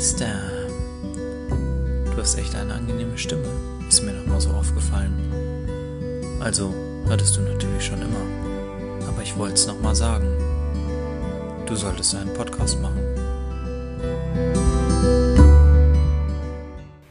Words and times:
Meister. 0.00 0.32
Du 2.06 2.16
hast 2.16 2.38
echt 2.38 2.54
eine 2.54 2.72
angenehme 2.72 3.18
Stimme. 3.18 3.44
Ist 3.86 4.02
mir 4.02 4.14
noch 4.14 4.24
mal 4.24 4.40
so 4.40 4.48
aufgefallen. 4.48 5.12
Also, 6.40 6.72
hattest 7.10 7.36
du 7.36 7.42
natürlich 7.42 7.84
schon 7.84 8.00
immer. 8.00 9.06
Aber 9.06 9.20
ich 9.22 9.36
wollte 9.36 9.56
es 9.56 9.66
noch 9.66 9.78
mal 9.82 9.94
sagen. 9.94 10.26
Du 11.66 11.76
solltest 11.76 12.14
einen 12.14 12.32
Podcast 12.32 12.80
machen. 12.80 12.98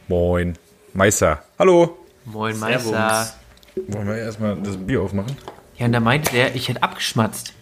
Moin. 0.07 0.57
Meister. 0.93 1.43
Hallo. 1.59 1.95
Moin 2.25 2.57
Meister. 2.57 3.35
Wollen 3.87 4.07
wir 4.07 4.17
erstmal 4.17 4.55
das 4.63 4.77
Bier 4.77 5.03
aufmachen? 5.03 5.37
Ja, 5.77 5.85
und 5.85 5.91
da 5.91 5.99
meinte 5.99 6.31
der, 6.31 6.55
ich 6.55 6.69
hätte 6.69 6.81
abgeschmatzt. 6.81 7.53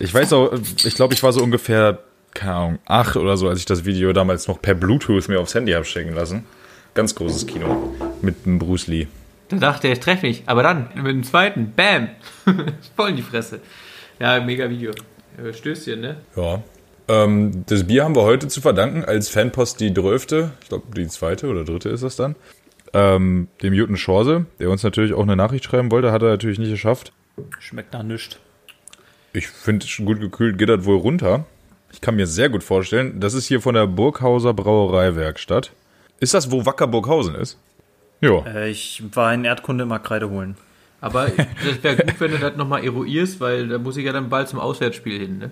Ich 0.05 0.13
weiß 0.13 0.35
auch, 0.35 0.53
ich 0.53 0.95
glaube, 0.95 1.15
ich 1.15 1.23
war 1.23 1.33
so 1.33 1.43
ungefähr, 1.43 1.99
keine 2.35 2.53
Ahnung, 2.53 2.79
acht 2.85 3.17
oder 3.17 3.39
so, 3.39 3.49
als 3.49 3.61
ich 3.61 3.65
das 3.65 3.87
Video 3.87 4.13
damals 4.13 4.47
noch 4.49 4.61
per 4.61 4.75
Bluetooth 4.75 5.29
mir 5.29 5.41
aufs 5.41 5.55
Handy 5.55 5.73
habe 5.73 5.87
schicken 5.87 6.15
lassen. 6.15 6.45
Ganz 6.93 7.15
großes 7.15 7.47
Kino 7.47 7.95
mit 8.21 8.45
dem 8.45 8.59
Bruce 8.59 8.87
Lee. 8.87 9.07
Da 9.49 9.57
dachte 9.57 9.89
er, 9.89 9.95
ich 9.95 10.01
treffe 10.01 10.27
mich. 10.27 10.43
Aber 10.45 10.63
dann, 10.63 10.91
mit 10.95 11.07
dem 11.07 11.25
zweiten, 11.25 11.73
bam, 11.75 12.11
voll 12.97 13.11
in 13.11 13.17
die 13.17 13.23
Fresse. 13.23 13.61
Ja, 14.21 14.39
mega 14.41 14.69
Video. 14.69 14.93
Stößchen, 15.53 16.03
ne? 16.03 16.17
Ja. 16.37 16.63
Ähm, 17.09 17.65
das 17.67 17.85
Bier 17.85 18.05
haben 18.05 18.15
wir 18.15 18.23
heute 18.25 18.49
zu 18.49 18.61
verdanken 18.61 19.07
als 19.07 19.31
Fanpost 19.31 19.81
die 19.81 19.95
Drölfte, 19.95 20.53
ich 20.63 20.69
glaube 20.69 20.85
die 20.95 21.09
zweite 21.09 21.49
oder 21.49 21.65
dritte 21.65 21.89
ist 21.89 22.03
das 22.03 22.17
dann, 22.17 22.37
ähm, 22.93 23.49
dem 23.63 23.73
Juten 23.73 23.97
Schorse, 23.97 24.45
der 24.61 24.69
uns 24.69 24.83
natürlich 24.83 25.15
auch 25.15 25.23
eine 25.23 25.37
Nachricht 25.37 25.65
schreiben 25.65 25.91
wollte, 25.91 26.13
hat 26.13 26.23
er 26.23 26.29
natürlich 26.29 26.59
nicht 26.59 26.71
geschafft. 26.71 27.13
Schmeckt 27.59 27.95
nach 27.95 28.03
nichts. 28.03 28.39
Ich 29.35 29.49
finde, 29.49 29.85
gut 30.05 30.21
gekühlt 30.21 30.59
geht 30.59 30.69
das 30.69 30.85
wohl 30.85 30.97
runter. 30.97 31.45
Ich 31.93 32.01
kann 32.01 32.17
mir 32.17 32.27
sehr 32.27 32.49
gut 32.49 32.63
vorstellen, 32.63 33.21
das 33.21 33.35
ist 33.35 33.47
hier 33.47 33.61
von 33.61 33.75
der 33.75 33.87
Burghauser 33.87 34.55
Brauereiwerkstatt. 34.55 35.73
Ist 36.21 36.35
das, 36.35 36.51
wo 36.51 36.65
Wacker 36.65 36.87
Burghausen 36.87 37.35
ist? 37.35 37.59
Ja. 38.21 38.47
Äh, 38.47 38.71
ich 38.71 39.03
war 39.13 39.35
in 39.35 39.45
Erdkunde 39.45 39.83
immer 39.83 39.99
Kreide 39.99 40.31
holen. 40.31 40.57
Aber 41.01 41.27
das 41.65 41.83
wäre 41.83 41.97
gut, 41.97 42.21
wenn 42.21 42.31
du 42.31 42.39
das 42.39 42.57
nochmal 42.57 42.85
eruierst, 42.85 43.41
weil 43.41 43.69
da 43.69 43.79
muss 43.79 43.97
ich 43.97 44.05
ja 44.05 44.13
dann 44.13 44.29
bald 44.31 44.49
zum 44.49 44.61
Auswärtsspiel 44.61 45.19
hin, 45.19 45.39
ne? 45.39 45.51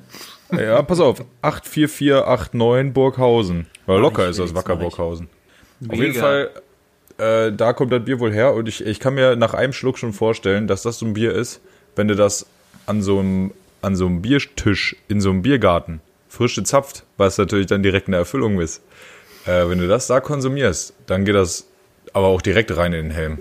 Ja, 0.58 0.80
pass 0.82 1.00
auf. 1.00 1.24
84489 1.42 2.94
Burghausen. 2.94 3.66
Weil 3.86 4.00
locker 4.00 4.28
ist 4.28 4.38
das 4.38 4.54
Wacker 4.54 4.76
Burghausen. 4.76 5.28
Auf 5.88 5.96
jeden 5.98 6.14
Fall, 6.14 6.50
äh, 7.18 7.50
da 7.50 7.72
kommt 7.72 7.92
das 7.92 8.04
Bier 8.04 8.20
wohl 8.20 8.32
her 8.32 8.54
und 8.54 8.68
ich, 8.68 8.86
ich 8.86 9.00
kann 9.00 9.14
mir 9.14 9.34
nach 9.34 9.54
einem 9.54 9.72
Schluck 9.72 9.98
schon 9.98 10.12
vorstellen, 10.12 10.68
dass 10.68 10.82
das 10.82 10.98
so 11.00 11.06
ein 11.06 11.14
Bier 11.14 11.32
ist, 11.32 11.60
wenn 11.96 12.06
du 12.06 12.14
das 12.14 12.46
an 12.86 13.02
so 13.02 13.18
einem, 13.18 13.52
an 13.82 13.96
so 13.96 14.06
einem 14.06 14.22
Biertisch 14.22 14.96
in 15.08 15.20
so 15.20 15.30
einem 15.30 15.42
Biergarten 15.42 16.00
frisch 16.28 16.54
gezapft, 16.54 17.04
was 17.18 17.36
natürlich 17.36 17.66
dann 17.66 17.82
direkt 17.82 18.08
eine 18.08 18.16
Erfüllung 18.16 18.58
ist. 18.60 18.82
Äh, 19.44 19.68
wenn 19.68 19.78
du 19.78 19.86
das 19.86 20.06
da 20.06 20.20
konsumierst, 20.20 20.94
dann 21.06 21.24
geht 21.24 21.34
das 21.34 21.66
aber 22.14 22.26
auch 22.26 22.40
direkt 22.40 22.74
rein 22.76 22.92
in 22.92 23.08
den 23.08 23.10
Helm. 23.10 23.38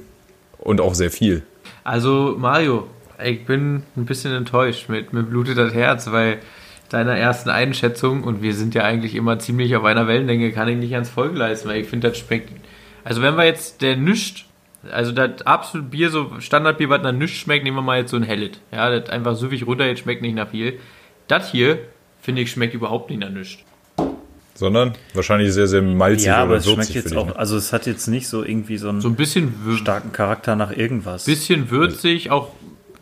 Und 0.58 0.82
auch 0.82 0.94
sehr 0.94 1.10
viel. 1.10 1.44
Also, 1.84 2.36
Mario, 2.38 2.88
ich 3.24 3.46
bin 3.46 3.84
ein 3.96 4.06
bisschen 4.06 4.34
enttäuscht 4.34 4.90
mit, 4.90 5.14
mit 5.14 5.30
blutet 5.30 5.58
das 5.58 5.74
Herz, 5.74 6.12
weil 6.12 6.40
deiner 6.90 7.18
ersten 7.18 7.50
Einschätzung, 7.50 8.24
und 8.24 8.42
wir 8.42 8.54
sind 8.54 8.76
ja 8.76 8.84
eigentlich 8.84 9.16
immer 9.16 9.40
ziemlich 9.40 9.76
auf 9.76 9.86
einer 9.86 10.08
Wellenlänge, 10.08 10.52
kann 10.52 10.68
ich 10.68 10.78
nicht 10.78 10.94
ans 10.94 11.10
Folge 11.10 11.38
leisten, 11.38 11.70
weil 11.70 11.82
ich 11.82 11.88
finde, 11.88 12.10
das 12.10 12.18
schmeckt. 12.18 12.52
Also, 13.04 13.22
wenn 13.22 13.36
wir 13.36 13.46
jetzt 13.46 13.82
der 13.82 13.96
Nischt, 13.96 14.46
also 14.90 15.12
das 15.12 15.42
absolute 15.44 15.90
Bier, 15.90 16.10
so 16.10 16.40
Standardbier, 16.40 16.90
was 16.90 17.02
nach 17.02 17.12
nichts 17.12 17.38
schmeckt, 17.38 17.64
nehmen 17.64 17.78
wir 17.78 17.82
mal 17.82 18.00
jetzt 18.00 18.12
so 18.12 18.18
ein 18.18 18.24
Hellet. 18.24 18.60
Ja, 18.72 18.90
das 18.98 19.10
einfach 19.10 19.36
süffig 19.36 19.68
runter, 19.68 19.86
jetzt 19.86 20.00
schmeckt 20.00 20.22
nicht 20.22 20.36
nach 20.36 20.50
viel. 20.50 20.80
Das 21.28 21.52
hier, 21.52 21.80
finde 22.22 22.42
ich, 22.42 22.52
schmeckt 22.52 22.74
überhaupt 22.74 23.10
nicht 23.10 23.20
nach 23.20 23.30
nichts. 23.30 23.60
Sondern 24.54 24.94
wahrscheinlich 25.14 25.54
sehr, 25.54 25.68
sehr 25.68 25.82
malzig 25.82 26.28
Ja, 26.28 26.38
aber 26.38 26.52
oder 26.52 26.58
es 26.58 26.66
schmeckt 26.66 26.80
würzig 26.80 26.96
jetzt 26.96 27.04
für 27.04 27.10
dich. 27.10 27.18
auch, 27.18 27.28
ne? 27.28 27.36
also 27.36 27.56
es 27.58 27.72
hat 27.74 27.86
jetzt 27.86 28.08
nicht 28.08 28.28
so 28.28 28.44
irgendwie 28.44 28.78
so 28.78 28.90
einen 28.90 29.02
So 29.02 29.08
ein 29.08 29.16
bisschen, 29.16 29.54
starken 29.78 30.12
Charakter 30.12 30.56
nach 30.56 30.72
irgendwas. 30.76 31.26
bisschen 31.26 31.70
würzig, 31.72 32.32
auch 32.32 32.50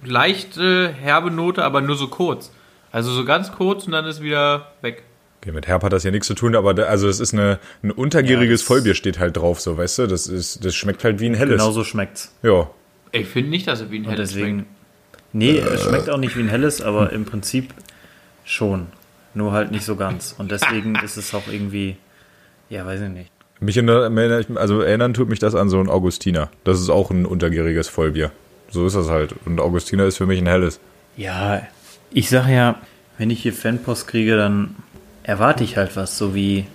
leicht 0.03 0.58
äh, 0.58 0.90
herbe 0.94 1.32
Note, 1.32 1.64
aber 1.64 1.82
nur 1.82 1.96
so 1.96 2.08
kurz. 2.08 2.52
Also 2.92 3.12
so 3.12 3.26
ganz 3.26 3.52
kurz 3.52 3.86
und 3.86 3.92
dann 3.92 4.06
ist 4.06 4.22
wieder 4.22 4.74
weg. 4.82 5.03
Okay, 5.42 5.52
mit 5.54 5.68
Herb 5.68 5.84
hat 5.84 5.94
das 5.94 6.04
ja 6.04 6.12
nichts 6.12 6.28
zu 6.28 6.34
tun, 6.34 6.56
aber 6.56 6.74
da, 6.74 6.84
also 6.84 7.08
es 7.08 7.20
ist 7.22 7.34
eine, 7.34 7.60
ein 7.82 7.92
untergieriges 7.92 8.62
Ja, 8.62 8.64
das- 8.66 8.68
Vollbier 8.68 8.94
steht 8.96 9.20
halt 9.20 9.38
drauf, 9.38 9.62
so, 9.62 9.78
weißt 9.78 10.00
du? 10.00 10.08
Das 10.08 10.28
ist, 10.28 10.66
das 10.66 10.76
schmeckt 10.76 11.04
halt 11.04 11.20
wie 11.20 11.28
ein 11.28 11.34
helles. 11.36 11.58
Genau 11.58 11.72
so 11.72 11.84
schmeckt's. 11.84 12.34
Ja. 12.44 12.70
Ich 13.12 13.28
finde 13.28 13.50
nicht, 13.50 13.68
dass 13.68 13.80
er 13.82 13.90
wie 13.92 14.00
ein 14.00 14.06
helles 14.06 14.30
deswegen. 14.32 14.60
schmeckt. 14.60 14.70
Nee, 15.32 15.58
es 15.60 15.84
schmeckt 15.84 16.10
auch 16.10 16.18
nicht 16.18 16.36
wie 16.36 16.42
ein 16.42 16.50
helles, 16.50 16.82
aber 16.82 17.12
im 17.12 17.24
Prinzip 17.26 17.74
schon. 18.44 18.88
Nur 19.34 19.52
halt 19.52 19.72
nicht 19.72 19.86
so 19.86 19.96
ganz. 19.96 20.34
Und 20.38 20.52
deswegen 20.52 20.96
ist 21.04 21.18
es 21.18 21.34
auch 21.34 21.48
irgendwie, 21.52 21.96
ja, 22.70 22.86
weiß 22.86 23.02
ich 23.02 23.10
nicht. 23.10 23.32
Mich 23.62 23.78
erinnert, 23.78 24.48
also 24.58 24.82
erinnern 24.82 25.14
tut 25.14 25.30
mich 25.30 25.40
das 25.40 25.54
an 25.56 25.70
so 25.70 25.80
ein 25.80 25.90
Augustiner. 25.90 26.50
Das 26.64 26.80
ist 26.80 26.90
auch 26.90 27.12
ein 27.12 27.26
untergieriges 27.26 27.88
Vollbier. 27.90 28.32
So 28.72 28.86
ist 28.88 28.96
das 28.96 29.10
halt. 29.10 29.36
Und 29.46 29.60
Augustiner 29.60 30.06
ist 30.06 30.18
für 30.18 30.26
mich 30.26 30.40
ein 30.40 30.48
helles. 30.48 30.80
Ja, 31.18 31.62
ich 32.12 32.30
sag 32.30 32.48
ja, 32.50 32.76
wenn 33.18 33.30
ich 33.30 33.42
hier 33.42 33.54
Fanpost 33.54 34.08
kriege, 34.08 34.38
dann 34.38 34.76
erwarte 35.24 35.63
ich 35.63 35.78
halt 35.78 35.96
was, 35.96 36.18
so 36.18 36.34
wie, 36.35 36.66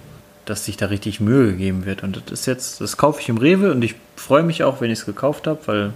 dass 0.44 0.65
sich 0.65 0.77
da 0.77 0.87
richtig 0.87 1.21
Mühe 1.21 1.53
gegeben 1.53 1.87
wird. 1.87 2.03
Und 2.03 2.16
das 2.16 2.41
ist 2.41 2.47
jetzt, 2.47 2.81
das 2.81 2.97
kaufe 2.97 3.21
ich 3.21 3.28
im 3.28 3.38
Rewe 3.38 3.71
und 3.71 3.82
ich 3.82 3.94
freue 4.16 4.43
mich 4.43 4.62
auch, 4.62 4.81
wenn 4.81 4.91
ich 4.91 5.00
es 5.00 5.06
gekauft 5.06 5.47
habe, 5.47 5.60
weil 5.66 5.93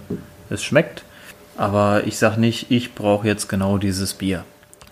es 0.49 0.63
schmeckt. 0.63 1.03
Aber 1.57 2.03
ich 2.05 2.17
sag 2.17 2.37
nicht, 2.37 2.71
ich 2.71 2.95
brauche 2.95 3.27
jetzt 3.27 3.49
genau 3.49 3.77
dieses 3.77 4.13
Bier. 4.13 4.45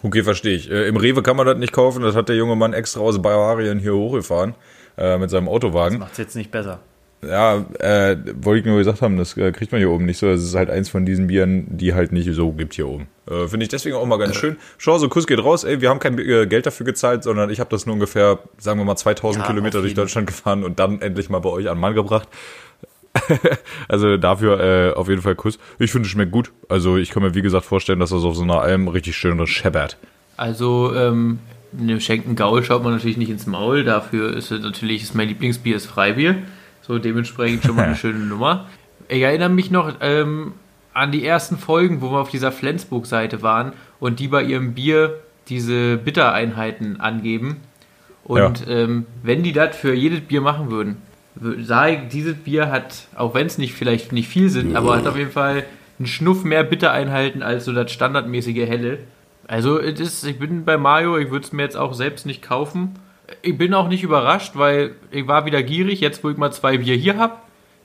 Okay, 0.04 0.24
verstehe 0.24 0.56
ich. 0.56 0.70
Äh, 0.70 0.88
Im 0.88 0.98
Rewe 0.98 1.24
kann 1.24 1.38
man 1.38 1.46
das 1.46 1.58
nicht 1.58 1.74
kaufen. 1.74 2.04
Das 2.04 2.16
hat 2.16 2.30
der 2.30 2.36
junge 2.36 2.56
Mann 2.56 2.74
extra 2.74 3.00
aus 3.00 3.22
Bavaria 3.22 3.74
hier 3.74 3.96
hochgefahren. 3.96 4.54
Äh, 4.98 5.18
mit 5.20 5.30
seinem 5.30 5.48
Autowagen. 5.48 6.00
Macht's 6.00 6.18
jetzt 6.18 6.36
nicht 6.36 6.50
besser. 6.50 6.80
Ja, 7.22 7.66
äh, 7.80 8.16
wollte 8.42 8.60
ich 8.60 8.66
nur 8.66 8.78
gesagt 8.78 9.02
haben, 9.02 9.18
das 9.18 9.36
äh, 9.38 9.52
kriegt 9.52 9.72
man 9.72 9.80
hier 9.80 9.90
oben 9.90 10.06
nicht 10.06 10.20
so. 10.20 10.28
Es 10.28 10.44
ist 10.44 10.54
halt 10.54 10.70
eins 10.70 10.90
von 10.90 11.06
diesen 11.06 11.28
Bieren, 11.28 11.66
die 11.78 11.94
halt 11.96 12.12
nicht 12.12 12.32
so 12.32 12.52
gibt 12.52 12.76
hier 12.76 12.88
oben. 12.88 13.08
Äh, 13.30 13.48
Finde 13.48 13.64
ich 13.64 13.70
deswegen 13.70 13.96
auch 13.96 14.06
mal 14.06 14.18
ganz 14.18 14.36
schön. 14.36 14.58
Schau, 14.78 14.98
so 15.00 15.10
Kuss 15.10 15.26
geht 15.26 15.44
raus. 15.44 15.64
Ey, 15.64 15.82
wir 15.82 15.90
haben 15.90 16.00
kein 16.00 16.18
äh, 16.20 16.46
Geld 16.46 16.68
dafür 16.68 16.86
gezahlt, 16.86 17.24
sondern 17.24 17.50
ich 17.50 17.60
habe 17.60 17.72
das 17.72 17.86
nur 17.88 17.94
ungefähr, 17.94 18.40
sagen 18.60 18.80
wir 18.80 18.86
mal, 18.86 18.96
2000 18.96 19.44
Ja, 19.44 19.50
Kilometer 19.50 19.82
durch. 19.82 19.96
Deutschland 19.96 20.28
gefahren 20.28 20.64
und 20.64 20.80
dann 20.80 21.02
endlich 21.02 21.30
mal 21.30 21.40
bei 21.40 21.50
euch 21.50 21.68
an 21.70 21.78
den 21.78 21.82
Mann 21.82 21.96
gebracht. 21.96 22.28
also 23.88 24.18
dafür 24.18 24.60
äh, 24.60 24.94
auf 24.94 25.10
jeden 25.10 25.24
Fall 25.24 25.36
Kuss. 25.36 25.58
Ich 25.80 25.92
finde, 25.92 26.06
es 26.06 26.12
schmeckt 26.12 26.32
gut. 26.32 26.52
Also 26.70 26.98
ich 26.98 27.10
kann 27.10 27.24
mir, 27.24 27.34
wie 27.34 27.42
gesagt, 27.42 27.66
vorstellen, 27.66 28.00
dass 28.00 28.12
das 28.12 28.24
auf 28.24 28.36
so 28.36 28.44
einer 28.44 28.62
Alm 28.62 28.88
richtig 28.88 29.18
schön 29.18 29.46
scheppert. 29.48 29.98
Also, 30.36 30.94
ähm, 30.96 31.40
einem 31.78 32.00
Schenken 32.00 32.36
Gaul 32.36 32.64
schaut 32.64 32.84
man 32.84 32.94
natürlich 32.94 33.18
nicht 33.18 33.30
ins 33.32 33.48
Maul. 33.48 33.84
Dafür 33.84 34.36
ist 34.36 34.52
es 34.52 34.62
natürlich, 34.62 35.02
ist 35.02 35.16
mein 35.16 35.28
Lieblingsbier 35.28 35.76
ist 35.76 35.88
Freibier. 35.88 36.36
So 36.88 36.98
dementsprechend 37.00 37.64
schon 37.64 37.76
mal 37.76 37.84
eine 37.86 37.96
schöne 38.04 38.20
Nummer. 38.20 38.68
Ich 39.10 39.22
erinnere 39.22 39.50
mich 39.50 39.70
noch 39.72 39.94
ähm, 40.02 40.54
an 40.94 41.12
die 41.12 41.26
ersten 41.26 41.58
Folgen, 41.58 42.02
wo 42.02 42.12
wir 42.12 42.20
auf 42.20 42.30
dieser 42.30 42.52
Flensburg-Seite 42.52 43.42
waren 43.42 43.74
und 44.00 44.20
die 44.20 44.28
bei 44.28 44.44
ihrem 44.44 44.74
Bier 44.74 45.20
diese 45.50 45.98
Bittereinheiten 45.98 47.00
angeben. 47.00 47.58
Und 48.24 48.66
ähm, 48.68 49.06
wenn 49.24 49.44
die 49.44 49.54
das 49.54 49.76
für 49.76 49.94
jedes 49.94 50.22
Bier 50.22 50.42
machen 50.42 50.70
würden, 50.72 50.98
wür- 51.42 51.64
sage 51.64 51.94
ich, 52.04 52.10
dieses 52.10 52.36
Bier 52.36 52.70
hat, 52.70 53.08
auch 53.16 53.34
wenn 53.34 53.48
es 53.48 53.58
nicht 53.58 53.74
vielleicht 53.74 54.12
nicht 54.12 54.28
viel 54.28 54.50
sind, 54.50 54.76
aber 54.76 54.98
hat 54.98 55.08
auf 55.08 55.18
jeden 55.18 55.32
Fall 55.32 55.64
einen 56.00 56.08
Schnuff 56.08 56.44
mehr 56.44 56.64
Bittereinheiten 56.64 57.42
als 57.44 57.66
so 57.66 57.72
das 57.74 57.92
standardmäßige 57.92 58.68
Helle. 58.68 59.00
Also 59.48 59.80
es 59.80 60.00
ist, 60.02 60.26
ich 60.26 60.38
bin 60.40 60.66
bei 60.66 60.78
Mario, 60.78 61.18
ich 61.18 61.32
würde 61.32 61.46
es 61.46 61.54
mir 61.54 61.64
jetzt 61.64 61.78
auch 61.78 61.94
selbst 61.94 62.26
nicht 62.26 62.42
kaufen. 62.42 62.96
Ich 63.42 63.58
bin 63.58 63.74
auch 63.74 63.88
nicht 63.88 64.04
überrascht, 64.04 64.54
weil 64.56 64.96
ich 65.12 65.28
war 65.28 65.46
wieder 65.46 65.62
gierig. 65.64 66.00
Jetzt, 66.00 66.24
wo 66.24 66.30
ich 66.30 66.38
mal 66.38 66.52
zwei 66.52 66.78
Bier 66.78 66.96
hier 66.96 67.18
habe, 67.18 67.36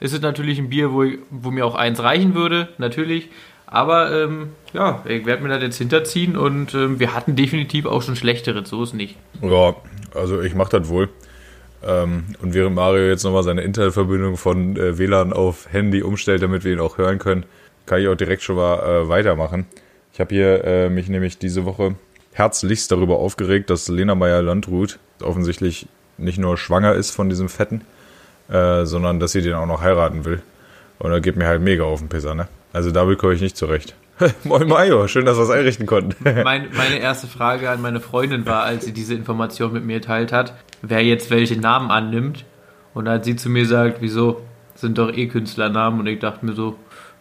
ist 0.01 0.13
es 0.13 0.21
natürlich 0.21 0.59
ein 0.59 0.69
Bier, 0.69 0.93
wo, 0.93 1.03
ich, 1.03 1.19
wo 1.31 1.51
mir 1.51 1.67
auch 1.67 1.75
eins 1.75 2.03
reichen 2.03 2.35
würde, 2.35 2.69
natürlich. 2.79 3.29
Aber 3.67 4.13
ähm, 4.13 4.51
ja, 4.75 5.03
ich 5.07 5.25
werde 5.25 5.43
mir 5.43 5.49
das 5.49 5.63
jetzt 5.63 5.79
hinterziehen 5.79 6.37
und 6.37 6.75
ähm, 6.75 7.01
wir 7.01 7.15
hatten 7.15 7.37
definitiv 7.37 7.87
auch 7.87 8.03
schon 8.03 8.17
schlechtere, 8.17 8.67
so 8.67 8.83
ist 8.83 8.93
nicht. 8.93 9.17
Ja, 9.41 9.75
also 10.15 10.43
ich 10.43 10.55
mache 10.55 10.79
das 10.79 10.89
wohl. 10.89 11.09
Ähm, 11.85 12.25
und 12.43 12.53
während 12.53 12.77
Mario 12.77 13.09
jetzt 13.09 13.25
nochmal 13.25 13.43
seine 13.43 13.63
Internetverbindung 13.63 14.37
von 14.37 14.77
äh, 14.77 14.99
WLAN 14.99 15.33
auf 15.33 15.73
Handy 15.73 16.03
umstellt, 16.03 16.43
damit 16.43 16.65
wir 16.65 16.73
ihn 16.73 16.81
auch 16.81 16.99
hören 16.99 17.19
können, 17.19 17.45
kann 17.87 18.01
ich 18.01 18.09
auch 18.09 18.15
direkt 18.15 18.43
schon 18.43 18.57
mal 18.57 18.79
äh, 18.79 19.09
weitermachen. 19.09 19.67
Ich 20.13 20.21
habe 20.21 20.35
hier 20.35 20.65
äh, 20.65 20.91
mich 20.91 21.09
nämlich 21.09 21.39
diese 21.39 21.65
Woche 21.65 21.95
herzlichst 22.33 22.91
darüber 22.91 23.19
aufgeregt, 23.19 23.71
dass 23.71 23.89
Lena 23.89 24.15
Meyer-Landrut 24.15 24.99
offensichtlich 25.23 25.87
nicht 26.19 26.39
nur 26.39 26.57
schwanger 26.57 26.95
ist 26.95 27.11
von 27.11 27.29
diesem 27.29 27.49
Fetten, 27.49 27.83
äh, 28.49 28.85
sondern 28.85 29.21
dass 29.21 29.33
sie 29.33 29.43
den 29.43 29.55
auch 29.55 29.67
noch 29.67 29.83
heiraten 29.83 30.25
will. 30.25 30.43
Und 30.99 31.11
da 31.11 31.19
geht 31.19 31.37
mir 31.37 31.47
halt 31.47 31.63
mega 31.63 31.85
auf 31.85 32.01
den 32.01 32.09
Pisser, 32.09 32.35
ne? 32.35 32.49
Also 32.73 32.91
damit 32.91 33.19
komme 33.19 33.35
ich 33.35 33.41
nicht 33.41 33.57
zurecht. 33.57 33.95
Moin 34.45 34.69
Mario, 34.69 35.09
schön, 35.09 35.25
dass 35.25 35.37
wir 35.37 35.45
es 35.45 35.51
einrichten 35.51 35.87
konnten. 35.87 36.15
Mein, 36.45 36.69
meine 36.77 36.99
erste 36.99 37.27
Frage 37.27 37.71
an 37.71 37.83
meine 37.83 38.01
Freundin 38.01 38.47
war, 38.47 38.63
als 38.63 38.85
sie 38.85 38.93
diese 38.93 39.15
Information 39.15 39.73
mit 39.73 39.85
mir 39.85 40.01
geteilt 40.01 40.33
hat, 40.33 40.55
wer 40.81 41.03
jetzt 41.03 41.31
welche 41.31 41.59
Namen 41.59 41.91
annimmt. 41.91 42.45
Und 42.95 43.09
hat 43.09 43.25
sie 43.25 43.37
zu 43.37 43.49
mir 43.49 43.63
gesagt, 43.63 43.97
wieso 44.01 44.43
sind 44.75 44.99
doch 44.99 45.11
eh 45.13 45.27
Künstlernamen. 45.27 46.01
Und 46.01 46.07
ich 46.07 46.19
dachte 46.19 46.45
mir 46.45 46.53
so, 46.53 46.77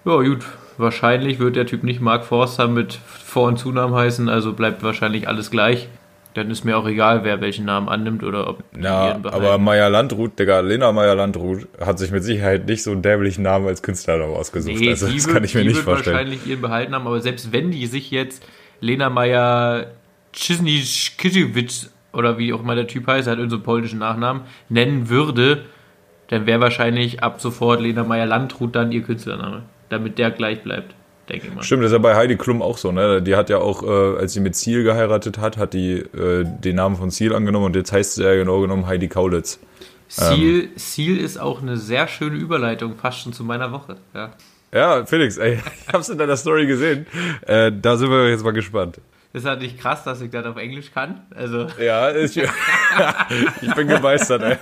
ja 0.06 0.18
gut, 0.18 0.44
wahrscheinlich 0.78 1.40
wird 1.40 1.56
der 1.56 1.66
Typ 1.66 1.84
nicht 1.84 2.02
Mark 2.02 2.26
Forster 2.26 2.68
mit 2.68 2.94
Vor- 2.94 3.48
und 3.48 3.58
Zunamen 3.58 3.96
heißen, 3.96 4.30
also 4.30 4.54
bleibt 4.54 4.84
wahrscheinlich 4.84 5.28
alles 5.28 5.52
gleich. 5.52 5.88
Dann 6.34 6.50
ist 6.50 6.64
mir 6.64 6.78
auch 6.78 6.88
egal, 6.88 7.26
wer 7.26 7.42
welchen 7.42 7.66
Namen 7.66 7.90
annimmt 7.90 8.24
oder 8.24 8.48
ob 8.48 8.64
die 8.72 8.82
Ja, 8.82 9.20
aber 9.24 9.58
Maya 9.58 9.90
Landrut, 9.90 10.40
Digga, 10.40 10.62
Lena 10.62 10.94
Maya 10.94 11.12
Landrut 11.12 11.68
hat 11.80 12.00
sich 12.00 12.12
mit 12.12 12.24
Sicherheit 12.24 12.68
nicht 12.68 12.84
so 12.84 12.92
einen 12.92 13.02
dämlichen 13.02 13.44
Namen 13.44 13.68
als 13.68 13.82
Künstlernamen 13.82 14.34
ausgesucht. 14.34 14.80
Nee, 14.80 14.90
also 14.90 15.08
die 15.08 15.16
das 15.16 15.26
wird, 15.26 15.36
kann 15.36 15.44
ich 15.44 15.56
mir 15.56 15.62
die 15.62 15.68
nicht 15.68 15.76
wird 15.78 15.86
vorstellen. 15.86 16.16
wahrscheinlich 16.16 16.48
ihren 16.48 16.62
behalten 16.62 16.96
haben, 16.96 17.06
aber 17.06 17.20
selbst 17.20 17.52
wenn 17.52 17.72
die 17.72 17.86
sich 17.86 18.12
jetzt 18.12 18.46
Lena 18.80 19.10
Meyer 19.10 19.88
Cisny-Kiziewicz 20.34 21.90
oder 22.14 22.38
wie 22.38 22.54
auch 22.54 22.62
immer 22.62 22.76
der 22.76 22.88
Typ 22.88 23.08
heißt, 23.08 23.28
hat 23.28 23.38
irgendeinen 23.38 23.60
so 23.62 23.66
polnischen 23.66 24.00
Nachnamen, 24.00 24.44
nennen 24.70 25.10
würde, 25.10 25.66
dann 26.30 26.46
wäre 26.46 26.62
wahrscheinlich 26.62 27.24
ab 27.24 27.42
sofort 27.42 27.82
Lena 27.82 28.06
Meyer 28.06 28.26
Landrut 28.26 28.74
dann 28.74 28.94
ihr 28.94 29.04
Künstlername, 29.04 29.64
damit 29.92 30.18
der 30.18 30.32
gleich 30.32 30.64
bleibt, 30.64 30.96
denke 31.30 31.48
ich 31.48 31.54
mal. 31.54 31.64
Stimmt, 31.64 31.84
das 31.84 31.92
ist 31.92 31.94
ja 31.94 32.00
bei 32.00 32.16
Heidi 32.16 32.38
Klum 32.38 32.62
auch 32.62 32.78
so, 32.78 32.92
ne? 32.92 33.22
Die 33.22 33.36
hat 33.36 33.50
ja 33.50 33.58
auch, 33.58 33.84
äh, 33.84 34.20
als 34.20 34.34
sie 34.34 34.40
mit 34.40 34.56
Ziel 34.56 34.84
geheiratet 34.84 35.38
hat, 35.38 35.58
hat 35.58 35.74
die 35.74 36.00
äh, 36.00 36.46
den 36.46 36.76
Namen 36.76 36.96
von 36.96 37.12
Ziel 37.12 37.34
angenommen 37.36 37.66
und 37.66 37.76
jetzt 37.76 37.92
heißt 37.92 38.16
sie 38.16 38.24
ja 38.24 38.34
genau 38.36 38.62
genommen 38.62 38.88
Heidi 38.88 39.08
Kaulitz. 39.08 39.60
Seal, 40.08 40.68
Seal 40.76 41.18
ist 41.18 41.40
auch 41.40 41.62
eine 41.62 41.78
sehr 41.78 42.08
schöne 42.10 42.36
Überleitung, 42.36 42.96
fast 42.98 43.20
schon 43.20 43.32
zu 43.32 43.46
meiner 43.46 43.72
Woche. 43.72 43.96
Ja. 44.14 44.32
Ja, 44.74 45.06
Felix, 45.06 45.38
ey, 45.38 45.54
ich 45.56 45.88
hab's 45.94 46.10
in 46.10 46.18
deiner 46.18 46.38
Story 46.38 46.66
gesehen. 46.66 47.06
Äh, 47.46 47.72
da 47.74 47.98
sind 47.98 48.10
wir 48.10 48.30
jetzt 48.30 48.44
mal 48.44 48.52
gespannt. 48.52 49.00
Ist 49.34 49.46
halt 49.46 49.62
nicht 49.62 49.80
krass, 49.80 50.04
dass 50.04 50.20
ich 50.22 50.30
das 50.30 50.46
auf 50.46 50.58
Englisch 50.58 50.92
kann. 50.94 51.22
Also, 51.34 51.68
Ja, 51.80 52.14
ich, 52.14 52.36
ich 53.62 53.74
bin 53.76 53.88
gemeistert, 53.88 54.42
ey. 54.44 54.58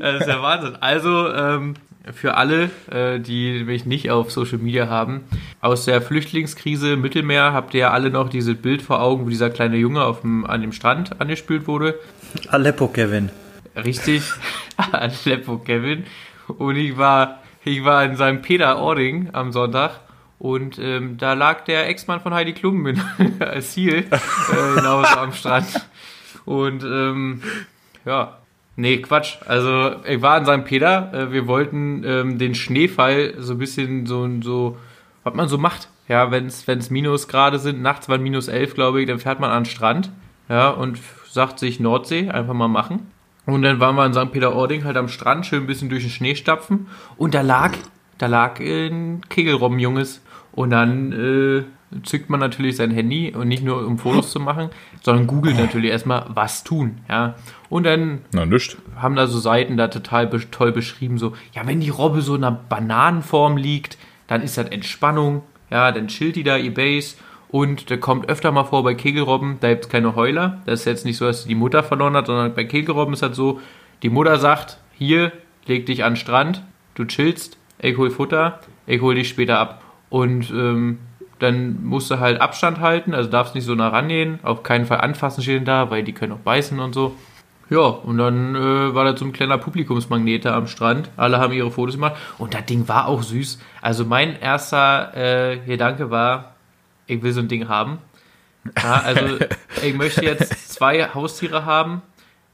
das 0.00 0.20
ist 0.20 0.28
ja 0.28 0.40
Wahnsinn. 0.40 0.76
Also, 0.80 1.32
ähm, 1.32 1.74
für 2.12 2.36
alle, 2.36 2.70
äh, 2.90 3.18
die 3.18 3.64
mich 3.64 3.86
nicht 3.86 4.10
auf 4.10 4.30
Social 4.30 4.58
Media 4.58 4.88
haben, 4.88 5.24
aus 5.60 5.84
der 5.84 6.00
Flüchtlingskrise 6.00 6.92
im 6.92 7.00
Mittelmeer 7.00 7.52
habt 7.52 7.74
ihr 7.74 7.80
ja 7.80 7.90
alle 7.90 8.10
noch 8.10 8.28
dieses 8.28 8.56
Bild 8.56 8.82
vor 8.82 9.00
Augen, 9.00 9.26
wo 9.26 9.28
dieser 9.28 9.50
kleine 9.50 9.76
Junge 9.76 10.04
auf 10.04 10.20
dem, 10.20 10.46
an 10.46 10.60
dem 10.60 10.72
Strand 10.72 11.20
angespült 11.20 11.66
wurde. 11.66 11.98
Aleppo, 12.48 12.88
Kevin. 12.88 13.30
Richtig, 13.74 14.22
Aleppo 14.92 15.58
Kevin. 15.58 16.04
Und 16.46 16.76
ich 16.76 16.96
war, 16.96 17.42
ich 17.64 17.84
war 17.84 18.04
in 18.04 18.16
seinem 18.16 18.42
Peter 18.42 18.78
Ording 18.78 19.30
am 19.32 19.52
Sonntag 19.52 20.00
und 20.38 20.78
ähm, 20.78 21.16
da 21.18 21.32
lag 21.32 21.64
der 21.64 21.88
Ex-Mann 21.88 22.20
von 22.20 22.34
Heidi 22.34 22.52
Klum 22.52 22.86
in, 22.86 23.00
als 23.40 23.72
Ziel 23.72 24.04
äh, 24.10 24.76
hinaus 24.76 25.06
am 25.16 25.32
Strand. 25.32 25.88
Und 26.44 26.84
ähm, 26.84 27.42
ja, 28.04 28.38
nee, 28.76 28.98
Quatsch. 28.98 29.36
Also 29.46 29.96
ich 30.04 30.22
war 30.22 30.38
in 30.38 30.44
seinem 30.44 30.64
Peter. 30.64 31.12
Äh, 31.12 31.32
wir 31.32 31.46
wollten 31.46 32.04
ähm, 32.04 32.38
den 32.38 32.54
Schneefall 32.54 33.34
so 33.38 33.54
ein 33.54 33.58
bisschen 33.58 34.06
so, 34.06 34.28
so 34.42 34.76
was 35.24 35.34
man 35.34 35.48
so 35.48 35.58
macht. 35.58 35.88
Ja, 36.08 36.30
wenn 36.30 36.46
es 36.46 36.90
Minusgrade 36.90 37.58
sind, 37.58 37.82
nachts 37.82 38.08
waren 38.08 38.22
minus 38.22 38.46
11, 38.46 38.74
glaube 38.74 39.00
ich, 39.00 39.08
dann 39.08 39.18
fährt 39.18 39.40
man 39.40 39.50
an 39.50 39.64
den 39.64 39.70
Strand. 39.70 40.10
Ja, 40.48 40.70
und 40.70 40.98
sagt 41.28 41.58
sich 41.58 41.80
Nordsee, 41.80 42.30
einfach 42.30 42.54
mal 42.54 42.68
machen. 42.68 43.10
Und 43.46 43.62
dann 43.62 43.80
waren 43.80 43.96
wir 43.96 44.06
in 44.06 44.14
St. 44.14 44.32
Peter-Ording 44.32 44.84
halt 44.84 44.96
am 44.96 45.08
Strand, 45.08 45.46
schön 45.46 45.64
ein 45.64 45.66
bisschen 45.66 45.88
durch 45.88 46.02
den 46.02 46.10
Schnee 46.10 46.34
stapfen. 46.34 46.88
Und 47.16 47.34
da 47.34 47.42
lag, 47.42 47.72
da 48.18 48.26
lag 48.26 48.60
ein 48.60 49.22
Kegelrobbenjunges. 49.28 50.20
Und 50.56 50.70
dann 50.70 51.12
äh, 51.12 51.64
zückt 52.02 52.30
man 52.30 52.40
natürlich 52.40 52.76
sein 52.76 52.90
Handy 52.90 53.32
und 53.34 53.46
nicht 53.46 53.62
nur 53.62 53.86
um 53.86 53.98
Fotos 53.98 54.30
zu 54.30 54.40
machen, 54.40 54.70
sondern 55.02 55.26
googelt 55.26 55.56
natürlich 55.56 55.90
erstmal, 55.90 56.24
was 56.30 56.64
tun. 56.64 56.98
Ja. 57.08 57.34
Und 57.68 57.84
dann 57.84 58.22
Na, 58.32 58.46
haben 58.96 59.16
da 59.16 59.26
so 59.26 59.38
Seiten 59.38 59.76
da 59.76 59.88
total 59.88 60.26
be 60.26 60.40
toll 60.50 60.72
beschrieben, 60.72 61.18
so, 61.18 61.34
ja, 61.52 61.66
wenn 61.66 61.80
die 61.80 61.90
Robbe 61.90 62.22
so 62.22 62.34
in 62.34 62.42
einer 62.42 62.58
Bananenform 62.68 63.58
liegt, 63.58 63.98
dann 64.26 64.42
ist 64.42 64.58
das 64.58 64.68
Entspannung, 64.68 65.42
ja, 65.70 65.92
dann 65.92 66.08
chillt 66.08 66.36
die 66.36 66.42
da 66.42 66.56
ihr 66.56 66.74
Base 66.74 67.16
und 67.48 67.90
der 67.90 68.00
kommt 68.00 68.28
öfter 68.28 68.50
mal 68.50 68.64
vor 68.64 68.82
bei 68.82 68.94
Kegelrobben, 68.94 69.58
da 69.60 69.68
gibt 69.68 69.84
es 69.84 69.90
keine 69.90 70.16
Heuler, 70.16 70.62
das 70.64 70.80
ist 70.80 70.86
jetzt 70.86 71.04
nicht 71.04 71.18
so, 71.18 71.26
dass 71.26 71.44
die 71.44 71.54
Mutter 71.54 71.82
verloren 71.82 72.16
hat, 72.16 72.26
sondern 72.26 72.54
bei 72.54 72.64
Kegelrobben 72.64 73.14
ist 73.14 73.22
das 73.22 73.36
so, 73.36 73.60
die 74.02 74.10
Mutter 74.10 74.38
sagt, 74.38 74.78
hier, 74.92 75.32
leg 75.66 75.86
dich 75.86 76.02
an 76.02 76.14
den 76.14 76.16
Strand, 76.16 76.62
du 76.94 77.04
chillst, 77.04 77.58
ich 77.78 77.96
hol 77.98 78.10
Futter, 78.10 78.60
ich 78.86 79.02
hol 79.02 79.14
dich 79.14 79.28
später 79.28 79.58
ab 79.58 79.82
und 80.10 80.50
ähm, 80.50 80.98
dann 81.38 81.84
musst 81.84 82.10
du 82.10 82.18
halt 82.18 82.40
Abstand 82.40 82.80
halten, 82.80 83.12
also 83.14 83.28
darfst 83.28 83.54
nicht 83.54 83.64
so 83.64 83.74
nah 83.74 83.88
rangehen, 83.88 84.38
auf 84.42 84.62
keinen 84.62 84.86
Fall 84.86 85.00
anfassen 85.00 85.42
stehen 85.42 85.64
da, 85.64 85.90
weil 85.90 86.02
die 86.02 86.12
können 86.14 86.32
auch 86.32 86.38
beißen 86.38 86.78
und 86.80 86.94
so. 86.94 87.14
Ja, 87.68 87.80
und 87.80 88.16
dann 88.18 88.54
äh, 88.54 88.94
war 88.94 89.04
da 89.04 89.16
so 89.16 89.24
ein 89.24 89.32
kleiner 89.32 89.58
Publikumsmagnet 89.58 90.44
da 90.44 90.56
am 90.56 90.68
Strand. 90.68 91.10
Alle 91.16 91.38
haben 91.40 91.52
ihre 91.52 91.70
Fotos 91.72 91.96
gemacht. 91.96 92.14
Und 92.38 92.54
das 92.54 92.64
Ding 92.66 92.86
war 92.86 93.08
auch 93.08 93.24
süß. 93.24 93.58
Also 93.82 94.04
mein 94.04 94.38
erster 94.40 95.16
äh, 95.16 95.58
Gedanke 95.58 96.10
war, 96.12 96.54
ich 97.08 97.20
will 97.22 97.32
so 97.32 97.40
ein 97.40 97.48
Ding 97.48 97.66
haben. 97.68 97.98
Ja, 98.80 99.02
also 99.04 99.38
ich 99.82 99.94
möchte 99.94 100.24
jetzt 100.24 100.72
zwei 100.72 101.08
Haustiere 101.12 101.64
haben. 101.64 102.02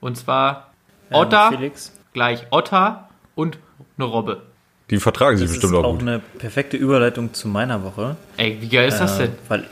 Und 0.01 0.17
zwar 0.17 0.69
Otter, 1.11 1.51
Ähm, 1.53 1.59
Felix. 1.59 1.93
gleich 2.15 2.47
Otter 2.51 3.11
und 3.35 3.59
eine 3.99 4.07
Robbe. 4.07 4.43
Die 4.91 4.99
vertragen 4.99 5.37
sich 5.39 5.47
Das 5.47 5.55
bestimmt 5.55 5.73
ist 5.73 5.79
auch 5.79 5.85
auch 5.85 5.93
gut. 5.93 6.03
eine 6.03 6.21
perfekte 6.39 6.77
Überleitung 6.77 7.33
zu 7.33 7.49
meiner 7.49 7.83
Woche. 7.83 8.17
Ey, 8.37 8.59
wie 8.61 8.69
geil 8.69 8.89
ist 8.89 8.99
das 8.99 9.19
Äh, 9.19 9.25
denn? 9.29 9.33
Weil 9.49 9.65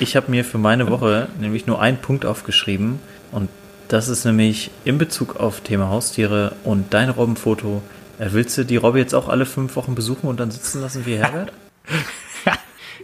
ich 0.00 0.14
habe 0.16 0.30
mir 0.30 0.44
für 0.44 0.58
meine 0.58 0.88
Woche 0.90 1.28
nämlich 1.40 1.66
nur 1.66 1.80
einen 1.80 1.98
Punkt 1.98 2.24
aufgeschrieben 2.26 3.00
und 3.32 3.48
das 3.88 4.08
ist 4.08 4.24
nämlich 4.24 4.70
in 4.84 4.98
Bezug 4.98 5.36
auf 5.36 5.60
Thema 5.62 5.88
Haustiere 5.88 6.52
und 6.64 6.92
dein 6.94 7.08
Robbenfoto. 7.08 7.82
Äh, 8.18 8.28
willst 8.32 8.56
du 8.58 8.64
die 8.64 8.76
Robbe 8.76 8.98
jetzt 8.98 9.14
auch 9.14 9.28
alle 9.28 9.46
fünf 9.46 9.74
Wochen 9.76 9.94
besuchen 9.94 10.26
und 10.28 10.38
dann 10.38 10.50
sitzen 10.50 10.80
lassen 10.82 11.06
wie 11.06 11.16
Herbert? 11.16 11.52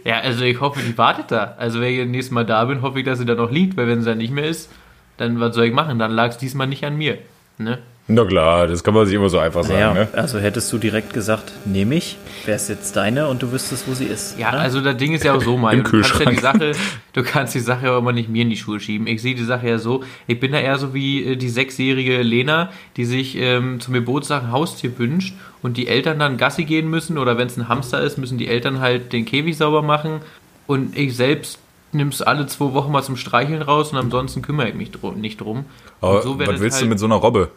Ja, 0.03 0.19
also 0.19 0.43
ich 0.43 0.61
hoffe, 0.61 0.81
die 0.87 0.95
wartet 0.99 1.31
da. 1.31 1.55
Also 1.57 1.81
wenn 1.81 1.91
ich 1.91 1.99
das 1.99 2.07
nächste 2.07 2.33
Mal 2.35 2.45
da 2.45 2.63
bin, 2.65 2.83
hoffe 2.83 2.99
ich, 2.99 3.05
dass 3.05 3.17
sie 3.17 3.25
da 3.25 3.33
noch 3.33 3.49
liegt, 3.49 3.75
weil 3.75 3.87
wenn 3.87 4.01
sie 4.01 4.05
da 4.09 4.13
nicht 4.13 4.31
mehr 4.31 4.45
ist, 4.47 4.69
dann 5.17 5.39
was 5.39 5.55
soll 5.55 5.65
ich 5.65 5.73
machen? 5.73 5.97
Dann 5.97 6.11
lag 6.11 6.29
es 6.29 6.37
diesmal 6.37 6.67
nicht 6.67 6.83
an 6.85 6.95
mir. 6.95 7.17
Ne? 7.57 7.79
Na 8.07 8.23
klar, 8.23 8.67
das 8.67 8.83
kann 8.83 8.93
man 8.93 9.07
sich 9.07 9.15
immer 9.15 9.29
so 9.29 9.39
einfach 9.39 9.63
sagen, 9.63 9.79
Naja, 9.79 9.93
ne? 9.95 10.07
also 10.13 10.37
hättest 10.37 10.71
du 10.71 10.77
direkt 10.77 11.11
gesagt, 11.11 11.51
nehme 11.65 11.95
ich, 11.95 12.17
wäre 12.45 12.55
es 12.55 12.67
jetzt 12.67 12.95
deine 12.95 13.27
und 13.29 13.41
du 13.41 13.51
wüsstest, 13.51 13.87
wo 13.87 13.95
sie 13.95 14.05
ist. 14.05 14.37
Ja, 14.37 14.51
ne? 14.51 14.59
also 14.59 14.79
das 14.79 14.95
Ding 14.97 15.13
ist 15.13 15.23
ja 15.23 15.33
auch 15.33 15.41
so, 15.41 15.57
Mario. 15.57 15.81
Du 15.81 15.89
kannst 15.89 16.11
ja 16.19 16.19
die 16.19 16.35
Kühlschrank. 16.35 16.41
Sache, 16.41 16.71
du 17.13 17.23
kannst 17.23 17.55
die 17.55 17.59
Sache 17.61 17.87
ja 17.87 17.97
immer 17.97 18.11
nicht 18.11 18.29
mir 18.29 18.43
in 18.43 18.51
die 18.51 18.57
Schuhe 18.57 18.79
schieben. 18.79 19.07
Ich 19.07 19.23
sehe 19.23 19.33
die 19.33 19.43
Sache 19.43 19.67
ja 19.67 19.79
so, 19.79 20.03
ich 20.27 20.39
bin 20.39 20.51
da 20.51 20.59
eher 20.59 20.77
so 20.77 20.93
wie 20.93 21.23
äh, 21.31 21.35
die 21.35 21.49
sechsjährige 21.49 22.21
Lena, 22.21 22.69
die 22.95 23.05
sich 23.05 23.37
ähm, 23.37 23.79
zum 23.79 23.95
Geburtstag 23.95 24.43
ein 24.43 24.51
Haustier 24.51 24.99
wünscht 24.99 25.33
und 25.63 25.75
die 25.77 25.87
Eltern 25.87 26.19
dann 26.19 26.37
Gassi 26.37 26.65
gehen 26.65 26.87
müssen 26.87 27.17
oder 27.17 27.39
wenn 27.39 27.47
es 27.47 27.57
ein 27.57 27.69
Hamster 27.69 28.01
ist, 28.01 28.19
müssen 28.19 28.37
die 28.37 28.47
Eltern 28.47 28.81
halt 28.81 29.13
den 29.13 29.25
Käfig 29.25 29.57
sauber 29.57 29.81
machen 29.81 30.19
und 30.67 30.95
ich 30.95 31.15
selbst 31.15 31.57
nimm's 31.91 32.21
alle 32.21 32.45
zwei 32.45 32.71
Wochen 32.73 32.91
mal 32.91 33.01
zum 33.01 33.17
Streicheln 33.17 33.63
raus 33.63 33.91
und 33.93 33.97
ansonsten 33.97 34.43
kümmere 34.43 34.69
ich 34.69 34.75
mich 34.75 34.91
drum, 34.91 35.19
nicht 35.21 35.41
drum. 35.41 35.65
Aber 36.01 36.17
und 36.17 36.21
so 36.21 36.39
was 36.39 36.59
willst 36.59 36.77
du 36.77 36.81
halt- 36.81 36.89
mit 36.89 36.99
so 36.99 37.05
einer 37.07 37.15
Robbe? 37.15 37.49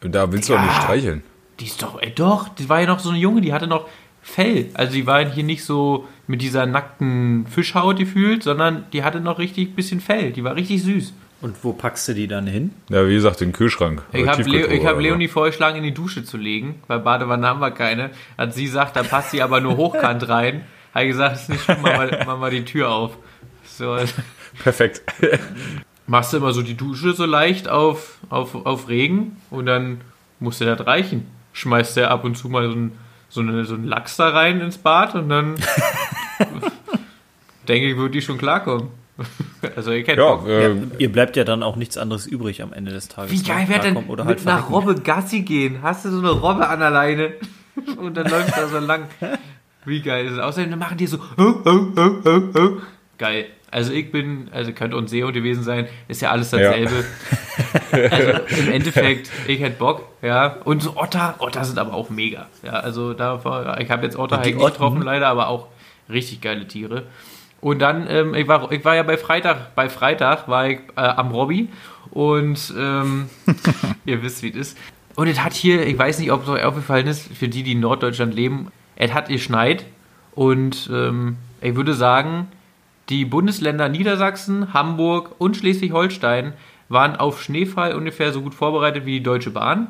Da 0.00 0.30
willst 0.32 0.48
du 0.48 0.54
doch 0.54 0.60
nicht 0.60 0.74
Ja. 0.74 0.82
streicheln. 0.82 1.22
Die 1.60 1.64
ist 1.66 1.82
doch, 1.82 2.00
ey, 2.00 2.12
doch, 2.14 2.48
die 2.50 2.68
war 2.68 2.80
ja 2.80 2.86
noch 2.86 2.98
so 2.98 3.08
eine 3.10 3.18
Junge, 3.18 3.40
die 3.40 3.52
hatte 3.52 3.66
noch 3.66 3.88
Fell. 4.22 4.70
Also 4.74 4.92
die 4.92 5.06
war 5.06 5.24
hier 5.24 5.44
nicht 5.44 5.64
so 5.64 6.06
mit 6.26 6.42
dieser 6.42 6.66
nackten 6.66 7.46
Fischhaut 7.46 7.96
gefühlt, 7.98 8.42
sondern 8.42 8.84
die 8.92 9.04
hatte 9.04 9.20
noch 9.20 9.38
richtig 9.38 9.74
bisschen 9.76 10.00
Fell. 10.00 10.32
Die 10.32 10.42
war 10.44 10.56
richtig 10.56 10.82
süß. 10.82 11.12
Und 11.42 11.56
wo 11.62 11.72
packst 11.72 12.08
du 12.08 12.14
die 12.14 12.26
dann 12.26 12.46
hin? 12.46 12.72
Ja, 12.88 13.06
wie 13.06 13.14
gesagt, 13.14 13.40
den 13.40 13.52
Kühlschrank. 13.52 14.02
Ich 14.12 14.26
habe 14.26 14.42
ich 14.42 14.84
hab. 14.86 14.98
Leonie 14.98 15.28
vorgeschlagen, 15.28 15.76
in 15.76 15.82
die 15.84 15.94
Dusche 15.94 16.24
zu 16.24 16.38
legen, 16.38 16.82
weil 16.88 16.98
Badewanne 17.00 17.46
haben 17.46 17.60
wir 17.60 17.70
keine. 17.70 18.10
Hat 18.36 18.52
sie 18.54 18.66
sagt, 18.66 18.96
da 18.96 19.02
passt 19.02 19.30
sie 19.30 19.42
aber 19.42 19.60
nur 19.60 19.76
hochkant 19.76 20.28
rein. 20.28 20.62
Habe 20.92 21.04
ich 21.04 21.10
gesagt, 21.12 21.36
ist 21.36 21.48
nicht 21.50 21.62
schlimm, 21.62 21.78
mach 21.82 21.96
mal, 21.96 22.22
mach 22.26 22.38
mal 22.38 22.50
die 22.50 22.64
Tür 22.64 22.90
auf. 22.90 23.16
So, 23.64 23.96
Perfekt. 24.62 25.02
machst 26.06 26.32
du 26.32 26.38
immer 26.38 26.52
so 26.52 26.62
die 26.62 26.76
Dusche 26.76 27.12
so 27.12 27.24
leicht 27.24 27.68
auf, 27.68 28.18
auf, 28.28 28.54
auf 28.66 28.88
Regen 28.88 29.36
und 29.50 29.66
dann 29.66 30.00
muss 30.40 30.58
dir 30.58 30.74
das 30.74 30.86
reichen. 30.86 31.26
Schmeißt 31.52 31.96
der 31.96 32.10
ab 32.10 32.24
und 32.24 32.36
zu 32.36 32.48
mal 32.48 32.68
so 32.68 32.76
ein, 32.76 32.92
so, 33.28 33.40
eine, 33.40 33.64
so 33.64 33.74
einen 33.74 33.84
Lachs 33.84 34.16
da 34.16 34.28
rein 34.28 34.60
ins 34.60 34.78
Bad 34.78 35.14
und 35.14 35.28
dann 35.28 35.54
denke 37.68 37.90
ich, 37.90 37.96
würde 37.96 38.12
die 38.12 38.22
schon 38.22 38.38
klarkommen. 38.38 38.88
Also 39.74 39.90
ihr 39.90 40.04
kennt 40.04 40.18
ja, 40.18 40.46
äh, 40.46 40.76
Ihr 40.98 41.10
bleibt 41.10 41.36
ja 41.36 41.42
dann 41.42 41.62
auch 41.62 41.74
nichts 41.74 41.98
anderes 41.98 42.26
übrig 42.26 42.62
am 42.62 42.72
Ende 42.72 42.92
des 42.92 43.08
Tages. 43.08 43.32
Wie 43.32 43.38
ne? 43.38 43.42
geil 43.42 43.68
wäre 43.68 43.80
denn 43.80 43.96
oder 43.96 44.24
halt 44.24 44.40
verrecken. 44.40 44.72
Robbe 44.72 44.94
Gassi 44.94 45.40
gehen? 45.40 45.82
Hast 45.82 46.04
du 46.04 46.10
so 46.10 46.18
eine 46.18 46.30
Robbe 46.30 46.68
an 46.68 46.78
der 46.78 46.90
Leine 46.90 47.32
und 47.96 48.16
dann 48.16 48.28
läuft 48.28 48.56
da 48.56 48.68
so 48.68 48.78
lang. 48.78 49.08
Wie 49.84 50.02
geil 50.02 50.26
ist 50.26 50.32
es? 50.34 50.38
Außerdem 50.38 50.70
dann 50.70 50.78
machen 50.78 50.98
die 50.98 51.06
so 51.06 51.18
oh, 51.36 51.54
oh, 51.64 51.86
oh, 51.96 52.10
oh, 52.24 52.40
oh. 52.54 52.68
geil. 53.18 53.46
Also 53.76 53.92
ich 53.92 54.10
bin, 54.10 54.48
also 54.52 54.72
könnte 54.72 54.96
uns 54.96 55.10
SEO 55.10 55.32
gewesen 55.32 55.62
sein, 55.62 55.86
ist 56.08 56.22
ja 56.22 56.30
alles 56.30 56.48
dasselbe. 56.48 57.04
Also 57.92 58.62
im 58.62 58.72
Endeffekt, 58.72 59.30
ich 59.46 59.60
hätte 59.60 59.78
Bock, 59.78 60.02
ja. 60.22 60.56
Und 60.64 60.82
so 60.82 60.96
Otter, 60.96 61.34
Otter 61.38 61.64
sind 61.64 61.78
aber 61.78 61.92
auch 61.94 62.08
mega. 62.08 62.46
Ja, 62.62 62.72
also 62.72 63.12
da 63.12 63.44
war, 63.44 63.80
ich 63.80 63.90
habe 63.90 64.04
jetzt 64.04 64.18
Otter 64.18 64.38
halt 64.38 64.46
nicht 64.46 64.58
getroffen 64.58 65.02
leider, 65.02 65.28
aber 65.28 65.48
auch 65.48 65.68
richtig 66.08 66.40
geile 66.40 66.66
Tiere. 66.66 67.04
Und 67.60 67.80
dann, 67.80 68.06
ähm, 68.08 68.34
ich, 68.34 68.48
war, 68.48 68.72
ich 68.72 68.84
war 68.84 68.96
ja 68.96 69.02
bei 69.02 69.18
Freitag, 69.18 69.74
bei 69.74 69.90
Freitag 69.90 70.48
war 70.48 70.68
ich 70.68 70.78
äh, 70.96 71.00
am 71.00 71.30
Robby 71.30 71.68
und 72.10 72.74
ähm, 72.78 73.28
ihr 74.06 74.22
wisst, 74.22 74.42
wie 74.42 74.50
es 74.50 74.56
ist. 74.56 74.78
Und 75.16 75.28
es 75.28 75.42
hat 75.42 75.52
hier, 75.52 75.86
ich 75.86 75.98
weiß 75.98 76.18
nicht, 76.18 76.32
ob 76.32 76.44
es 76.44 76.48
euch 76.48 76.64
aufgefallen 76.64 77.06
ist, 77.06 77.28
für 77.34 77.48
die, 77.48 77.62
die 77.62 77.72
in 77.72 77.80
Norddeutschland 77.80 78.34
leben, 78.34 78.68
es 78.96 79.12
hat 79.12 79.28
geschneit 79.28 79.84
und 80.34 80.90
ähm, 80.92 81.36
ich 81.60 81.74
würde 81.76 81.92
sagen, 81.92 82.48
die 83.08 83.24
Bundesländer 83.24 83.88
Niedersachsen, 83.88 84.72
Hamburg 84.74 85.36
und 85.38 85.56
Schleswig-Holstein 85.56 86.54
waren 86.88 87.16
auf 87.16 87.42
Schneefall 87.42 87.94
ungefähr 87.94 88.32
so 88.32 88.42
gut 88.42 88.54
vorbereitet 88.54 89.06
wie 89.06 89.12
die 89.18 89.22
Deutsche 89.22 89.50
Bahn. 89.50 89.88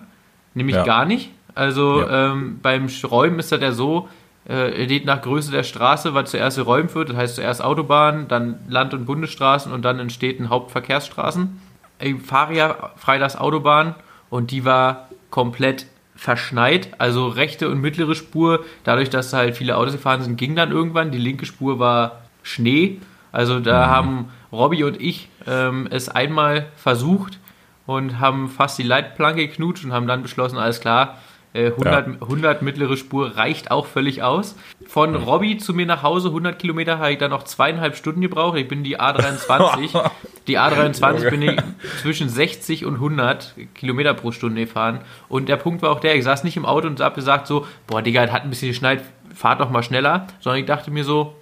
Nämlich 0.54 0.76
Ja. 0.76 0.84
gar 0.84 1.04
nicht. 1.04 1.30
Also 1.54 2.00
Ja. 2.02 2.32
ähm, 2.32 2.58
beim 2.62 2.88
Räumen 3.04 3.38
ist 3.38 3.52
das 3.52 3.60
ja 3.60 3.72
so, 3.72 4.08
äh, 4.48 4.86
geht 4.86 5.04
nach 5.06 5.22
Größe 5.22 5.50
der 5.50 5.62
Straße, 5.62 6.14
was 6.14 6.30
zuerst 6.30 6.56
geräumt 6.56 6.94
wird. 6.94 7.10
Das 7.10 7.16
heißt 7.16 7.34
zuerst 7.36 7.62
Autobahn, 7.64 8.28
dann 8.28 8.60
Land- 8.68 8.94
und 8.94 9.04
Bundesstraßen 9.06 9.72
und 9.72 9.82
dann 9.84 9.98
in 9.98 10.10
Städten 10.10 10.48
Hauptverkehrsstraßen. 10.50 11.60
Ich 12.00 12.20
fahre 12.22 12.54
ja 12.54 12.90
freitags 12.96 13.36
Autobahn 13.36 13.94
und 14.30 14.50
die 14.50 14.64
war 14.64 15.08
komplett 15.30 15.86
verschneit. 16.14 16.90
Also 16.98 17.28
rechte 17.28 17.68
und 17.68 17.80
mittlere 17.80 18.14
Spur, 18.14 18.64
dadurch, 18.84 19.10
dass 19.10 19.30
da 19.30 19.38
halt 19.38 19.56
viele 19.56 19.76
Autos 19.76 19.92
gefahren 19.94 20.22
sind, 20.22 20.36
ging 20.36 20.54
dann 20.56 20.70
irgendwann. 20.72 21.10
Die 21.10 21.18
linke 21.18 21.44
Spur 21.46 21.78
war 21.78 22.22
Schnee. 22.46 23.00
Also 23.32 23.60
da 23.60 23.88
haben 23.88 24.30
Robby 24.52 24.84
und 24.84 25.00
ich 25.00 25.28
ähm, 25.46 25.88
es 25.90 26.08
einmal 26.08 26.66
versucht 26.76 27.38
und 27.86 28.20
haben 28.20 28.48
fast 28.48 28.78
die 28.78 28.84
Leitplanke 28.84 29.46
geknutscht 29.46 29.84
und 29.84 29.92
haben 29.92 30.06
dann 30.06 30.22
beschlossen, 30.22 30.56
alles 30.56 30.80
klar, 30.80 31.18
äh, 31.52 31.72
100, 31.72 32.22
100 32.22 32.62
mittlere 32.62 32.96
Spur 32.96 33.36
reicht 33.36 33.70
auch 33.70 33.86
völlig 33.86 34.22
aus. 34.22 34.56
Von 34.86 35.14
Robby 35.14 35.58
zu 35.58 35.74
mir 35.74 35.86
nach 35.86 36.02
Hause, 36.02 36.28
100 36.28 36.58
Kilometer, 36.58 36.98
habe 36.98 37.12
ich 37.12 37.18
dann 37.18 37.30
noch 37.30 37.42
zweieinhalb 37.42 37.96
Stunden 37.96 38.20
gebraucht. 38.20 38.58
Ich 38.58 38.68
bin 38.68 38.84
die 38.84 39.00
A23. 39.00 40.10
die 40.46 40.58
A23 40.58 41.30
bin 41.30 41.42
ich 41.42 41.56
zwischen 42.00 42.28
60 42.28 42.84
und 42.84 42.94
100 42.94 43.54
Kilometer 43.74 44.14
pro 44.14 44.32
Stunde 44.32 44.62
gefahren. 44.62 45.00
Und 45.28 45.48
der 45.48 45.56
Punkt 45.56 45.82
war 45.82 45.90
auch 45.90 46.00
der, 46.00 46.14
ich 46.14 46.24
saß 46.24 46.44
nicht 46.44 46.56
im 46.56 46.64
Auto 46.64 46.86
und 46.86 47.00
habe 47.00 47.16
gesagt 47.16 47.46
so, 47.46 47.66
boah, 47.86 48.02
Digga, 48.02 48.30
hat 48.30 48.42
ein 48.42 48.50
bisschen 48.50 48.68
geschneit, 48.68 49.02
fahrt 49.34 49.60
doch 49.60 49.70
mal 49.70 49.82
schneller. 49.82 50.26
Sondern 50.40 50.60
ich 50.60 50.66
dachte 50.66 50.90
mir 50.90 51.04
so, 51.04 51.34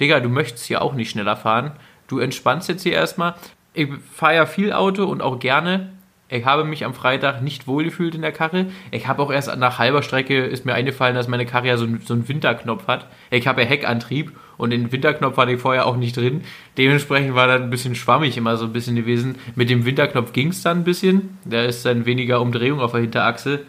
Digga, 0.00 0.20
du 0.20 0.28
möchtest 0.28 0.66
hier 0.66 0.82
auch 0.82 0.94
nicht 0.94 1.10
schneller 1.10 1.36
fahren. 1.36 1.72
Du 2.08 2.18
entspannst 2.18 2.68
jetzt 2.68 2.82
hier 2.82 2.92
erstmal. 2.92 3.34
Ich 3.74 3.88
fahre 4.14 4.34
ja 4.36 4.46
viel 4.46 4.72
Auto 4.72 5.04
und 5.04 5.22
auch 5.22 5.38
gerne. 5.38 5.92
Ich 6.28 6.46
habe 6.46 6.64
mich 6.64 6.84
am 6.86 6.94
Freitag 6.94 7.42
nicht 7.42 7.66
wohlgefühlt 7.66 8.14
in 8.14 8.22
der 8.22 8.32
Karre. 8.32 8.66
Ich 8.90 9.06
habe 9.06 9.22
auch 9.22 9.30
erst 9.30 9.54
nach 9.56 9.78
halber 9.78 10.02
Strecke 10.02 10.44
ist 10.44 10.64
mir 10.64 10.72
eingefallen, 10.74 11.14
dass 11.14 11.28
meine 11.28 11.44
Karre 11.44 11.68
ja 11.68 11.76
so, 11.76 11.84
einen- 11.84 12.00
so 12.00 12.14
einen 12.14 12.26
Winterknopf 12.26 12.86
hat. 12.86 13.06
Ich 13.30 13.46
habe 13.46 13.60
ja 13.62 13.68
Heckantrieb 13.68 14.32
und 14.56 14.70
den 14.70 14.90
Winterknopf 14.92 15.36
hatte 15.36 15.52
ich 15.52 15.60
vorher 15.60 15.86
auch 15.86 15.96
nicht 15.96 16.16
drin. 16.16 16.42
Dementsprechend 16.78 17.34
war 17.34 17.48
das 17.48 17.60
ein 17.60 17.68
bisschen 17.68 17.94
schwammig 17.94 18.38
immer 18.38 18.56
so 18.56 18.64
ein 18.64 18.72
bisschen 18.72 18.96
gewesen. 18.96 19.36
Mit 19.56 19.68
dem 19.68 19.84
Winterknopf 19.84 20.32
ging 20.32 20.48
es 20.48 20.62
dann 20.62 20.78
ein 20.78 20.84
bisschen. 20.84 21.36
Da 21.44 21.64
ist 21.64 21.84
dann 21.84 22.06
weniger 22.06 22.40
Umdrehung 22.40 22.80
auf 22.80 22.92
der 22.92 23.02
Hinterachse. 23.02 23.60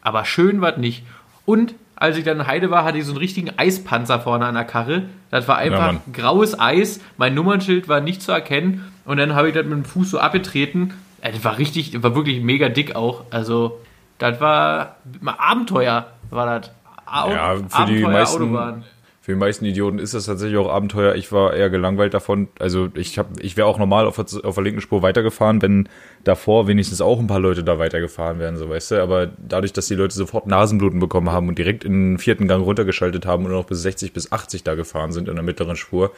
Aber 0.00 0.24
schön 0.24 0.60
war 0.60 0.72
es 0.74 0.78
nicht. 0.78 1.02
Und 1.44 1.74
als 2.02 2.16
ich 2.16 2.24
dann 2.24 2.40
in 2.40 2.46
Heide 2.48 2.68
war, 2.68 2.84
hatte 2.84 2.98
ich 2.98 3.04
so 3.04 3.12
einen 3.12 3.18
richtigen 3.18 3.56
Eispanzer 3.56 4.18
vorne 4.18 4.44
an 4.44 4.54
der 4.54 4.64
Karre. 4.64 5.04
Das 5.30 5.46
war 5.46 5.58
einfach 5.58 5.92
Mann. 5.92 6.00
graues 6.12 6.58
Eis. 6.58 7.00
Mein 7.16 7.34
Nummernschild 7.34 7.88
war 7.88 8.00
nicht 8.00 8.22
zu 8.22 8.32
erkennen. 8.32 8.92
Und 9.04 9.18
dann 9.18 9.36
habe 9.36 9.48
ich 9.48 9.54
das 9.54 9.62
mit 9.62 9.72
dem 9.72 9.84
Fuß 9.84 10.10
so 10.10 10.18
abgetreten. 10.18 10.94
Das 11.22 11.44
war 11.44 11.58
richtig, 11.58 11.92
das 11.92 12.02
war 12.02 12.16
wirklich 12.16 12.42
mega 12.42 12.68
dick 12.68 12.96
auch. 12.96 13.22
Also, 13.30 13.80
das 14.18 14.40
war 14.40 14.96
Abenteuer, 15.24 16.08
war 16.30 16.58
das. 16.58 16.72
Au 17.06 17.30
Ja, 17.30 17.56
für 17.68 17.86
die 17.86 18.00
meisten, 18.00 18.84
für 19.24 19.30
die 19.30 19.38
meisten 19.38 19.64
Idioten 19.64 20.00
ist 20.00 20.14
das 20.14 20.26
tatsächlich 20.26 20.58
auch 20.58 20.68
Abenteuer. 20.68 21.14
Ich 21.14 21.30
war 21.30 21.54
eher 21.54 21.70
gelangweilt 21.70 22.12
davon. 22.12 22.48
Also 22.58 22.88
ich 22.94 23.18
habe, 23.18 23.40
ich 23.40 23.56
wäre 23.56 23.68
auch 23.68 23.78
normal 23.78 24.08
auf 24.08 24.16
der, 24.16 24.44
auf 24.44 24.56
der 24.56 24.64
linken 24.64 24.80
Spur 24.80 25.02
weitergefahren, 25.02 25.62
wenn 25.62 25.88
davor 26.24 26.66
wenigstens 26.66 27.00
auch 27.00 27.20
ein 27.20 27.28
paar 27.28 27.38
Leute 27.38 27.62
da 27.62 27.78
weitergefahren 27.78 28.40
wären, 28.40 28.56
so 28.56 28.68
weißt 28.68 28.90
du. 28.90 29.00
Aber 29.00 29.30
dadurch, 29.38 29.72
dass 29.72 29.86
die 29.86 29.94
Leute 29.94 30.16
sofort 30.16 30.48
Nasenbluten 30.48 30.98
bekommen 30.98 31.30
haben 31.30 31.46
und 31.46 31.56
direkt 31.56 31.84
in 31.84 32.14
den 32.14 32.18
vierten 32.18 32.48
Gang 32.48 32.64
runtergeschaltet 32.64 33.24
haben 33.24 33.44
und 33.44 33.52
noch 33.52 33.66
bis 33.66 33.82
60 33.82 34.12
bis 34.12 34.32
80 34.32 34.64
da 34.64 34.74
gefahren 34.74 35.12
sind 35.12 35.28
in 35.28 35.36
der 35.36 35.44
mittleren 35.44 35.76
Spur, 35.76 36.10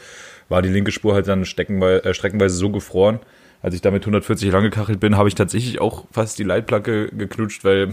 war 0.49 0.63
die 0.63 0.71
linke 0.71 0.91
Spur 0.91 1.13
halt 1.13 1.29
dann 1.29 1.43
äh, 1.43 1.45
streckenweise 1.45 2.57
so 2.57 2.71
gefroren. 2.71 3.21
Als 3.61 3.75
ich 3.75 3.83
damit 3.83 4.03
140 4.05 4.51
lang 4.51 4.63
gekachelt 4.63 5.01
bin, 5.01 5.19
habe 5.19 5.29
ich 5.29 5.35
tatsächlich 5.35 5.79
auch 5.79 6.07
fast 6.11 6.39
die 6.39 6.43
Leitplanke 6.43 7.09
geknutscht, 7.09 7.65
weil 7.65 7.91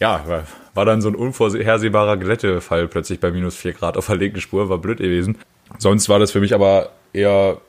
ja, 0.00 0.44
war, 0.74 0.84
dann 0.84 1.02
so 1.02 1.08
ein 1.08 1.14
unvorhersehbarer 1.14 2.16
Glättefall 2.16 2.88
plötzlich 2.88 3.20
bei 3.20 3.30
minus 3.30 3.56
4 3.56 3.74
Grad 3.74 3.96
auf 3.96 4.06
der 4.06 4.16
linken 4.16 4.40
Spur, 4.40 4.68
war 4.68 4.78
blöd 4.78 4.98
gewesen. 4.98 5.38
Sonst 5.78 6.08
war 6.08 6.18
das 6.18 6.32
für 6.32 6.40
mich 6.40 6.54
aber 6.54 6.90
eher 7.12 7.60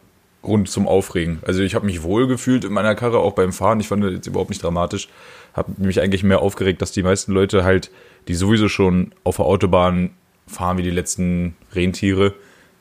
Grund 0.41 0.69
zum 0.69 0.87
Aufregen. 0.87 1.39
Also 1.45 1.61
ich 1.61 1.75
habe 1.75 1.85
mich 1.85 2.03
wohl 2.03 2.27
gefühlt 2.27 2.63
in 2.63 2.73
meiner 2.73 2.95
Karre, 2.95 3.19
auch 3.19 3.33
beim 3.33 3.53
Fahren. 3.53 3.79
Ich 3.79 3.89
fand 3.89 4.03
das 4.03 4.13
jetzt 4.13 4.27
überhaupt 4.27 4.49
nicht 4.49 4.63
dramatisch. 4.63 5.07
Habe 5.53 5.73
mich 5.77 6.01
eigentlich 6.01 6.23
mehr 6.23 6.41
aufgeregt, 6.41 6.81
dass 6.81 6.91
die 6.91 7.03
meisten 7.03 7.33
Leute 7.33 7.63
halt, 7.63 7.91
die 8.27 8.33
sowieso 8.33 8.69
schon 8.69 9.11
auf 9.23 9.35
der 9.35 9.45
Autobahn 9.45 10.11
fahren 10.47 10.77
wie 10.77 10.83
die 10.83 10.89
letzten 10.89 11.55
Rentiere, 11.73 12.33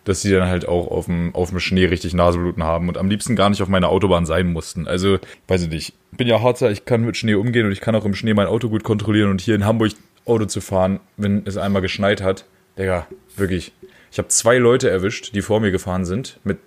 dass 0.04 0.23
die 0.23 0.30
dann 0.30 0.49
halt 0.49 0.66
auch 0.66 0.88
auf 0.88 1.07
dem, 1.07 1.35
auf 1.35 1.50
dem 1.50 1.61
Schnee 1.61 1.87
richtig 1.87 2.14
Nasenbluten 2.14 2.62
haben 2.62 2.88
und 2.88 2.99
am 2.99 3.09
liebsten 3.09 3.37
gar 3.37 3.50
nicht 3.50 3.62
auf 3.62 3.69
meiner 3.69 3.88
Autobahn 3.88 4.26
sein 4.26 4.52
mussten. 4.52 4.88
Also, 4.88 5.19
weiß 5.49 5.62
ich 5.62 5.69
nicht. 5.69 5.95
Ich 6.12 6.19
bin 6.19 6.26
ja 6.26 6.40
Harzer, 6.42 6.71
ich 6.71 6.85
kann 6.85 7.04
mit 7.04 7.16
Schnee 7.16 7.35
umgehen 7.35 7.66
und 7.66 7.73
ich 7.73 7.80
kann 7.80 7.95
auch 7.95 8.04
im 8.04 8.14
Schnee 8.14 8.35
mein 8.35 8.47
Auto 8.47 8.69
gut 8.69 8.83
kontrollieren 8.83 9.30
und 9.30 9.40
hier 9.40 9.54
in 9.54 9.64
Hamburg 9.64 9.92
Auto 10.26 10.45
zu 10.45 10.61
fahren, 10.61 11.00
wenn 11.16 11.42
es 11.47 11.57
einmal 11.57 11.83
geschneit 11.83 12.23
hat. 12.23 12.45
Digga, 12.78 13.07
wirklich. 13.37 13.73
Ich 14.12 14.19
habe 14.19 14.28
zwei 14.28 14.59
Leute 14.59 14.90
erwischt, 14.90 15.35
die 15.35 15.42
vor 15.42 15.61
mir 15.61 15.71
gefahren 15.71 16.04
sind, 16.04 16.40
mit 16.45 16.59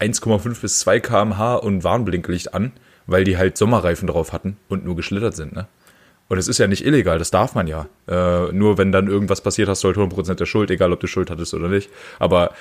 1,5 0.00 0.60
bis 0.60 0.80
2 0.80 1.00
km/h 1.00 1.56
und 1.56 1.84
Warnblinklicht 1.84 2.54
an, 2.54 2.72
weil 3.06 3.24
die 3.24 3.36
halt 3.36 3.56
Sommerreifen 3.56 4.06
drauf 4.06 4.32
hatten 4.32 4.56
und 4.68 4.84
nur 4.84 4.96
geschlittert 4.96 5.36
sind, 5.36 5.52
ne? 5.52 5.66
Und 6.28 6.36
es 6.36 6.46
ist 6.46 6.58
ja 6.58 6.66
nicht 6.66 6.84
illegal, 6.84 7.18
das 7.18 7.30
darf 7.30 7.54
man 7.54 7.66
ja. 7.66 7.88
Äh, 8.06 8.52
nur 8.52 8.76
wenn 8.76 8.92
dann 8.92 9.08
irgendwas 9.08 9.40
passiert, 9.40 9.68
hast 9.68 9.82
du 9.82 9.88
halt 9.88 9.96
100% 9.96 10.34
der 10.34 10.44
Schuld, 10.44 10.70
egal 10.70 10.92
ob 10.92 11.00
du 11.00 11.06
Schuld 11.06 11.30
hattest 11.30 11.54
oder 11.54 11.68
nicht. 11.68 11.88
Aber 12.18 12.52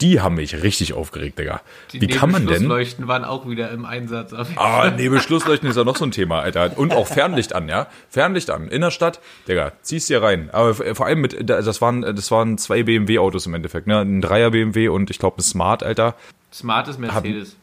die 0.00 0.20
haben 0.20 0.34
mich 0.34 0.62
richtig 0.62 0.92
aufgeregt, 0.92 1.38
Digga. 1.38 1.62
Die 1.92 2.02
Wie 2.02 2.06
kann 2.06 2.30
man 2.30 2.42
denn? 2.42 2.62
Nebenschlussleuchten 2.62 3.08
waren 3.08 3.24
auch 3.24 3.48
wieder 3.48 3.70
im 3.70 3.86
Einsatz. 3.86 4.34
Ah, 4.56 4.90
Nebelschlussleuchten 4.90 5.68
ist 5.70 5.76
ja 5.76 5.84
noch 5.84 5.96
so 5.96 6.04
ein 6.04 6.10
Thema, 6.10 6.40
Alter. 6.40 6.76
Und 6.76 6.92
auch 6.92 7.06
Fernlicht 7.06 7.54
an, 7.54 7.68
ja? 7.68 7.86
Fernlicht 8.10 8.50
an. 8.50 8.68
In 8.68 8.82
der 8.82 8.90
Stadt, 8.90 9.20
Digga, 9.48 9.72
ziehst 9.80 10.10
dir 10.10 10.22
rein. 10.22 10.50
Aber 10.52 10.74
vor 10.74 11.06
allem 11.06 11.22
mit, 11.22 11.48
das 11.48 11.80
waren, 11.80 12.02
das 12.02 12.30
waren 12.30 12.58
zwei 12.58 12.82
BMW-Autos 12.82 13.46
im 13.46 13.54
Endeffekt, 13.54 13.86
ne? 13.86 14.00
Ein 14.00 14.20
Dreier 14.20 14.50
BMW 14.50 14.88
und 14.88 15.10
ich 15.10 15.18
glaube 15.18 15.38
ein 15.38 15.42
Smart, 15.42 15.82
Alter. 15.82 16.14
Smartes 16.52 16.98
Mercedes. 16.98 17.56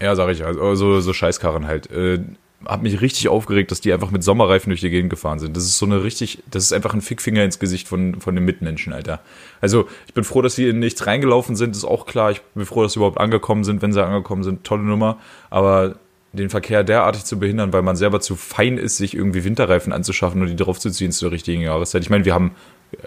Ja, 0.00 0.14
sag 0.14 0.30
ich, 0.30 0.44
also 0.44 0.74
so, 0.76 1.00
so 1.00 1.12
Scheißkarren 1.12 1.66
halt. 1.66 1.88
Äh, 2.64 2.68
hab 2.68 2.82
mich 2.82 3.00
richtig 3.00 3.28
aufgeregt, 3.28 3.70
dass 3.70 3.80
die 3.80 3.92
einfach 3.92 4.10
mit 4.10 4.22
Sommerreifen 4.22 4.70
durch 4.70 4.80
die 4.80 4.90
Gegend 4.90 5.10
gefahren 5.10 5.38
sind. 5.38 5.56
Das 5.56 5.64
ist 5.64 5.78
so 5.78 5.86
eine 5.86 6.02
richtig, 6.02 6.42
das 6.50 6.64
ist 6.64 6.72
einfach 6.72 6.94
ein 6.94 7.00
Fickfinger 7.00 7.44
ins 7.44 7.58
Gesicht 7.58 7.88
von, 7.88 8.20
von 8.20 8.34
den 8.34 8.44
Mitmenschen, 8.44 8.92
Alter. 8.92 9.20
Also, 9.60 9.88
ich 10.06 10.14
bin 10.14 10.24
froh, 10.24 10.42
dass 10.42 10.54
sie 10.54 10.68
in 10.68 10.78
nichts 10.78 11.06
reingelaufen 11.06 11.56
sind, 11.56 11.76
ist 11.76 11.84
auch 11.84 12.06
klar. 12.06 12.30
Ich 12.30 12.42
bin 12.54 12.66
froh, 12.66 12.82
dass 12.82 12.92
sie 12.92 12.98
überhaupt 12.98 13.18
angekommen 13.18 13.64
sind, 13.64 13.82
wenn 13.82 13.92
sie 13.92 14.04
angekommen 14.04 14.42
sind. 14.42 14.64
Tolle 14.64 14.82
Nummer. 14.82 15.18
Aber 15.48 15.96
den 16.32 16.50
Verkehr 16.50 16.84
derartig 16.84 17.24
zu 17.24 17.38
behindern, 17.38 17.72
weil 17.72 17.82
man 17.82 17.96
selber 17.96 18.20
zu 18.20 18.36
fein 18.36 18.78
ist, 18.78 18.96
sich 18.96 19.14
irgendwie 19.14 19.44
Winterreifen 19.44 19.92
anzuschaffen 19.92 20.40
und 20.40 20.48
die 20.48 20.56
draufzuziehen 20.56 21.12
zur 21.12 21.32
richtigen 21.32 21.62
Jahreszeit. 21.62 22.02
Ich 22.02 22.10
meine, 22.10 22.24
wir 22.24 22.34
haben, 22.34 22.52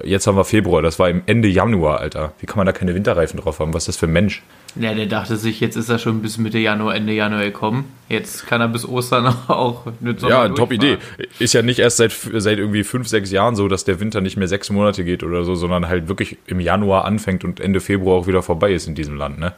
jetzt 0.03 0.27
haben 0.27 0.37
wir 0.37 0.45
Februar, 0.45 0.81
das 0.81 0.99
war 0.99 1.09
im 1.09 1.23
Ende 1.25 1.47
Januar, 1.47 1.99
Alter. 1.99 2.33
Wie 2.39 2.45
kann 2.45 2.57
man 2.57 2.65
da 2.65 2.71
keine 2.71 2.95
Winterreifen 2.95 3.39
drauf 3.39 3.59
haben? 3.59 3.73
Was 3.73 3.83
ist 3.83 3.87
das 3.87 3.97
für 3.97 4.05
ein 4.07 4.13
Mensch? 4.13 4.43
Ja, 4.75 4.93
der 4.93 5.05
dachte 5.05 5.37
sich, 5.37 5.59
jetzt 5.59 5.75
ist 5.75 5.89
er 5.89 5.99
schon 5.99 6.21
bis 6.21 6.37
Mitte 6.37 6.57
Januar, 6.57 6.95
Ende 6.95 7.13
Januar 7.13 7.43
gekommen. 7.43 7.91
Jetzt 8.09 8.47
kann 8.47 8.59
er 8.59 8.67
bis 8.67 8.87
Ostern 8.87 9.27
auch 9.47 9.85
mit 9.99 10.19
Sommer 10.19 10.33
Ja, 10.33 10.49
top 10.49 10.71
Idee. 10.71 10.97
Ist 11.39 11.53
ja 11.53 11.61
nicht 11.61 11.79
erst 11.79 11.97
seit, 11.97 12.11
seit 12.11 12.57
irgendwie 12.57 12.83
fünf, 12.83 13.07
sechs 13.07 13.31
Jahren 13.31 13.55
so, 13.55 13.67
dass 13.67 13.83
der 13.83 13.99
Winter 13.99 14.21
nicht 14.21 14.35
mehr 14.37 14.47
sechs 14.47 14.69
Monate 14.69 15.03
geht 15.03 15.21
oder 15.23 15.43
so, 15.43 15.53
sondern 15.55 15.87
halt 15.87 16.07
wirklich 16.07 16.37
im 16.47 16.59
Januar 16.59 17.05
anfängt 17.05 17.43
und 17.43 17.59
Ende 17.59 17.81
Februar 17.81 18.17
auch 18.17 18.27
wieder 18.27 18.41
vorbei 18.41 18.73
ist 18.73 18.87
in 18.87 18.95
diesem 18.95 19.15
Land, 19.15 19.39
ne? 19.39 19.53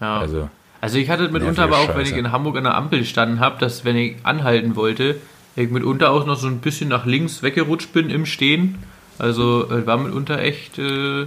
Ja. 0.00 0.18
Also, 0.18 0.48
Also 0.82 0.98
ich 0.98 1.08
hatte 1.08 1.28
mitunter 1.30 1.64
aber 1.64 1.78
auch, 1.78 1.94
wenn 1.94 2.02
ich 2.02 2.08
Scheiße. 2.08 2.20
in 2.20 2.32
Hamburg 2.32 2.56
an 2.58 2.64
der 2.64 2.74
Ampel 2.74 2.98
gestanden 2.98 3.40
habe, 3.40 3.58
dass 3.60 3.84
wenn 3.84 3.96
ich 3.96 4.16
anhalten 4.24 4.76
wollte, 4.76 5.16
ich 5.56 5.70
mitunter 5.70 6.10
auch 6.10 6.26
noch 6.26 6.36
so 6.36 6.46
ein 6.46 6.58
bisschen 6.58 6.88
nach 6.88 7.06
links 7.06 7.42
weggerutscht 7.42 7.92
bin 7.92 8.10
im 8.10 8.26
Stehen. 8.26 8.76
Also 9.20 9.70
äh, 9.70 9.86
war 9.86 9.98
mitunter 9.98 10.38
echt 10.40 10.78
äh, 10.78 11.26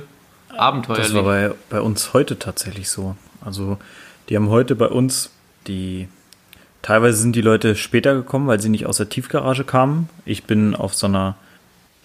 abenteuerlich. 0.50 1.08
Das 1.08 1.14
war 1.14 1.24
bei, 1.24 1.52
bei 1.70 1.82
uns 1.82 2.14
heute 2.14 2.40
tatsächlich 2.40 2.90
so. 2.90 3.16
Also, 3.46 3.78
die 4.30 4.36
haben 4.36 4.50
heute 4.50 4.76
bei 4.76 4.88
uns 4.88 5.32
die. 5.68 6.08
Teilweise 6.82 7.18
sind 7.18 7.36
die 7.36 7.42
Leute 7.42 7.78
später 7.78 8.14
gekommen, 8.14 8.48
weil 8.48 8.60
sie 8.60 8.68
nicht 8.68 8.88
aus 8.88 8.98
der 8.98 9.08
Tiefgarage 9.08 9.64
kamen. 9.64 10.10
Ich 10.26 10.44
bin 10.44 10.76
auf 10.76 10.94
so 10.94 11.08
einer, 11.08 11.38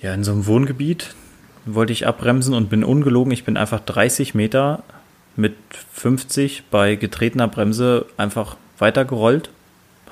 ja, 0.01 0.15
in 0.15 0.23
so 0.23 0.31
einem 0.31 0.47
Wohngebiet, 0.47 1.17
wollte 1.65 1.93
ich 1.93 2.07
abbremsen 2.07 2.55
und 2.55 2.71
bin 2.71 2.85
ungelogen. 2.85 3.33
Ich 3.33 3.43
bin 3.43 3.57
einfach 3.57 3.81
30 3.81 4.35
Meter 4.35 4.85
mit 5.35 5.57
50 5.95 6.65
bei 6.71 6.95
getretener 6.95 7.49
Bremse 7.49 8.07
einfach 8.17 8.57
weitergerollt. 8.79 9.51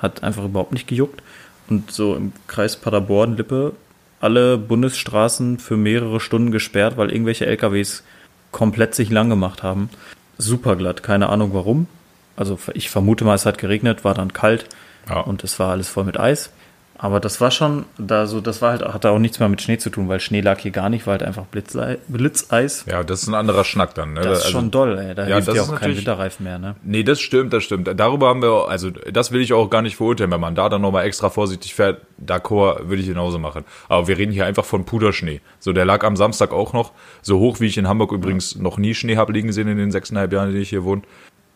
Hat 0.01 0.21
einfach 0.23 0.43
überhaupt 0.43 0.73
nicht 0.73 0.87
gejuckt. 0.87 1.23
Und 1.69 1.91
so 1.91 2.15
im 2.15 2.33
Kreis 2.47 2.75
Paderborn-Lippe 2.75 3.73
alle 4.19 4.57
Bundesstraßen 4.57 5.59
für 5.59 5.77
mehrere 5.77 6.19
Stunden 6.19 6.51
gesperrt, 6.51 6.97
weil 6.97 7.11
irgendwelche 7.11 7.45
LKWs 7.45 8.03
komplett 8.51 8.95
sich 8.95 9.09
lang 9.09 9.29
gemacht 9.29 9.63
haben. 9.63 9.89
Super 10.37 10.75
glatt, 10.75 11.03
keine 11.03 11.29
Ahnung 11.29 11.51
warum. 11.53 11.87
Also 12.35 12.57
ich 12.73 12.89
vermute 12.89 13.25
mal, 13.25 13.35
es 13.35 13.45
hat 13.45 13.57
geregnet, 13.57 14.03
war 14.03 14.13
dann 14.13 14.33
kalt 14.33 14.67
Ja. 15.09 15.21
und 15.21 15.43
es 15.43 15.59
war 15.59 15.71
alles 15.71 15.89
voll 15.89 16.03
mit 16.03 16.19
Eis. 16.19 16.51
Aber 16.99 17.19
das 17.19 17.39
war 17.39 17.51
schon, 17.51 17.85
da 17.97 18.25
so, 18.25 18.41
das 18.41 18.61
war 18.61 18.71
halt, 18.71 18.81
hatte 18.81 19.11
auch 19.11 19.19
nichts 19.19 19.39
mehr 19.39 19.49
mit 19.49 19.61
Schnee 19.61 19.77
zu 19.77 19.89
tun, 19.91 20.09
weil 20.09 20.19
Schnee 20.19 20.41
lag 20.41 20.57
hier 20.59 20.71
gar 20.71 20.89
nicht, 20.89 21.05
war 21.05 21.11
halt 21.11 21.23
einfach 21.23 21.45
Blitzei 21.45 21.99
Blitzeis. 22.07 22.85
Ja, 22.89 23.03
das 23.03 23.21
ist 23.21 23.27
ein 23.27 23.35
anderer 23.35 23.63
Schnack 23.63 23.93
dann. 23.93 24.13
Ne? 24.13 24.21
Das 24.21 24.39
ist 24.39 24.45
Also- 24.45 24.57
schon 24.57 24.71
doll, 24.71 24.97
ey. 24.97 25.13
Da 25.13 25.27
Ja, 25.27 25.35
hilft 25.35 25.53
ja 25.53 25.61
auch 25.61 25.75
kein 25.79 25.95
Winterreifen 25.95 26.43
mehr, 26.43 26.57
ne? 26.57 26.75
Nee, 26.83 27.03
das 27.03 27.19
stimmt, 27.19 27.53
das 27.53 27.63
stimmt. 27.63 27.87
Darüber 27.95 28.29
haben 28.29 28.41
wir, 28.41 28.67
also 28.67 28.89
das 28.89 29.31
will 29.31 29.41
ich 29.41 29.53
auch 29.53 29.69
gar 29.69 29.81
nicht 29.83 29.95
verurteilen. 29.95 30.31
Wenn 30.31 30.41
man 30.41 30.55
da 30.55 30.69
dann 30.69 30.81
nochmal 30.81 31.05
extra 31.05 31.29
vorsichtig 31.29 31.75
fährt, 31.75 32.01
d'accord, 32.25 32.87
würde 32.89 33.01
ich 33.01 33.07
genauso 33.07 33.37
machen. 33.37 33.63
Aber 33.89 34.07
wir 34.07 34.17
reden 34.17 34.31
hier 34.31 34.45
einfach 34.45 34.65
von 34.65 34.83
Puderschnee. 34.85 35.41
So, 35.59 35.73
der 35.73 35.85
lag 35.85 36.03
am 36.03 36.15
Samstag 36.15 36.51
auch 36.51 36.73
noch, 36.73 36.93
so 37.21 37.37
hoch 37.39 37.59
wie 37.59 37.67
ich 37.67 37.77
in 37.77 37.87
Hamburg 37.87 38.11
übrigens 38.11 38.55
noch 38.55 38.77
nie 38.77 38.95
Schnee 38.95 39.17
habe 39.17 39.33
liegen 39.33 39.51
sehen 39.51 39.67
in 39.67 39.77
den 39.77 39.91
sechseinhalb 39.91 40.33
Jahren, 40.33 40.51
die 40.51 40.57
ich 40.57 40.69
hier 40.69 40.83
wohne. 40.83 41.03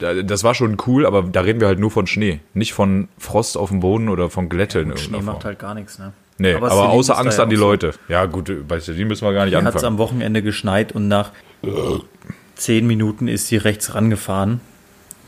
Da- 0.01 0.22
Das 0.24 0.43
war 0.43 0.53
schon 0.55 0.77
cool, 0.88 1.05
aber 1.05 1.24
da 1.24 1.41
reden 1.41 1.60
wir 1.62 1.67
halt 1.67 1.79
nur 1.79 1.91
von 1.91 2.08
Schnee. 2.08 2.39
Nicht 2.53 2.74
von 2.74 3.08
Frost 3.17 3.58
auf 3.58 3.70
dem 3.70 3.79
Boden 3.79 4.10
oder 4.10 4.29
von 4.29 4.50
Glätte 4.50 4.79
in 4.79 4.98
Schnee 4.98 5.22
macht 5.22 5.46
halt 5.46 5.60
gar 5.60 5.74
nichts, 5.75 5.98
ne? 6.00 6.12
Nee, 6.38 6.55
aber, 6.55 6.70
Celine 6.70 6.89
außer 6.89 7.17
Angst 7.20 7.38
ja 7.38 7.43
an 7.43 7.50
die 7.51 7.55
so. 7.55 7.63
Leute. 7.65 7.93
Ja, 8.08 8.25
gut, 8.25 8.51
bei 8.67 8.79
Celine 8.79 9.05
müssen 9.05 9.25
wir 9.25 9.34
gar 9.34 9.46
nicht 9.46 9.51
Hier 9.53 9.60
hat 9.63 9.67
es 9.70 9.75
anfangen. 9.75 9.93
am 9.93 9.98
Wochenende 10.00 10.41
geschneit 10.41 10.91
und 10.91 11.08
nach 11.08 11.31
zehn 12.55 12.88
Minuten 12.88 13.27
ist 13.27 13.48
sie 13.48 13.58
rechts 13.58 13.93
rangefahren, 13.93 14.60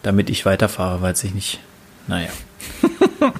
damit 0.01 0.29
ich 0.31 0.45
weiterfahre, 0.45 1.01
weil 1.01 1.15
sich 1.15 1.33
nicht. 1.35 1.59
Naja. 2.07 2.29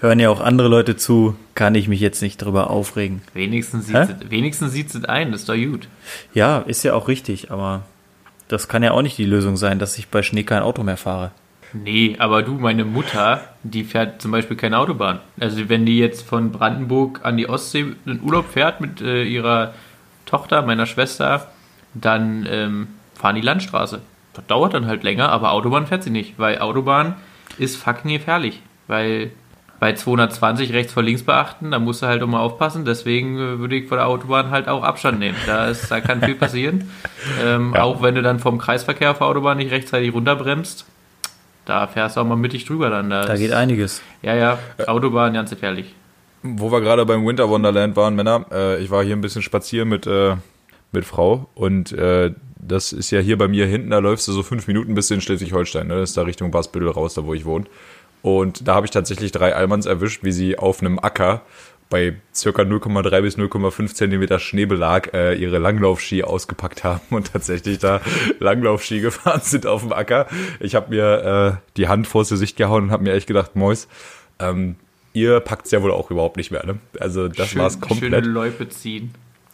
Hören 0.00 0.20
ja 0.20 0.28
auch 0.30 0.40
andere 0.40 0.68
Leute 0.68 0.96
zu, 0.96 1.34
kann 1.54 1.74
ich 1.74 1.88
mich 1.88 2.00
jetzt 2.00 2.20
nicht 2.22 2.38
drüber 2.38 2.70
aufregen. 2.70 3.22
Wenigstens 3.32 3.88
Hä? 3.88 4.06
sieht, 4.06 4.16
es, 4.24 4.30
wenigstens 4.30 4.72
sieht 4.72 4.94
es 4.94 5.04
ein, 5.04 5.32
das 5.32 5.42
ist 5.42 5.48
doch 5.48 5.54
gut. 5.56 5.88
Ja, 6.34 6.58
ist 6.58 6.82
ja 6.82 6.94
auch 6.94 7.08
richtig, 7.08 7.50
aber 7.50 7.82
das 8.48 8.68
kann 8.68 8.82
ja 8.82 8.92
auch 8.92 9.02
nicht 9.02 9.18
die 9.18 9.24
Lösung 9.24 9.56
sein, 9.56 9.78
dass 9.78 9.98
ich 9.98 10.08
bei 10.08 10.22
Schnee 10.22 10.44
kein 10.44 10.62
Auto 10.62 10.82
mehr 10.82 10.96
fahre. 10.96 11.30
Nee, 11.72 12.14
aber 12.18 12.42
du, 12.42 12.52
meine 12.52 12.84
Mutter, 12.84 13.40
die 13.64 13.82
fährt 13.82 14.22
zum 14.22 14.30
Beispiel 14.30 14.56
keine 14.56 14.78
Autobahn. 14.78 15.18
Also 15.40 15.68
wenn 15.68 15.84
die 15.84 15.98
jetzt 15.98 16.26
von 16.26 16.52
Brandenburg 16.52 17.20
an 17.24 17.36
die 17.36 17.48
Ostsee 17.48 17.94
in 18.06 18.20
Urlaub 18.22 18.48
fährt 18.48 18.80
mit 18.80 19.00
äh, 19.00 19.24
ihrer 19.24 19.74
Tochter, 20.24 20.62
meiner 20.62 20.86
Schwester, 20.86 21.48
dann 21.92 22.46
ähm, 22.48 22.88
fahren 23.14 23.34
die 23.34 23.40
Landstraße. 23.40 24.00
Das 24.34 24.46
dauert 24.46 24.74
dann 24.74 24.86
halt 24.86 25.02
länger, 25.02 25.30
aber 25.30 25.52
Autobahn 25.52 25.88
fährt 25.88 26.04
sie 26.04 26.10
nicht, 26.10 26.38
weil 26.38 26.60
Autobahn 26.60 27.16
ist 27.58 27.76
fucking 27.76 28.12
gefährlich. 28.12 28.60
Weil 28.86 29.32
bei 29.80 29.92
220 29.94 30.72
rechts 30.72 30.92
vor 30.92 31.02
links 31.02 31.22
beachten, 31.24 31.70
da 31.72 31.78
musst 31.78 32.02
du 32.02 32.06
halt 32.06 32.22
auch 32.22 32.26
mal 32.26 32.40
aufpassen. 32.40 32.84
Deswegen 32.84 33.36
äh, 33.36 33.58
würde 33.58 33.76
ich 33.76 33.88
vor 33.88 33.96
der 33.98 34.06
Autobahn 34.06 34.50
halt 34.50 34.68
auch 34.68 34.82
Abstand 34.82 35.18
nehmen. 35.18 35.36
Da, 35.46 35.66
ist, 35.68 35.90
da 35.90 36.00
kann 36.00 36.22
viel 36.22 36.34
passieren. 36.36 36.90
Ähm, 37.42 37.72
Ja. 37.74 37.82
Auch 37.84 38.02
wenn 38.02 38.14
du 38.14 38.22
dann 38.22 38.38
vom 38.38 38.58
Kreisverkehr 38.58 39.10
auf 39.10 39.18
der 39.18 39.26
Autobahn 39.26 39.56
nicht 39.56 39.70
rechtzeitig 39.70 40.12
runterbremst. 40.12 40.84
Da 41.64 41.86
fährst 41.86 42.16
du 42.16 42.20
auch 42.20 42.26
mal 42.26 42.36
mittig 42.36 42.66
drüber 42.66 42.90
dann. 42.90 43.08
Da, 43.08 43.24
Da 43.24 43.32
ist- 43.32 43.40
geht 43.40 43.52
einiges. 43.52 44.02
Ja, 44.22 44.34
ja, 44.34 44.58
Autobahn 44.86 45.32
ganz 45.32 45.48
gefährlich. 45.50 45.94
Wo 46.42 46.70
wir 46.70 46.82
gerade 46.82 47.06
beim 47.06 47.26
Winter 47.26 47.48
Wonderland 47.48 47.96
waren, 47.96 48.14
Männer, 48.14 48.44
äh, 48.52 48.82
ich 48.82 48.90
war 48.90 49.02
hier 49.02 49.16
ein 49.16 49.22
bisschen 49.22 49.40
spazieren 49.40 49.88
mit, 49.88 50.06
äh, 50.06 50.36
mit 50.92 51.06
Frau 51.06 51.48
und 51.54 51.92
äh, 51.92 52.32
das 52.66 52.92
ist 52.92 53.10
ja 53.10 53.20
hier 53.20 53.38
bei 53.38 53.48
mir 53.48 53.66
hinten, 53.66 53.90
da 53.90 53.98
läufst 53.98 54.28
du 54.28 54.32
so 54.32 54.42
fünf 54.42 54.66
Minuten 54.66 54.94
bis 54.94 55.10
in 55.10 55.20
Schleswig-Holstein, 55.22 55.86
ne? 55.86 55.94
das 56.00 56.10
ist 56.10 56.16
da 56.18 56.22
Richtung 56.22 56.50
Basbüttel 56.50 56.88
raus, 56.90 57.14
da 57.14 57.24
wo 57.24 57.32
ich 57.32 57.44
wohne. 57.46 57.64
Und 58.24 58.66
da 58.66 58.74
habe 58.76 58.86
ich 58.86 58.90
tatsächlich 58.90 59.32
drei 59.32 59.54
Almans 59.54 59.84
erwischt, 59.84 60.24
wie 60.24 60.32
sie 60.32 60.58
auf 60.58 60.80
einem 60.80 60.98
Acker 60.98 61.42
bei 61.90 62.16
circa 62.34 62.62
0,3 62.62 63.20
bis 63.20 63.36
0,5 63.36 63.92
Zentimeter 63.94 64.38
Schneebelag 64.38 65.12
äh, 65.12 65.34
ihre 65.34 65.58
Langlaufski 65.58 66.22
ausgepackt 66.24 66.84
haben 66.84 67.02
und 67.10 67.34
tatsächlich 67.34 67.80
da 67.80 68.00
Langlaufski 68.40 69.00
gefahren 69.02 69.42
sind 69.44 69.66
auf 69.66 69.82
dem 69.82 69.92
Acker. 69.92 70.26
Ich 70.58 70.74
habe 70.74 70.88
mir 70.94 71.60
äh, 71.60 71.68
die 71.76 71.86
Hand 71.88 72.06
vors 72.06 72.30
Gesicht 72.30 72.56
gehauen 72.56 72.84
und 72.84 72.90
habe 72.92 73.02
mir 73.02 73.12
echt 73.12 73.26
gedacht, 73.26 73.56
Mäus, 73.56 73.88
ähm, 74.38 74.76
ihr 75.12 75.40
packt's 75.40 75.70
ja 75.70 75.82
wohl 75.82 75.92
auch 75.92 76.10
überhaupt 76.10 76.38
nicht 76.38 76.50
mehr. 76.50 76.64
Ne? 76.64 76.78
Also 76.98 77.28
das 77.28 77.48
Schön- 77.50 77.60
war's 77.60 77.74
Schöne 77.74 77.86
komplett. 77.86 78.24
Loipe 78.24 78.70
ziehen. 78.70 79.12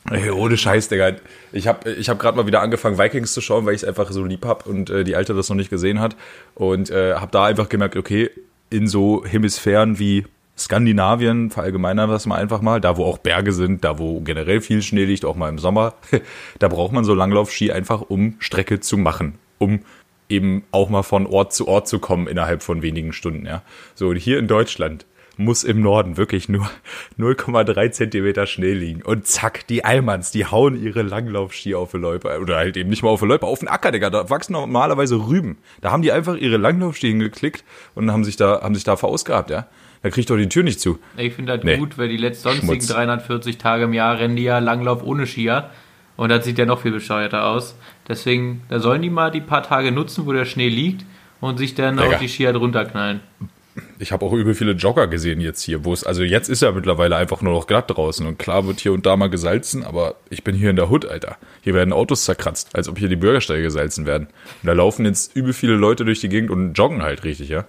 Ey, 0.08 0.30
ohne 0.30 0.56
Scheiß, 0.56 0.88
Digga. 0.88 1.14
Ich 1.50 1.66
habe 1.66 1.90
ich 1.90 2.08
hab 2.08 2.20
gerade 2.20 2.36
mal 2.36 2.46
wieder 2.46 2.62
angefangen, 2.62 2.98
Vikings 2.98 3.32
zu 3.32 3.40
schauen, 3.40 3.66
weil 3.66 3.74
ich 3.74 3.82
es 3.82 3.88
einfach 3.88 4.10
so 4.12 4.24
lieb 4.24 4.46
hab 4.46 4.64
und 4.68 4.88
äh, 4.90 5.02
die 5.02 5.16
Alte 5.16 5.34
das 5.34 5.48
noch 5.48 5.56
nicht 5.56 5.70
gesehen 5.70 5.98
hat. 5.98 6.14
Und 6.54 6.88
äh, 6.90 7.14
habe 7.16 7.32
da 7.32 7.44
einfach 7.46 7.68
gemerkt, 7.68 7.96
okay, 7.96 8.30
in 8.70 8.86
so 8.86 9.24
Hemisphären 9.24 9.98
wie 9.98 10.24
Skandinavien, 10.56 11.50
verallgemeinern 11.50 12.08
wir 12.08 12.14
das 12.14 12.26
mal 12.26 12.36
einfach 12.36 12.60
mal, 12.60 12.80
da 12.80 12.96
wo 12.96 13.04
auch 13.04 13.18
Berge 13.18 13.52
sind, 13.52 13.84
da 13.84 13.98
wo 13.98 14.20
generell 14.20 14.60
viel 14.60 14.82
Schnee 14.82 15.04
liegt, 15.04 15.24
auch 15.24 15.36
mal 15.36 15.48
im 15.48 15.58
Sommer, 15.58 15.94
da 16.58 16.68
braucht 16.68 16.92
man 16.92 17.04
so 17.04 17.14
Langlaufski 17.14 17.72
einfach, 17.72 18.02
um 18.02 18.36
Strecke 18.38 18.80
zu 18.80 18.96
machen, 18.96 19.38
um 19.58 19.80
eben 20.28 20.62
auch 20.70 20.90
mal 20.90 21.02
von 21.02 21.26
Ort 21.26 21.52
zu 21.52 21.66
Ort 21.66 21.88
zu 21.88 21.98
kommen 21.98 22.28
innerhalb 22.28 22.62
von 22.62 22.82
wenigen 22.82 23.12
Stunden, 23.12 23.46
ja. 23.46 23.62
So, 23.94 24.08
und 24.08 24.16
hier 24.16 24.38
in 24.38 24.48
Deutschland 24.48 25.06
muss 25.40 25.64
im 25.64 25.80
Norden 25.80 26.16
wirklich 26.16 26.48
nur 26.48 26.70
0,3 27.18 27.90
Zentimeter 27.90 28.46
Schnee 28.46 28.72
liegen. 28.74 29.02
Und 29.02 29.26
zack, 29.26 29.66
die 29.66 29.84
Almans, 29.84 30.30
die 30.30 30.46
hauen 30.46 30.80
ihre 30.80 31.02
Langlaufski 31.02 31.74
auf 31.74 31.92
die 31.92 31.96
Loipe. 31.98 32.38
Oder 32.40 32.56
halt 32.56 32.76
eben 32.76 32.90
nicht 32.90 33.02
mal 33.02 33.10
auf 33.10 33.20
die 33.20 33.26
Loipe, 33.26 33.46
auf 33.46 33.60
den 33.60 33.68
Acker, 33.68 33.90
Digga. 33.92 34.10
Da 34.10 34.30
wachsen 34.30 34.52
normalerweise 34.52 35.16
Rüben. 35.16 35.58
Da 35.80 35.90
haben 35.90 36.02
die 36.02 36.12
einfach 36.12 36.36
ihre 36.36 36.56
Langlaufski 36.56 37.08
hingeklickt 37.08 37.64
und 37.94 38.10
haben 38.12 38.24
sich 38.24 38.36
da, 38.36 38.60
haben 38.62 38.74
sich 38.74 38.84
da 38.84 38.96
verausgabt, 38.96 39.50
ja. 39.50 39.66
Da 40.02 40.08
kriegt 40.10 40.30
doch 40.30 40.36
die 40.36 40.48
Tür 40.48 40.62
nicht 40.62 40.80
zu. 40.80 40.98
Ich 41.16 41.34
finde 41.34 41.52
halt 41.52 41.64
Nee. 41.64 41.76
gut, 41.76 41.98
weil 41.98 42.08
die 42.08 42.16
letzten 42.16 42.44
sonstigen 42.48 42.72
Schmutz. 42.72 42.86
340 42.88 43.58
Tage 43.58 43.84
im 43.84 43.92
Jahr 43.92 44.18
rennen 44.18 44.36
die 44.36 44.44
ja 44.44 44.58
Langlauf 44.58 45.02
ohne 45.02 45.26
Skier. 45.26 45.70
Und 46.16 46.28
das 46.30 46.44
sieht 46.44 46.58
ja 46.58 46.64
noch 46.66 46.80
viel 46.82 46.92
bescheuerter 46.92 47.46
aus. 47.46 47.74
Deswegen, 48.08 48.62
da 48.68 48.78
sollen 48.80 49.02
die 49.02 49.10
mal 49.10 49.30
die 49.30 49.40
paar 49.40 49.62
Tage 49.62 49.92
nutzen, 49.92 50.26
wo 50.26 50.32
der 50.32 50.44
Schnee 50.44 50.68
liegt 50.68 51.04
und 51.40 51.58
sich 51.58 51.74
dann 51.74 51.96
Digga. 51.96 52.08
auf 52.14 52.18
die 52.18 52.28
Skier 52.28 52.52
drunter 52.52 52.84
knallen. 52.84 53.20
Ich 54.02 54.12
habe 54.12 54.24
auch 54.24 54.32
übel 54.32 54.54
viele 54.54 54.72
Jogger 54.72 55.08
gesehen 55.08 55.42
jetzt 55.42 55.62
hier, 55.62 55.84
wo 55.84 55.92
es, 55.92 56.04
also 56.04 56.22
jetzt 56.22 56.48
ist 56.48 56.62
ja 56.62 56.72
mittlerweile 56.72 57.16
einfach 57.16 57.42
nur 57.42 57.52
noch 57.52 57.66
glatt 57.66 57.90
draußen 57.90 58.26
und 58.26 58.38
klar 58.38 58.66
wird 58.66 58.80
hier 58.80 58.94
und 58.94 59.04
da 59.04 59.14
mal 59.14 59.28
gesalzen, 59.28 59.84
aber 59.84 60.14
ich 60.30 60.42
bin 60.42 60.56
hier 60.56 60.70
in 60.70 60.76
der 60.76 60.90
Hood, 60.90 61.04
Alter. 61.04 61.36
Hier 61.60 61.74
werden 61.74 61.92
Autos 61.92 62.24
zerkratzt, 62.24 62.74
als 62.74 62.88
ob 62.88 62.98
hier 62.98 63.10
die 63.10 63.16
Bürgersteige 63.16 63.62
gesalzen 63.62 64.06
werden. 64.06 64.28
Und 64.62 64.66
da 64.66 64.72
laufen 64.72 65.04
jetzt 65.04 65.36
übel 65.36 65.52
viele 65.52 65.74
Leute 65.74 66.06
durch 66.06 66.18
die 66.20 66.30
Gegend 66.30 66.50
und 66.50 66.72
joggen 66.72 67.02
halt 67.02 67.24
richtig, 67.24 67.50
ja. 67.50 67.66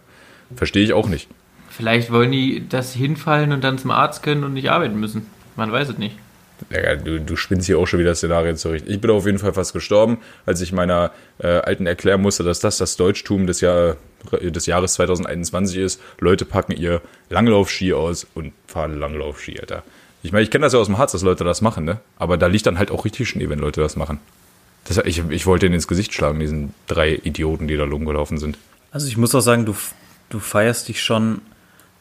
Verstehe 0.55 0.85
ich 0.85 0.93
auch 0.93 1.09
nicht. 1.09 1.27
Vielleicht 1.69 2.13
wollen 2.13 2.31
die, 2.31 2.63
sie 2.69 2.99
hinfallen 2.99 3.51
und 3.51 3.61
dann 3.61 3.77
zum 3.77 3.91
Arzt 3.91 4.23
können 4.23 4.45
und 4.45 4.53
nicht 4.53 4.71
arbeiten 4.71 4.97
müssen. 4.97 5.25
Man 5.57 5.69
weiß 5.69 5.89
es 5.89 5.97
nicht. 5.97 6.15
Ja, 6.69 6.95
du, 6.95 7.19
du 7.19 7.35
spinnst 7.35 7.67
hier 7.67 7.79
auch 7.79 7.87
schon 7.87 7.99
wieder 7.99 8.13
Szenarien 8.15 8.57
zurecht. 8.57 8.85
Ich 8.87 9.01
bin 9.01 9.11
auf 9.11 9.25
jeden 9.25 9.39
Fall 9.39 9.53
fast 9.53 9.73
gestorben, 9.73 10.19
als 10.45 10.61
ich 10.61 10.71
meiner 10.71 11.11
äh, 11.39 11.47
Alten 11.47 11.87
erklären 11.87 12.21
musste, 12.21 12.43
dass 12.43 12.59
das 12.59 12.77
das 12.77 12.97
Deutschtum 12.97 13.47
des, 13.47 13.61
Jahr, 13.61 13.97
des 14.31 14.65
Jahres 14.65 14.93
2021 14.93 15.77
ist. 15.77 16.01
Leute 16.19 16.45
packen 16.45 16.73
ihr 16.73 17.01
Langlaufski 17.29 17.93
aus 17.93 18.27
und 18.35 18.53
fahren 18.67 18.99
Langlaufski, 18.99 19.59
Alter. 19.59 19.83
Ich 20.23 20.31
meine, 20.31 20.43
ich 20.43 20.51
kenne 20.51 20.63
das 20.63 20.73
ja 20.73 20.79
aus 20.79 20.87
dem 20.87 20.97
Harz, 20.97 21.13
dass 21.13 21.23
Leute 21.23 21.43
das 21.43 21.61
machen, 21.61 21.83
ne? 21.83 21.99
Aber 22.17 22.37
da 22.37 22.47
liegt 22.47 22.67
dann 22.67 22.77
halt 22.77 22.91
auch 22.91 23.05
richtig 23.05 23.27
Schnee, 23.27 23.49
wenn 23.49 23.59
Leute 23.59 23.81
das 23.81 23.95
machen. 23.95 24.19
Das, 24.85 24.97
ich, 24.97 25.23
ich 25.29 25.45
wollte 25.45 25.65
ihnen 25.65 25.75
ins 25.75 25.87
Gesicht 25.87 26.13
schlagen, 26.13 26.39
diesen 26.39 26.73
drei 26.87 27.15
Idioten, 27.15 27.67
die 27.67 27.77
da 27.77 27.85
rumgelaufen 27.85 28.37
sind. 28.37 28.57
Also 28.91 29.07
ich 29.07 29.17
muss 29.17 29.33
auch 29.33 29.41
sagen, 29.41 29.65
du, 29.65 29.75
du 30.29 30.39
feierst 30.39 30.87
dich 30.87 31.01
schon 31.01 31.41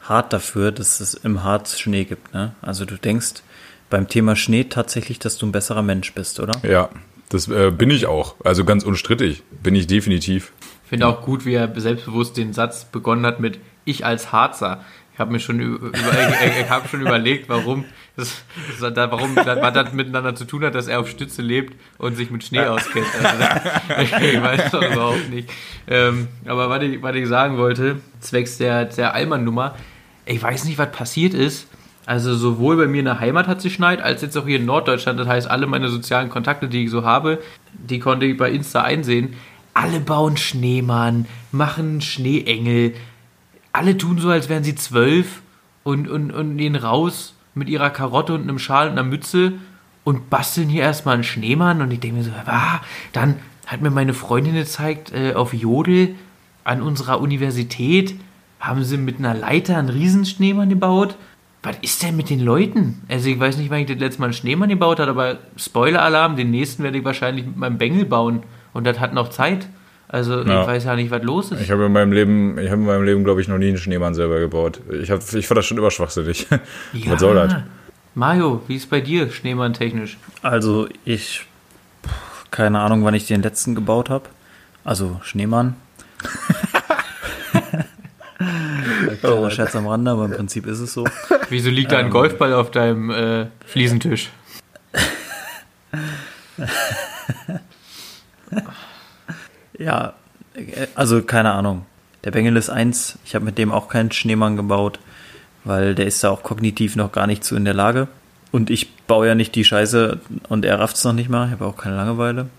hart 0.02 0.32
dafür, 0.32 0.72
dass 0.72 1.00
es 1.00 1.14
im 1.14 1.44
Harz 1.44 1.78
Schnee 1.78 2.04
gibt, 2.04 2.34
ne? 2.34 2.54
Also 2.62 2.84
du 2.84 2.96
denkst 2.96 3.42
beim 3.90 4.08
Thema 4.08 4.36
Schnee 4.36 4.64
tatsächlich, 4.64 5.18
dass 5.18 5.36
du 5.36 5.46
ein 5.46 5.52
besserer 5.52 5.82
Mensch 5.82 6.12
bist, 6.14 6.40
oder? 6.40 6.52
Ja, 6.62 6.88
das 7.28 7.48
äh, 7.48 7.70
bin 7.70 7.90
ich 7.90 8.06
auch. 8.06 8.36
Also 8.44 8.64
ganz 8.64 8.84
unstrittig. 8.84 9.42
Bin 9.62 9.74
ich 9.74 9.86
definitiv. 9.86 10.52
Ich 10.84 10.88
finde 10.90 11.06
auch 11.06 11.22
gut, 11.22 11.44
wie 11.44 11.54
er 11.54 11.70
selbstbewusst 11.78 12.36
den 12.36 12.52
Satz 12.52 12.84
begonnen 12.86 13.24
hat 13.26 13.38
mit 13.40 13.58
Ich 13.84 14.04
als 14.04 14.32
Harzer. 14.32 14.84
Ich 15.12 15.18
habe 15.20 15.32
mir 15.32 15.38
schon, 15.40 15.60
über, 15.60 15.88
über, 15.88 15.96
ich, 15.98 16.62
ich 16.62 16.70
hab 16.70 16.88
schon 16.88 17.02
überlegt, 17.02 17.48
warum 17.48 17.84
das, 18.16 18.42
das, 18.80 18.94
da- 18.94 19.10
warum 19.12 19.34
das, 19.34 19.44
was 19.46 19.74
das 19.74 19.92
miteinander 19.92 20.34
zu 20.34 20.46
tun 20.46 20.64
hat, 20.64 20.74
dass 20.74 20.88
er 20.88 20.98
auf 20.98 21.08
Stütze 21.10 21.42
lebt 21.42 21.74
und 21.98 22.16
sich 22.16 22.30
mit 22.30 22.42
Schnee 22.42 22.60
auskennt. 22.62 23.06
Also, 23.22 24.06
ich 24.24 24.42
weiß 24.42 24.70
doch 24.70 24.82
überhaupt 24.82 25.28
nicht. 25.28 25.50
Ähm, 25.86 26.28
aber 26.46 26.70
was 26.70 26.82
ich, 26.82 27.02
was 27.02 27.14
ich 27.16 27.28
sagen 27.28 27.58
wollte, 27.58 27.96
zwecks 28.20 28.56
der, 28.58 28.86
der 28.86 29.12
Allmann-Nummer, 29.14 29.76
ich 30.26 30.42
weiß 30.42 30.64
nicht, 30.64 30.78
was 30.78 30.90
passiert 30.90 31.34
ist. 31.34 31.66
Also 32.06 32.34
sowohl 32.34 32.76
bei 32.76 32.86
mir 32.86 33.00
in 33.00 33.04
der 33.04 33.20
Heimat 33.20 33.46
hat 33.46 33.58
es 33.58 33.64
geschneit, 33.64 34.00
als 34.00 34.22
jetzt 34.22 34.36
auch 34.36 34.46
hier 34.46 34.58
in 34.58 34.66
Norddeutschland. 34.66 35.20
Das 35.20 35.28
heißt, 35.28 35.50
alle 35.50 35.66
meine 35.66 35.88
sozialen 35.88 36.30
Kontakte, 36.30 36.68
die 36.68 36.84
ich 36.84 36.90
so 36.90 37.04
habe, 37.04 37.40
die 37.72 37.98
konnte 37.98 38.26
ich 38.26 38.36
bei 38.36 38.50
Insta 38.50 38.82
einsehen. 38.82 39.34
Alle 39.74 40.00
bauen 40.00 40.36
Schneemann, 40.36 41.26
machen 41.52 42.00
Schneeengel. 42.00 42.94
Alle 43.72 43.96
tun 43.96 44.18
so, 44.18 44.30
als 44.30 44.48
wären 44.48 44.64
sie 44.64 44.74
zwölf 44.74 45.42
und, 45.84 46.08
und, 46.08 46.32
und 46.32 46.56
gehen 46.56 46.74
raus 46.74 47.34
mit 47.54 47.68
ihrer 47.68 47.90
Karotte 47.90 48.34
und 48.34 48.42
einem 48.42 48.58
Schal 48.58 48.88
und 48.88 48.92
einer 48.92 49.04
Mütze 49.04 49.52
und 50.02 50.30
basteln 50.30 50.68
hier 50.68 50.82
erstmal 50.82 51.14
einen 51.14 51.24
Schneemann. 51.24 51.82
Und 51.82 51.92
ich 51.92 52.00
denke 52.00 52.16
mir 52.16 52.24
so, 52.24 52.32
ah, 52.46 52.80
dann 53.12 53.36
hat 53.66 53.82
mir 53.82 53.90
meine 53.90 54.14
Freundin 54.14 54.54
gezeigt, 54.54 55.12
äh, 55.12 55.34
auf 55.34 55.54
Jodel 55.54 56.16
an 56.64 56.82
unserer 56.82 57.20
Universität 57.20 58.16
haben 58.58 58.84
sie 58.84 58.98
mit 58.98 59.18
einer 59.18 59.34
Leiter 59.34 59.78
einen 59.78 59.88
Riesenschneemann 59.88 60.68
gebaut. 60.68 61.16
Was 61.62 61.76
ist 61.82 62.02
denn 62.02 62.16
mit 62.16 62.30
den 62.30 62.40
Leuten? 62.40 63.02
Also 63.08 63.28
ich 63.28 63.38
weiß 63.38 63.58
nicht, 63.58 63.70
wann 63.70 63.80
ich 63.80 63.86
das 63.86 63.98
letzte 63.98 64.20
Mal 64.20 64.26
einen 64.28 64.34
Schneemann 64.34 64.68
gebaut 64.70 64.98
habe, 64.98 65.10
aber 65.10 65.38
Spoiler-Alarm, 65.56 66.36
den 66.36 66.50
nächsten 66.50 66.82
werde 66.82 66.98
ich 66.98 67.04
wahrscheinlich 67.04 67.44
mit 67.44 67.56
meinem 67.56 67.76
Bengel 67.76 68.06
bauen. 68.06 68.42
Und 68.72 68.86
das 68.86 68.98
hat 68.98 69.12
noch 69.12 69.28
Zeit. 69.28 69.68
Also 70.08 70.42
Ja. 70.42 70.62
ich 70.62 70.66
weiß 70.66 70.84
ja 70.84 70.96
nicht, 70.96 71.10
was 71.10 71.22
los 71.22 71.52
ist. 71.52 71.60
Ich 71.60 71.70
habe 71.70 71.84
in 71.86 71.92
meinem 71.92 72.12
Leben, 72.12 72.58
ich 72.58 72.70
habe 72.70 72.80
in 72.80 72.86
meinem 72.86 73.04
Leben, 73.04 73.24
glaube 73.24 73.40
ich, 73.42 73.48
noch 73.48 73.58
nie 73.58 73.68
einen 73.68 73.76
Schneemann 73.78 74.14
selber 74.14 74.40
gebaut. 74.40 74.80
Ich, 75.02 75.10
hab, 75.10 75.20
ich 75.34 75.46
fand 75.46 75.58
das 75.58 75.66
schon 75.66 75.76
immer 75.78 75.90
schwachsinnig. 75.90 76.46
Was 77.06 77.20
soll 77.20 77.34
das? 77.34 77.54
Mario, 78.14 78.62
wie 78.66 78.76
ist 78.76 78.88
bei 78.90 79.00
dir 79.00 79.30
Schneemann 79.30 79.72
technisch? 79.74 80.16
Also 80.42 80.88
ich, 81.04 81.46
keine 82.50 82.80
Ahnung, 82.80 83.04
wann 83.04 83.14
ich 83.14 83.26
den 83.26 83.42
letzten 83.42 83.74
gebaut 83.74 84.08
habe. 84.10 84.24
Also 84.82 85.20
Schneemann. 85.22 85.76
Kleiner 89.20 89.50
Scherz 89.50 89.74
am 89.76 89.86
Rande, 89.86 90.10
aber 90.10 90.24
im 90.26 90.32
Prinzip 90.32 90.66
ist 90.66 90.80
es 90.80 90.92
so. 90.92 91.04
Wieso 91.48 91.70
liegt 91.70 91.92
da 91.92 91.98
Ähm. 92.00 92.06
ein 92.06 92.10
Golfball 92.10 92.52
auf 92.54 92.70
deinem 92.70 93.10
äh, 93.10 93.46
Fliesentisch? 93.66 94.30
Ja, 99.78 100.12
also 100.94 101.22
keine 101.22 101.52
Ahnung. 101.52 101.86
Der 102.24 102.32
Bengel 102.32 102.56
ist 102.56 102.68
eins. 102.68 103.18
Ich 103.24 103.34
habe 103.34 103.44
mit 103.46 103.56
dem 103.56 103.72
auch 103.72 103.88
keinen 103.88 104.12
Schneemann 104.12 104.56
gebaut, 104.56 104.98
weil 105.64 105.94
der 105.94 106.06
ist 106.06 106.22
da 106.22 106.30
auch 106.30 106.42
kognitiv 106.42 106.96
noch 106.96 107.12
gar 107.12 107.26
nicht 107.26 107.44
so 107.44 107.56
in 107.56 107.64
der 107.64 107.72
Lage. 107.74 108.08
Und 108.52 108.68
ich 108.68 108.94
baue 109.06 109.28
ja 109.28 109.34
nicht 109.34 109.54
die 109.54 109.64
Scheiße 109.64 110.20
und 110.48 110.64
er 110.64 110.78
rafft 110.80 110.96
es 110.96 111.04
noch 111.04 111.12
nicht 111.14 111.30
mal. 111.30 111.46
Ich 111.46 111.52
habe 111.52 111.64
auch 111.64 111.76
keine 111.76 111.96
Langeweile. 111.96 112.50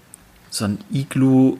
So 0.50 0.66
ein 0.66 0.80
Iglu, 0.92 1.58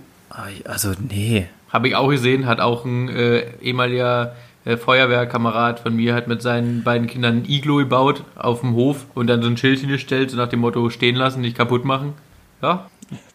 also 0.64 0.94
nee. 1.08 1.48
Habe 1.70 1.90
ich 1.90 1.96
auch 1.96 2.10
gesehen, 2.10 2.48
hat 2.48 2.60
auch 2.60 2.84
ein 2.86 3.10
äh, 3.10 3.44
ehemaliger 3.62 4.36
äh, 4.66 4.78
Feuerwehrkamerad 4.78 5.80
von 5.80 5.96
mir, 5.96 6.14
hat 6.14 6.28
mit 6.28 6.42
seinen 6.42 6.84
beiden 6.84 7.08
Kindern 7.08 7.38
ein 7.38 7.46
Iglo 7.50 7.78
gebaut 7.78 8.24
auf 8.36 8.62
dem 8.62 8.74
Hof 8.76 9.06
und 9.16 9.28
dann 9.28 9.42
so 9.42 9.48
ein 9.48 9.58
Schild 9.58 9.80
hingestellt, 9.80 10.32
so 10.32 10.38
nach 10.38 10.50
dem 10.50 10.60
Motto 10.60 10.90
stehen 10.90 11.16
lassen, 11.16 11.42
nicht 11.42 11.58
kaputt 11.58 11.86
machen. 11.86 12.14
Ja. 12.62 12.90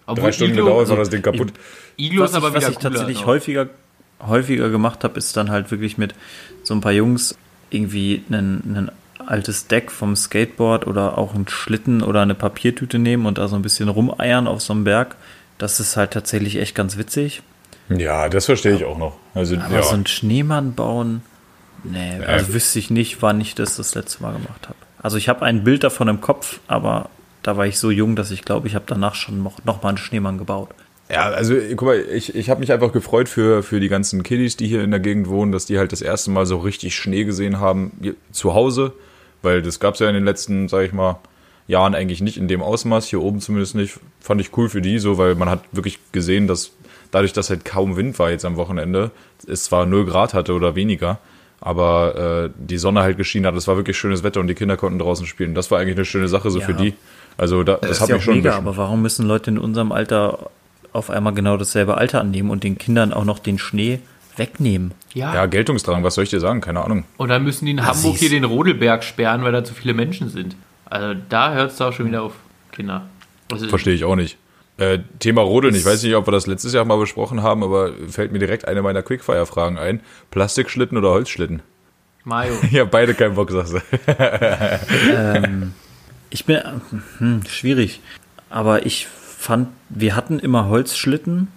Obwohl 0.06 0.24
Drei 0.26 0.32
Stunden 0.32 0.54
Iglo- 0.54 0.64
gedauert, 0.66 0.88
war 0.88 0.96
das 0.96 1.10
Ding 1.10 1.22
kaputt. 1.22 1.52
Iglo 1.96 2.22
Was 2.22 2.30
ist 2.30 2.36
aber 2.36 2.48
ich, 2.48 2.54
wieder 2.54 2.66
was 2.66 2.72
ich 2.72 2.78
tatsächlich 2.78 3.20
noch. 3.20 3.26
häufiger, 3.26 3.66
häufiger 4.26 4.68
gemacht 4.70 5.02
habe, 5.04 5.18
ist 5.18 5.36
dann 5.36 5.50
halt 5.50 5.70
wirklich 5.70 5.98
mit 5.98 6.14
so 6.62 6.74
ein 6.74 6.80
paar 6.80 6.92
Jungs 6.92 7.36
irgendwie 7.70 8.22
ein, 8.30 8.62
ein 8.64 8.90
altes 9.26 9.66
Deck 9.66 9.90
vom 9.90 10.14
Skateboard 10.14 10.86
oder 10.86 11.18
auch 11.18 11.34
einen 11.34 11.48
Schlitten 11.48 12.02
oder 12.02 12.22
eine 12.22 12.36
Papiertüte 12.36 12.98
nehmen 13.00 13.26
und 13.26 13.38
da 13.38 13.48
so 13.48 13.56
ein 13.56 13.62
bisschen 13.62 13.88
rumeiern 13.88 14.46
auf 14.46 14.62
so 14.62 14.72
einem 14.72 14.84
Berg. 14.84 15.16
Das 15.58 15.80
ist 15.80 15.96
halt 15.96 16.12
tatsächlich 16.12 16.56
echt 16.56 16.74
ganz 16.76 16.96
witzig. 16.96 17.42
Ja, 17.88 18.28
das 18.28 18.46
verstehe 18.46 18.74
ich 18.74 18.84
auch 18.84 18.98
noch. 18.98 19.16
Also, 19.34 19.56
Aber 19.56 19.74
ja. 19.74 19.82
so 19.82 19.94
einen 19.94 20.06
Schneemann 20.06 20.74
bauen, 20.74 21.22
nee, 21.84 22.18
also 22.24 22.52
wüsste 22.52 22.78
ich 22.78 22.90
nicht, 22.90 23.22
wann 23.22 23.40
ich 23.40 23.54
das 23.54 23.76
das 23.76 23.94
letzte 23.94 24.22
Mal 24.22 24.32
gemacht 24.32 24.64
habe. 24.64 24.76
Also 25.00 25.16
ich 25.18 25.28
habe 25.28 25.42
ein 25.42 25.62
Bild 25.62 25.84
davon 25.84 26.08
im 26.08 26.20
Kopf, 26.20 26.60
aber 26.66 27.10
da 27.42 27.56
war 27.56 27.66
ich 27.66 27.78
so 27.78 27.90
jung, 27.90 28.16
dass 28.16 28.30
ich 28.30 28.44
glaube, 28.44 28.66
ich 28.66 28.74
habe 28.74 28.86
danach 28.88 29.14
schon 29.14 29.42
noch, 29.42 29.64
noch 29.64 29.82
mal 29.82 29.90
einen 29.90 29.98
Schneemann 29.98 30.38
gebaut. 30.38 30.70
Ja, 31.08 31.26
also 31.26 31.54
guck 31.76 31.82
mal, 31.82 31.98
ich, 32.00 32.34
ich 32.34 32.50
habe 32.50 32.58
mich 32.58 32.72
einfach 32.72 32.92
gefreut 32.92 33.28
für, 33.28 33.62
für 33.62 33.78
die 33.78 33.88
ganzen 33.88 34.24
Kiddies, 34.24 34.56
die 34.56 34.66
hier 34.66 34.82
in 34.82 34.90
der 34.90 34.98
Gegend 34.98 35.28
wohnen, 35.28 35.52
dass 35.52 35.66
die 35.66 35.78
halt 35.78 35.92
das 35.92 36.02
erste 36.02 36.32
Mal 36.32 36.46
so 36.46 36.58
richtig 36.58 36.96
Schnee 36.96 37.22
gesehen 37.22 37.60
haben 37.60 37.92
zu 38.32 38.54
Hause, 38.54 38.92
weil 39.42 39.62
das 39.62 39.78
gab 39.78 39.94
es 39.94 40.00
ja 40.00 40.08
in 40.08 40.14
den 40.14 40.24
letzten, 40.24 40.68
sag 40.68 40.84
ich 40.84 40.92
mal, 40.92 41.20
Jahren 41.68 41.94
eigentlich 41.94 42.20
nicht 42.20 42.36
in 42.36 42.48
dem 42.48 42.62
Ausmaß, 42.62 43.06
hier 43.06 43.20
oben 43.22 43.40
zumindest 43.40 43.74
nicht. 43.74 43.98
Fand 44.20 44.40
ich 44.40 44.56
cool 44.56 44.68
für 44.68 44.80
die 44.80 44.98
so, 44.98 45.18
weil 45.18 45.34
man 45.34 45.48
hat 45.48 45.60
wirklich 45.72 45.98
gesehen, 46.12 46.46
dass 46.46 46.72
dadurch, 47.10 47.32
dass 47.32 47.50
halt 47.50 47.64
kaum 47.64 47.96
Wind 47.96 48.18
war 48.18 48.30
jetzt 48.30 48.44
am 48.44 48.56
Wochenende, 48.56 49.10
es 49.46 49.64
zwar 49.64 49.86
0 49.86 50.04
Grad 50.06 50.34
hatte 50.34 50.52
oder 50.54 50.74
weniger, 50.74 51.18
aber 51.60 52.44
äh, 52.46 52.50
die 52.58 52.78
Sonne 52.78 53.00
halt 53.02 53.16
geschienen 53.16 53.46
hat, 53.46 53.54
es 53.56 53.66
war 53.68 53.76
wirklich 53.76 53.96
schönes 53.96 54.22
Wetter 54.22 54.40
und 54.40 54.46
die 54.48 54.54
Kinder 54.54 54.76
konnten 54.76 54.98
draußen 54.98 55.26
spielen. 55.26 55.54
Das 55.54 55.70
war 55.70 55.78
eigentlich 55.80 55.96
eine 55.96 56.04
schöne 56.04 56.28
Sache 56.28 56.50
so 56.50 56.60
Ja. 56.60 56.66
für 56.66 56.74
die. 56.74 56.94
Also 57.38 57.62
da, 57.64 57.74
das, 57.74 57.90
Das, 57.90 58.00
hat 58.00 58.04
ist 58.04 58.08
ja 58.08 58.14
mich 58.16 58.22
auch 58.22 58.24
schon 58.24 58.34
mega, 58.36 58.56
aber 58.56 58.76
warum 58.76 59.02
müssen 59.02 59.26
Leute 59.26 59.50
in 59.50 59.58
unserem 59.58 59.92
Alter 59.92 60.50
auf 60.92 61.10
einmal 61.10 61.34
genau 61.34 61.56
dasselbe 61.56 61.96
Alter 61.96 62.20
annehmen 62.20 62.50
und 62.50 62.64
den 62.64 62.78
Kindern 62.78 63.12
auch 63.12 63.24
noch 63.24 63.38
den 63.38 63.58
Schnee 63.58 64.00
wegnehmen? 64.36 64.92
Ja. 65.14 65.34
Ja, 65.34 65.46
Geltungsdrang, 65.46 66.02
was 66.04 66.14
soll 66.14 66.24
ich 66.24 66.30
dir 66.30 66.40
sagen? 66.40 66.60
Keine 66.60 66.82
Ahnung. 66.84 67.04
Und 67.16 67.28
dann 67.30 67.42
müssen 67.44 67.64
die 67.66 67.72
in 67.72 67.80
Hamburg 67.84 67.96
siehst. 68.16 68.18
hier 68.20 68.30
den 68.30 68.44
Rodelberg 68.44 69.02
sperren, 69.04 69.42
weil 69.44 69.52
da 69.52 69.64
zu 69.64 69.74
viele 69.74 69.94
Menschen 69.94 70.28
sind. 70.30 70.56
Also 70.86 71.18
da 71.28 71.52
hört 71.54 71.72
es 71.72 71.80
auch 71.80 71.92
schon 71.92 72.06
wieder 72.06 72.22
auf, 72.22 72.32
Kinder. 72.72 73.06
Verstehe 73.68 73.94
ich 73.94 74.04
auch 74.04 74.16
nicht. 74.16 74.36
Äh, 74.78 74.98
Thema 75.20 75.40
Rodeln, 75.42 75.74
ich 75.74 75.86
weiß 75.86 76.02
nicht, 76.02 76.14
ob 76.16 76.26
wir 76.26 76.32
das 76.32 76.46
letztes 76.46 76.72
Jahr 76.74 76.84
mal 76.84 76.98
besprochen 76.98 77.42
haben, 77.42 77.62
aber 77.64 77.92
fällt 78.08 78.32
mir 78.32 78.38
direkt 78.38 78.68
eine 78.68 78.82
meiner 78.82 79.02
Quickfire-Fragen 79.02 79.78
ein. 79.78 80.00
Plastikschlitten 80.30 80.98
oder 80.98 81.10
Holzschlitten? 81.10 81.62
Mario. 82.24 82.54
Ja, 82.70 82.84
beide 82.90 83.14
keinen 83.14 83.36
Bock, 83.36 83.50
sagst 83.50 83.74
du. 83.74 83.80
Ich 86.30 86.44
bin 86.44 86.60
hm, 87.18 87.42
schwierig, 87.48 88.00
aber 88.50 88.84
ich 88.84 89.06
fand, 89.06 89.68
wir 89.88 90.14
hatten 90.16 90.38
immer 90.38 90.68
Holzschlitten 90.68 91.48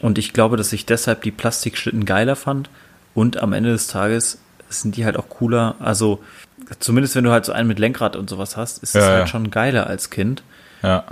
und 0.00 0.18
ich 0.18 0.32
glaube, 0.32 0.56
dass 0.56 0.72
ich 0.72 0.84
deshalb 0.84 1.22
die 1.22 1.30
Plastikschlitten 1.30 2.04
geiler 2.04 2.36
fand 2.36 2.68
und 3.14 3.38
am 3.38 3.52
Ende 3.52 3.70
des 3.70 3.86
Tages 3.86 4.38
sind 4.68 4.96
die 4.96 5.04
halt 5.04 5.16
auch 5.16 5.28
cooler. 5.28 5.76
Also 5.78 6.22
zumindest 6.80 7.14
wenn 7.16 7.24
du 7.24 7.30
halt 7.30 7.44
so 7.44 7.52
einen 7.52 7.68
mit 7.68 7.78
Lenkrad 7.78 8.16
und 8.16 8.28
sowas 8.28 8.56
hast, 8.56 8.82
ist 8.82 8.94
es 8.96 9.02
Ja, 9.04 9.08
halt 9.10 9.18
ja. 9.20 9.26
schon 9.26 9.50
geiler 9.50 9.86
als 9.86 10.10
Kind, 10.10 10.42
Ja. 10.82 11.04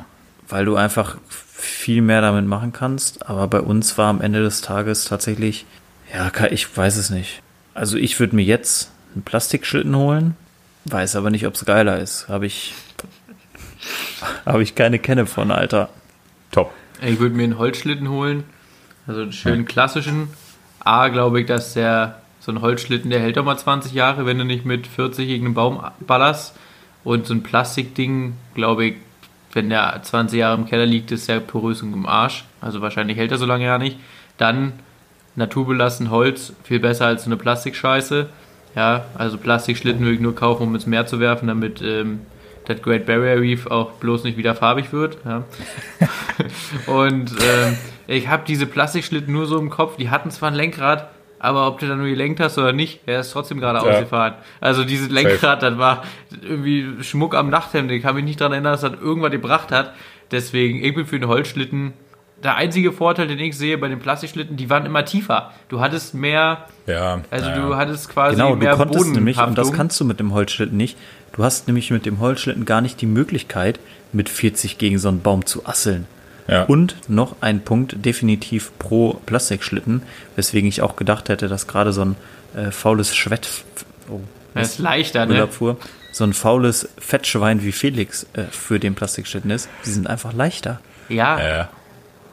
Weil 0.49 0.65
du 0.65 0.77
einfach 0.77 1.17
viel 1.59 2.03
mehr 2.03 2.21
damit 2.21 2.47
machen 2.47 2.73
kannst. 2.73 3.29
Aber 3.29 3.47
bei 3.49 3.61
uns 3.61 3.99
war 3.99 4.09
am 4.09 4.21
Ende 4.21 4.43
des 4.43 4.61
Tages 4.61 5.05
tatsächlich, 5.05 5.67
ja, 6.13 6.31
ich 6.51 6.77
weiß 6.77 6.97
es 6.97 7.11
nicht. 7.11 7.43
Also 7.75 7.97
ich 7.97 8.19
würde 8.19 8.37
mir 8.37 8.45
jetzt 8.45 8.91
einen 9.15 9.23
Plastikschlitten 9.23 9.95
holen, 9.95 10.37
weiß 10.87 11.17
aber 11.17 11.31
nicht, 11.31 11.47
ob 11.47 11.55
es 11.55 11.65
geiler 11.65 11.99
ist. 11.99 12.29
Habe 12.29 12.47
ich, 12.47 12.75
habe 14.47 14.63
ich 14.63 14.75
keine 14.75 14.99
Kenne 14.99 15.27
von, 15.27 15.51
Alter. 15.51 15.89
Top. 16.51 16.73
Ich 17.03 17.19
würde 17.19 17.37
mir 17.37 17.45
einen 17.45 17.59
Holzschlitten 17.59 18.09
holen. 18.09 18.45
Also 19.07 19.23
einen 19.23 19.33
schönen 19.33 19.65
klassischen. 19.65 20.29
A, 20.81 21.09
glaube 21.09 21.41
ich, 21.41 21.47
dass 21.47 21.75
der 21.75 22.21
so 22.41 22.53
ein 22.53 22.61
Holzschlitten, 22.61 23.11
der 23.11 23.21
hält 23.21 23.37
doch 23.37 23.45
mal 23.45 23.59
20 23.59 23.93
Jahre, 23.93 24.27
wenn 24.27 24.39
du 24.39 24.45
nicht 24.45 24.65
mit 24.65 24.87
40 24.87 25.27
gegen 25.27 25.47
einen 25.47 25.55
Baum 25.55 25.85
ballerst. 26.01 26.55
Und 27.05 27.27
so 27.27 27.35
ein 27.35 27.43
Plastikding, 27.43 28.35
glaube 28.55 28.87
ich, 28.87 28.95
wenn 29.53 29.71
der 29.71 30.01
20 30.03 30.39
Jahre 30.39 30.59
im 30.59 30.67
Keller 30.67 30.87
liegt, 30.87 31.11
ist 31.11 31.29
der 31.29 31.41
porös 31.41 31.83
und 31.83 31.93
im 31.93 32.07
Arsch. 32.07 32.45
Also 32.61 32.81
wahrscheinlich 32.81 33.17
hält 33.17 33.33
er 33.33 33.39
so 33.39 33.47
lange 33.47 33.65
ja 33.65 33.79
nicht. 33.79 33.99
Dann 34.37 34.75
naturbelassen 35.37 36.11
Holz, 36.11 36.53
viel 36.65 36.81
besser 36.81 37.07
als 37.07 37.25
so 37.25 37.29
eine 37.29 37.37
Plastikscheiße. 37.37 38.29
Ja, 38.75 39.07
also 39.15 39.39
Plastikschlitten 39.39 40.03
würde 40.03 40.15
ich 40.15 40.21
nur 40.21 40.35
kaufen, 40.35 40.65
um 40.65 40.75
ins 40.75 40.87
Meer 40.87 41.07
zu 41.07 41.21
werfen, 41.21 41.49
damit 41.49 41.81
ähm, 41.81 42.21
das 42.67 42.83
Great 42.83 43.07
Barrier 43.07 43.41
Reef 43.41 43.67
auch 43.67 43.93
bloß 43.93 44.25
nicht 44.25 44.37
wieder 44.37 44.55
farbig 44.55 44.93
wird. 44.93 45.19
Ja. 45.25 45.45
Und 46.87 47.33
ähm, 47.33 47.79
ich 48.07 48.29
habe 48.29 48.45
diese 48.47 48.67
Plastikschlitten 48.67 49.33
nur 49.33 49.47
so 49.47 49.59
im 49.59 49.71
Kopf, 49.71 49.97
die 49.97 50.11
hatten 50.11 50.31
zwar 50.31 50.51
ein 50.51 50.55
Lenkrad, 50.55 51.09
aber 51.39 51.67
ob 51.69 51.79
du 51.79 51.87
da 51.87 51.95
nur 51.97 52.07
gelenkt 52.07 52.41
hast 52.41 52.59
oder 52.59 52.73
nicht, 52.73 53.01
er 53.07 53.21
ist 53.21 53.33
trotzdem 53.33 53.61
gerade 53.61 53.79
Ja. 53.79 53.85
ausgefahren. 53.93 54.35
Also 54.61 54.85
dieses 54.85 55.09
Lenkrad, 55.11 55.63
das 55.63 55.79
war 55.79 56.03
irgendwie 56.43 57.03
Schmuck 57.03 57.35
am 57.35 57.51
Nachthemd. 57.51 57.91
Ich 57.93 58.03
kann 58.03 58.15
mich 58.15 58.25
nicht 58.25 58.41
daran 58.41 58.53
erinnern, 58.53 58.73
dass 58.73 58.81
das 58.83 58.95
irgendwas 59.01 59.31
gebracht 59.31 59.71
hat. 59.73 59.93
Deswegen, 60.31 60.85
ich 60.85 60.95
bin 60.95 61.07
für 61.07 61.19
den 61.19 61.29
Holzschlitten. 61.29 61.93
Der 62.45 62.55
einzige 62.55 62.93
Vorteil, 62.93 63.27
den 63.27 63.41
ich 63.41 63.57
sehe 63.59 63.79
bei 63.79 63.89
den 63.89 63.99
Plastikschlitten, 63.99 64.57
die 64.57 64.71
waren 64.71 64.87
immer 64.87 65.05
tiefer. 65.05 65.51
Du 65.69 65.81
hattest 65.81 66.15
mehr, 66.15 66.67
Ja. 66.87 67.21
also 67.33 67.49
ja. 67.51 67.57
du 67.57 67.75
hattest 67.77 68.09
quasi 68.11 68.37
Genau, 68.37 68.51
du 68.51 68.57
mehr 68.57 68.77
konntest 68.77 69.13
nämlich, 69.13 69.39
und 69.43 69.59
das 69.59 69.73
kannst 69.73 69.99
du 69.99 70.05
mit 70.05 70.21
dem 70.21 70.33
Holzschlitten 70.33 70.77
nicht, 70.77 70.97
du 71.33 71.43
hast 71.43 71.67
nämlich 71.67 71.91
mit 71.91 72.07
dem 72.07 72.21
Holzschlitten 72.21 72.65
gar 72.65 72.81
nicht 72.81 73.01
die 73.01 73.07
Möglichkeit, 73.07 73.81
mit 74.13 74.29
40 74.29 74.79
gegen 74.79 74.99
so 74.99 75.09
einen 75.09 75.21
Baum 75.21 75.47
zu 75.47 75.67
asseln. 75.67 76.07
Ja. 76.49 76.65
Und 76.65 76.97
noch 77.09 77.37
ein 77.43 77.61
Punkt 77.61 78.05
definitiv 78.05 78.73
pro 78.79 79.21
Plastikschlitten, 79.27 80.03
weswegen 80.35 80.69
ich 80.69 80.81
auch 80.83 80.97
gedacht 80.97 81.29
hätte, 81.29 81.47
dass 81.49 81.67
gerade 81.67 81.93
so 81.93 82.03
ein 82.03 82.17
äh, 82.57 82.71
faules 82.71 83.15
Schwett, 83.15 83.49
oh, 84.11 84.21
Das 84.55 84.71
ist 84.71 84.79
leichter, 84.79 85.27
ne? 85.27 85.35
Müllabfuhr, 85.35 85.77
so 86.11 86.25
ein 86.25 86.33
faules 86.33 86.89
Fettschwein 86.99 87.63
wie 87.63 87.73
Felix 87.73 88.27
äh, 88.33 88.45
für 88.51 88.81
den 88.81 88.95
Plastikschlitten 88.95 89.51
ist, 89.51 89.69
die 89.85 89.91
sind 89.91 90.07
einfach 90.09 90.33
leichter. 90.33 90.81
Ja, 91.11 91.39
Ja. 91.39 91.69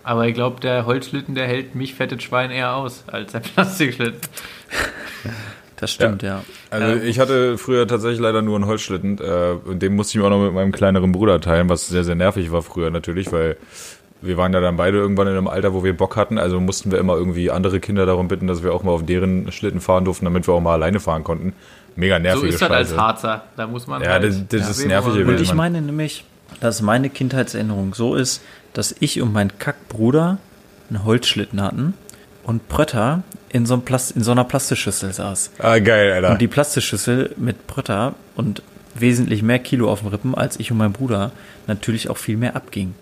aber 0.04 0.28
ich 0.28 0.34
glaube, 0.34 0.62
der 0.62 0.86
Holzschlitten, 0.86 1.36
der 1.36 1.47
hält 1.47 1.75
mich 1.75 1.93
fettet 1.95 2.23
Schwein 2.23 2.51
eher 2.51 2.73
aus 2.75 3.04
als 3.08 3.34
der 3.34 3.39
Plastikschlitten. 3.56 4.21
Das 5.78 5.91
stimmt, 5.91 6.23
ja. 6.23 6.41
Also 6.69 7.01
ich 7.04 7.19
hatte 7.19 7.58
früher 7.58 7.86
tatsächlich 7.86 8.21
leider 8.21 8.41
nur 8.41 8.56
einen 8.56 8.65
Holzschlitten 8.65 9.17
äh, 9.19 9.58
und 9.65 9.82
den 9.82 9.93
musste 9.95 10.12
ich 10.12 10.21
mir 10.21 10.25
auch 10.25 10.30
noch 10.30 10.41
mit 10.41 10.54
meinem 10.54 10.71
kleineren 10.71 11.12
Bruder 11.12 11.41
teilen, 11.41 11.67
was 11.67 11.89
sehr, 11.89 12.06
sehr 12.06 12.15
nervig 12.15 12.49
war 12.54 12.62
früher 12.62 12.91
natürlich, 12.91 13.30
weil 13.34 13.58
wir 14.26 14.38
waren 14.38 14.54
ja 14.54 14.60
dann 14.60 14.78
beide 14.78 14.98
irgendwann 14.98 15.28
in 15.28 15.34
einem 15.38 15.48
Alter, 15.48 15.74
wo 15.74 15.84
wir 15.84 15.96
Bock 15.96 16.16
hatten, 16.16 16.38
also 16.38 16.60
mussten 16.60 16.92
wir 16.92 17.00
immer 17.00 17.16
irgendwie 17.16 17.52
andere 17.52 17.80
Kinder 17.80 18.06
darum 18.06 18.28
bitten, 18.28 18.48
dass 18.48 18.64
wir 18.64 18.74
auch 18.74 18.84
mal 18.84 18.92
auf 18.92 19.06
deren 19.06 19.52
Schlitten 19.52 19.82
fahren 19.82 20.06
durften, 20.06 20.26
damit 20.26 20.48
wir 20.48 20.54
auch 20.54 20.62
mal 20.62 20.74
alleine 20.74 21.00
fahren 21.00 21.24
konnten. 21.24 21.54
Mega 21.96 22.18
So 22.18 22.22
nervige 22.24 22.48
ist 22.50 22.62
das 22.62 22.72
als. 22.72 22.98
Harzer. 22.98 23.44
Da 23.56 23.68
muss 23.68 23.88
man 23.88 24.02
Ja, 24.02 24.10
halt 24.12 24.24
das- 24.26 24.42
das 24.50 24.70
ist 24.72 24.82
wem 24.82 24.90
nervig. 24.90 25.26
Und 25.26 25.40
ich 25.40 25.54
meine 25.54 25.82
nämlich, 25.82 26.26
dass 26.60 26.82
meine 26.82 27.10
Kindheitserinnerung 27.10 27.94
so 27.94 28.16
ist, 28.16 28.42
dass 28.74 28.94
ich 29.00 29.22
und 29.22 29.32
mein 29.32 29.58
Kackbruder 29.58 30.38
einen 30.90 31.04
Holzschlitten 31.06 31.62
hatten 31.62 31.94
und 32.44 32.68
Prötter 32.68 33.24
in 33.50 33.66
so, 33.66 33.76
einem 33.76 33.84
Plast 33.84 34.12
in 34.16 34.24
so 34.24 34.32
einer 34.32 34.44
Plastikschüssel 34.44 35.14
saß. 35.14 35.52
Ah, 35.60 35.80
geil, 35.80 36.12
Alter. 36.12 36.32
Und 36.32 36.42
die 36.42 36.48
Plastikschüssel 36.48 37.34
mit 37.38 37.68
Prötter 37.68 38.14
und 38.36 38.62
wesentlich 38.94 39.42
mehr 39.42 39.60
Kilo 39.60 39.90
auf 39.92 40.00
dem 40.02 40.10
Rippen 40.10 40.36
als 40.36 40.60
ich 40.60 40.72
und 40.72 40.78
mein 40.78 40.92
Bruder 40.92 41.32
natürlich 41.68 42.10
auch 42.10 42.18
viel 42.18 42.38
mehr 42.38 42.56
abging. 42.56 42.94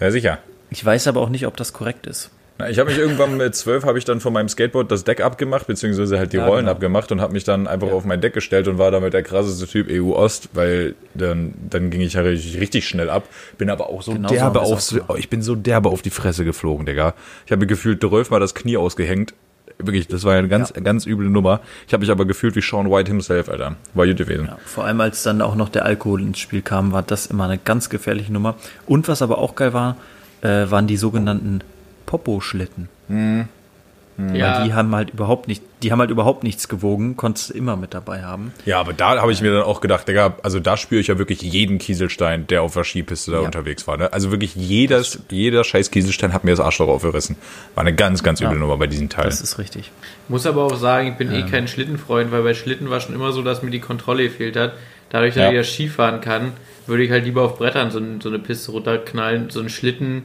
Ja, 0.00 0.10
sicher. 0.10 0.38
Ich 0.70 0.84
weiß 0.84 1.06
aber 1.08 1.20
auch 1.20 1.28
nicht, 1.28 1.46
ob 1.46 1.56
das 1.56 1.72
korrekt 1.72 2.06
ist. 2.06 2.30
Na, 2.58 2.70
ich 2.70 2.78
habe 2.78 2.88
mich 2.88 2.98
irgendwann 2.98 3.36
mit 3.36 3.54
zwölf 3.54 3.84
habe 3.84 3.98
ich 3.98 4.06
dann 4.06 4.20
von 4.20 4.32
meinem 4.32 4.48
Skateboard 4.48 4.90
das 4.90 5.04
Deck 5.04 5.20
abgemacht, 5.20 5.66
beziehungsweise 5.66 6.18
halt 6.18 6.32
die 6.32 6.38
Rollen 6.38 6.60
genau. 6.60 6.70
abgemacht 6.70 7.12
und 7.12 7.20
habe 7.20 7.34
mich 7.34 7.44
dann 7.44 7.66
einfach 7.66 7.90
auf 7.92 8.06
mein 8.06 8.22
Deck 8.22 8.32
gestellt 8.32 8.66
und 8.66 8.78
war 8.78 8.90
damit 8.90 9.12
der 9.12 9.22
krasseste 9.22 9.66
Typ 9.66 9.88
EU 9.90 10.14
Ost, 10.14 10.48
weil 10.54 10.94
dann, 11.12 11.52
dann 11.68 11.90
ging 11.90 12.00
ich 12.00 12.14
ja 12.14 12.22
richtig, 12.22 12.58
richtig 12.58 12.88
schnell 12.88 13.10
ab. 13.10 13.24
Bin 13.58 13.68
aber 13.68 13.90
auch 13.90 14.00
so 14.00 14.12
Genau 14.12 14.28
so 14.28 14.34
derbe 14.34 14.60
wir's 14.60 14.70
aufs, 14.70 14.92
auch 14.94 15.06
gemacht. 15.06 15.18
ich 15.18 15.28
bin 15.28 15.42
so 15.42 15.54
derbe 15.54 15.90
auf 15.90 16.00
die 16.00 16.10
Fresse 16.10 16.46
geflogen, 16.46 16.86
Digga. 16.86 17.12
Ich 17.44 17.52
habe 17.52 17.66
gefühlt 17.66 18.02
mal 18.30 18.40
das 18.40 18.54
Knie 18.54 18.78
ausgehängt. 18.78 19.34
Wirklich, 19.78 20.08
das 20.08 20.24
war 20.24 20.32
ja 20.32 20.38
eine 20.38 20.48
ganz, 20.48 20.72
ganz 20.72 21.04
üble 21.04 21.28
Nummer. 21.28 21.60
Ich 21.86 21.92
habe 21.92 22.00
mich 22.00 22.10
aber 22.10 22.24
gefühlt 22.24 22.56
wie 22.56 22.62
Sean 22.62 22.90
White 22.90 23.10
himself, 23.10 23.50
Alter. 23.50 23.76
War 23.92 24.06
gut 24.06 24.16
gewesen. 24.16 24.46
Ja, 24.46 24.56
vor 24.64 24.84
allem 24.84 25.02
als 25.02 25.22
dann 25.22 25.42
auch 25.42 25.54
noch 25.54 25.68
der 25.68 25.84
Alkohol 25.84 26.22
ins 26.22 26.38
Spiel 26.38 26.62
kam, 26.62 26.92
war 26.92 27.02
das 27.02 27.26
immer 27.26 27.44
eine 27.44 27.58
ganz 27.58 27.90
gefährliche 27.90 28.32
Nummer. 28.32 28.54
Und 28.86 29.08
was 29.08 29.20
aber 29.20 29.36
auch 29.36 29.54
geil 29.54 29.74
war, 29.74 29.98
äh, 30.42 30.70
waren 30.70 30.86
die 30.86 30.96
sogenannten 30.96 31.60
Popo-Schlitten. 32.06 32.88
Ja, 33.08 34.60
Weil 34.60 34.64
die 34.64 34.72
haben 34.72 34.94
halt 34.94 35.10
überhaupt 35.10 35.46
nicht, 35.46 35.62
die 35.82 35.92
haben 35.92 35.98
halt 36.00 36.10
überhaupt 36.10 36.42
nichts 36.42 36.68
gewogen, 36.68 37.18
konntest 37.18 37.50
du 37.50 37.54
immer 37.54 37.76
mit 37.76 37.92
dabei 37.92 38.22
haben. 38.22 38.54
Ja, 38.64 38.80
aber 38.80 38.94
da 38.94 39.20
habe 39.20 39.30
ich 39.30 39.42
mir 39.42 39.52
dann 39.52 39.62
auch 39.64 39.82
gedacht, 39.82 40.08
Digga, 40.08 40.36
also 40.42 40.58
da 40.58 40.78
spüre 40.78 41.02
ich 41.02 41.08
ja 41.08 41.18
wirklich 41.18 41.42
jeden 41.42 41.76
Kieselstein, 41.76 42.46
der 42.46 42.62
auf 42.62 42.72
der 42.72 42.84
Skipiste 42.84 43.30
da 43.32 43.40
Ja. 43.40 43.44
unterwegs 43.44 43.86
war. 43.86 43.98
Ne? 43.98 44.10
Also 44.14 44.30
wirklich 44.30 44.54
jedes, 44.56 45.18
jeder 45.30 45.64
scheiß 45.64 45.90
Kieselstein 45.90 46.32
hat 46.32 46.44
mir 46.44 46.52
das 46.52 46.60
Arschloch 46.60 46.88
aufgerissen. 46.88 47.36
War 47.74 47.82
eine 47.84 47.94
ganz, 47.94 48.22
ganz 48.22 48.40
üble 48.40 48.54
Ja. 48.54 48.58
Nummer 48.60 48.78
bei 48.78 48.86
diesen 48.86 49.10
Teilen. 49.10 49.28
Das 49.28 49.42
ist 49.42 49.58
richtig. 49.58 49.92
muss 50.28 50.46
aber 50.46 50.62
auch 50.64 50.76
sagen, 50.76 51.08
ich 51.08 51.14
bin 51.16 51.30
eh 51.30 51.42
kein 51.42 51.68
Schlittenfreund, 51.68 52.32
weil 52.32 52.42
bei 52.42 52.54
Schlitten 52.54 52.88
war 52.88 53.00
schon 53.00 53.14
immer 53.14 53.32
so, 53.32 53.42
dass 53.42 53.62
mir 53.62 53.70
die 53.70 53.80
Kontrolle 53.80 54.22
gefehlt 54.22 54.56
hat. 54.56 54.72
Dadurch, 55.10 55.34
dass 55.34 55.42
Ja. 55.42 55.48
ich 55.50 55.56
ja 55.56 55.62
Skifahren 55.62 56.22
kann, 56.22 56.52
würde 56.88 57.02
ich 57.04 57.10
halt 57.10 57.24
lieber 57.24 57.42
auf 57.42 57.58
Brettern 57.58 57.90
so, 57.90 58.00
so 58.20 58.28
eine 58.28 58.38
Piste 58.38 58.72
runterknallen, 58.72 59.50
so 59.50 59.60
einen 59.60 59.68
Schlitten. 59.68 60.24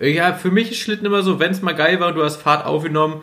Ja, 0.00 0.32
für 0.34 0.50
mich 0.50 0.70
ist 0.72 0.78
Schlitten 0.78 1.06
immer 1.06 1.22
so, 1.22 1.38
wenn 1.38 1.50
es 1.52 1.62
mal 1.62 1.74
geil 1.74 2.00
war 2.00 2.08
und 2.08 2.14
du 2.16 2.24
hast 2.24 2.36
Fahrt 2.42 2.66
aufgenommen, 2.66 3.22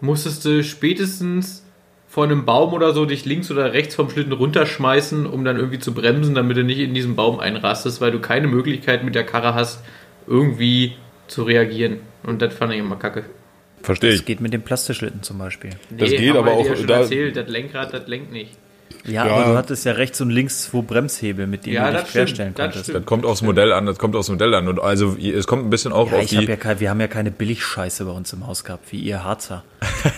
musstest 0.00 0.44
du 0.44 0.62
spätestens 0.64 1.64
vor 2.06 2.24
einem 2.24 2.44
Baum 2.44 2.72
oder 2.72 2.92
so 2.94 3.04
dich 3.04 3.24
links 3.24 3.50
oder 3.50 3.72
rechts 3.72 3.94
vom 3.94 4.08
Schlitten 4.10 4.32
runterschmeißen, 4.32 5.26
um 5.26 5.44
dann 5.44 5.56
irgendwie 5.56 5.78
zu 5.78 5.92
bremsen, 5.92 6.34
damit 6.34 6.56
du 6.56 6.64
nicht 6.64 6.78
in 6.78 6.94
diesen 6.94 7.16
Baum 7.16 7.38
einrastest, 7.38 8.00
weil 8.00 8.10
du 8.12 8.18
keine 8.20 8.46
Möglichkeit 8.48 9.04
mit 9.04 9.14
der 9.14 9.24
Karre 9.24 9.54
hast, 9.54 9.82
irgendwie 10.26 10.94
zu 11.26 11.42
reagieren. 11.42 11.98
Und 12.22 12.40
das 12.42 12.54
fand 12.54 12.72
ich 12.72 12.78
immer 12.78 12.96
kacke. 12.96 13.24
Verstehe 13.82 14.10
Das 14.10 14.20
ich. 14.20 14.26
geht 14.26 14.40
mit 14.40 14.52
dem 14.52 14.62
Plastikschlitten 14.62 15.22
zum 15.22 15.38
Beispiel. 15.38 15.70
Das 15.90 16.10
geht 16.10 16.34
aber 16.34 16.52
auch 16.52 16.66
Ja 16.66 16.76
schon 16.76 16.86
da- 16.86 17.00
erzählt, 17.00 17.36
das 17.36 17.48
Lenkrad, 17.48 17.92
das 17.94 18.08
lenkt 18.08 18.32
nicht. 18.32 18.52
Ja, 19.04 19.26
Ja. 19.26 19.32
aber 19.34 19.52
du 19.52 19.56
hattest 19.58 19.84
ja 19.84 19.92
rechts 19.92 20.20
und 20.20 20.30
links 20.30 20.64
zwei 20.64 20.82
Bremshebel, 20.82 21.46
mit 21.46 21.64
denen 21.66 21.76
Ja, 21.76 21.86
du 21.86 21.92
dich 21.92 22.00
das 22.02 22.10
stimmt, 22.10 22.26
querstellen 22.26 22.54
das 22.54 22.64
konntest. 22.64 22.84
stimmt. 22.84 22.98
Das 22.98 23.06
kommt 23.06 23.24
aufs 23.26 23.42
Modell 23.42 23.72
an, 23.72 23.86
das 23.86 23.98
kommt 23.98 24.16
aufs 24.16 24.28
Modell 24.28 24.54
an. 24.54 24.68
Und 24.68 24.80
also 24.80 25.16
es 25.16 25.46
kommt 25.46 25.64
ein 25.66 25.70
bisschen 25.70 25.92
auch 25.92 26.10
Ja, 26.10 26.18
auf 26.18 26.22
ich 26.24 26.30
die. 26.30 26.36
hab 26.38 26.48
ja 26.48 26.56
kein, 26.56 26.80
wir 26.80 26.90
haben 26.90 27.00
ja 27.00 27.08
keine 27.08 27.30
Billigscheiße 27.30 28.04
bei 28.04 28.10
uns 28.12 28.32
im 28.32 28.46
Haus 28.46 28.64
gehabt, 28.64 28.90
wie 28.92 28.98
ihr 29.00 29.24
Harzer 29.24 29.64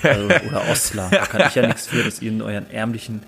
also, 0.02 0.24
oder 0.48 0.62
Ostler. 0.70 1.08
Da 1.10 1.26
kann 1.26 1.44
ich 1.48 1.54
ja 1.54 1.66
nichts 1.66 1.86
für, 1.86 2.02
dass 2.02 2.20
ihr 2.22 2.30
in 2.32 2.42
euren 2.42 2.70
ärmlichen 2.70 3.22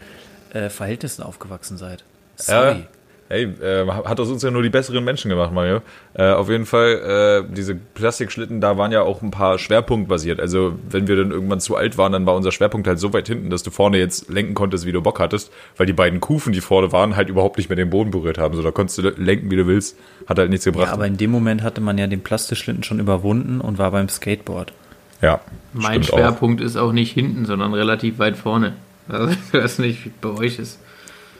äh, 0.52 0.68
Verhältnissen 0.68 1.22
aufgewachsen 1.22 1.76
seid. 1.78 2.04
Sorry. 2.36 2.84
Hey, 3.32 3.44
äh, 3.44 3.86
hat 3.86 4.20
aus 4.20 4.28
uns 4.28 4.42
ja 4.42 4.50
nur 4.50 4.62
die 4.62 4.68
besseren 4.68 5.02
Menschen 5.04 5.30
gemacht, 5.30 5.54
Mario. 5.54 5.80
Äh, 6.12 6.32
auf 6.32 6.50
jeden 6.50 6.66
Fall, 6.66 7.46
äh, 7.48 7.54
diese 7.54 7.74
Plastikschlitten, 7.74 8.60
da 8.60 8.76
waren 8.76 8.92
ja 8.92 9.00
auch 9.00 9.22
ein 9.22 9.30
paar 9.30 9.58
schwerpunktbasiert. 9.58 10.38
Also, 10.38 10.74
wenn 10.90 11.06
wir 11.06 11.16
dann 11.16 11.30
irgendwann 11.30 11.58
zu 11.58 11.74
alt 11.74 11.96
waren, 11.96 12.12
dann 12.12 12.26
war 12.26 12.34
unser 12.34 12.52
Schwerpunkt 12.52 12.86
halt 12.86 12.98
so 12.98 13.14
weit 13.14 13.28
hinten, 13.28 13.48
dass 13.48 13.62
du 13.62 13.70
vorne 13.70 13.96
jetzt 13.96 14.28
lenken 14.28 14.52
konntest, 14.52 14.84
wie 14.84 14.92
du 14.92 15.00
Bock 15.00 15.18
hattest, 15.18 15.50
weil 15.78 15.86
die 15.86 15.94
beiden 15.94 16.20
Kufen, 16.20 16.52
die 16.52 16.60
vorne 16.60 16.92
waren, 16.92 17.16
halt 17.16 17.30
überhaupt 17.30 17.56
nicht 17.56 17.70
mehr 17.70 17.76
den 17.76 17.88
Boden 17.88 18.10
berührt 18.10 18.36
haben. 18.36 18.54
So, 18.54 18.62
da 18.62 18.70
konntest 18.70 18.98
du 18.98 19.02
lenken, 19.16 19.50
wie 19.50 19.56
du 19.56 19.66
willst. 19.66 19.96
Hat 20.26 20.38
halt 20.38 20.50
nichts 20.50 20.66
gebracht. 20.66 20.88
Ja, 20.88 20.92
aber 20.92 21.06
in 21.06 21.16
dem 21.16 21.30
Moment 21.30 21.62
hatte 21.62 21.80
man 21.80 21.96
ja 21.96 22.06
den 22.08 22.20
Plastikschlitten 22.20 22.82
schon 22.82 23.00
überwunden 23.00 23.62
und 23.62 23.78
war 23.78 23.92
beim 23.92 24.10
Skateboard. 24.10 24.74
ja 25.22 25.40
Mein 25.72 26.02
stimmt 26.02 26.12
auch. 26.12 26.18
Schwerpunkt 26.18 26.60
ist 26.60 26.76
auch 26.76 26.92
nicht 26.92 27.12
hinten, 27.12 27.46
sondern 27.46 27.72
relativ 27.72 28.18
weit 28.18 28.36
vorne. 28.36 28.74
Also, 29.08 29.30
ich 29.30 29.52
weiß 29.52 29.78
nicht, 29.80 30.04
wie 30.04 30.10
es 30.10 30.14
bei 30.20 30.28
euch 30.28 30.58
ist. 30.58 30.78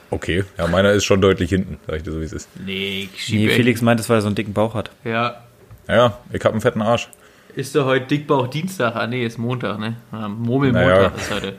Okay, 0.09 0.43
ja, 0.57 0.67
meiner 0.67 0.91
ist 0.91 1.05
schon 1.05 1.21
deutlich 1.21 1.49
hinten, 1.49 1.79
sag 1.87 1.97
ich 1.97 2.03
dir 2.03 2.11
so, 2.11 2.19
wie 2.21 2.25
es 2.25 2.33
ist. 2.33 2.49
Nee, 2.63 3.03
ich 3.03 3.11
Nee, 3.11 3.17
schiebe 3.39 3.51
Felix 3.53 3.81
meint 3.81 3.99
es, 3.99 4.09
weil 4.09 4.17
er 4.17 4.21
so 4.21 4.27
einen 4.27 4.35
dicken 4.35 4.53
Bauch 4.53 4.73
hat. 4.75 4.91
Ja. 5.03 5.41
Ja, 5.87 6.19
ich 6.31 6.43
hab 6.45 6.51
einen 6.51 6.61
fetten 6.61 6.81
Arsch. 6.81 7.09
Ist 7.55 7.75
doch 7.75 7.85
heute 7.85 8.05
Dickbauch 8.07 8.47
Dienstag? 8.47 8.95
Ah, 8.95 9.05
nee, 9.07 9.25
ist 9.25 9.37
Montag, 9.37 9.79
ne? 9.79 9.95
Ah, 10.11 10.27
Murmelmontag 10.27 10.87
Naja. 10.87 11.11
ist 11.15 11.31
heute. 11.31 11.53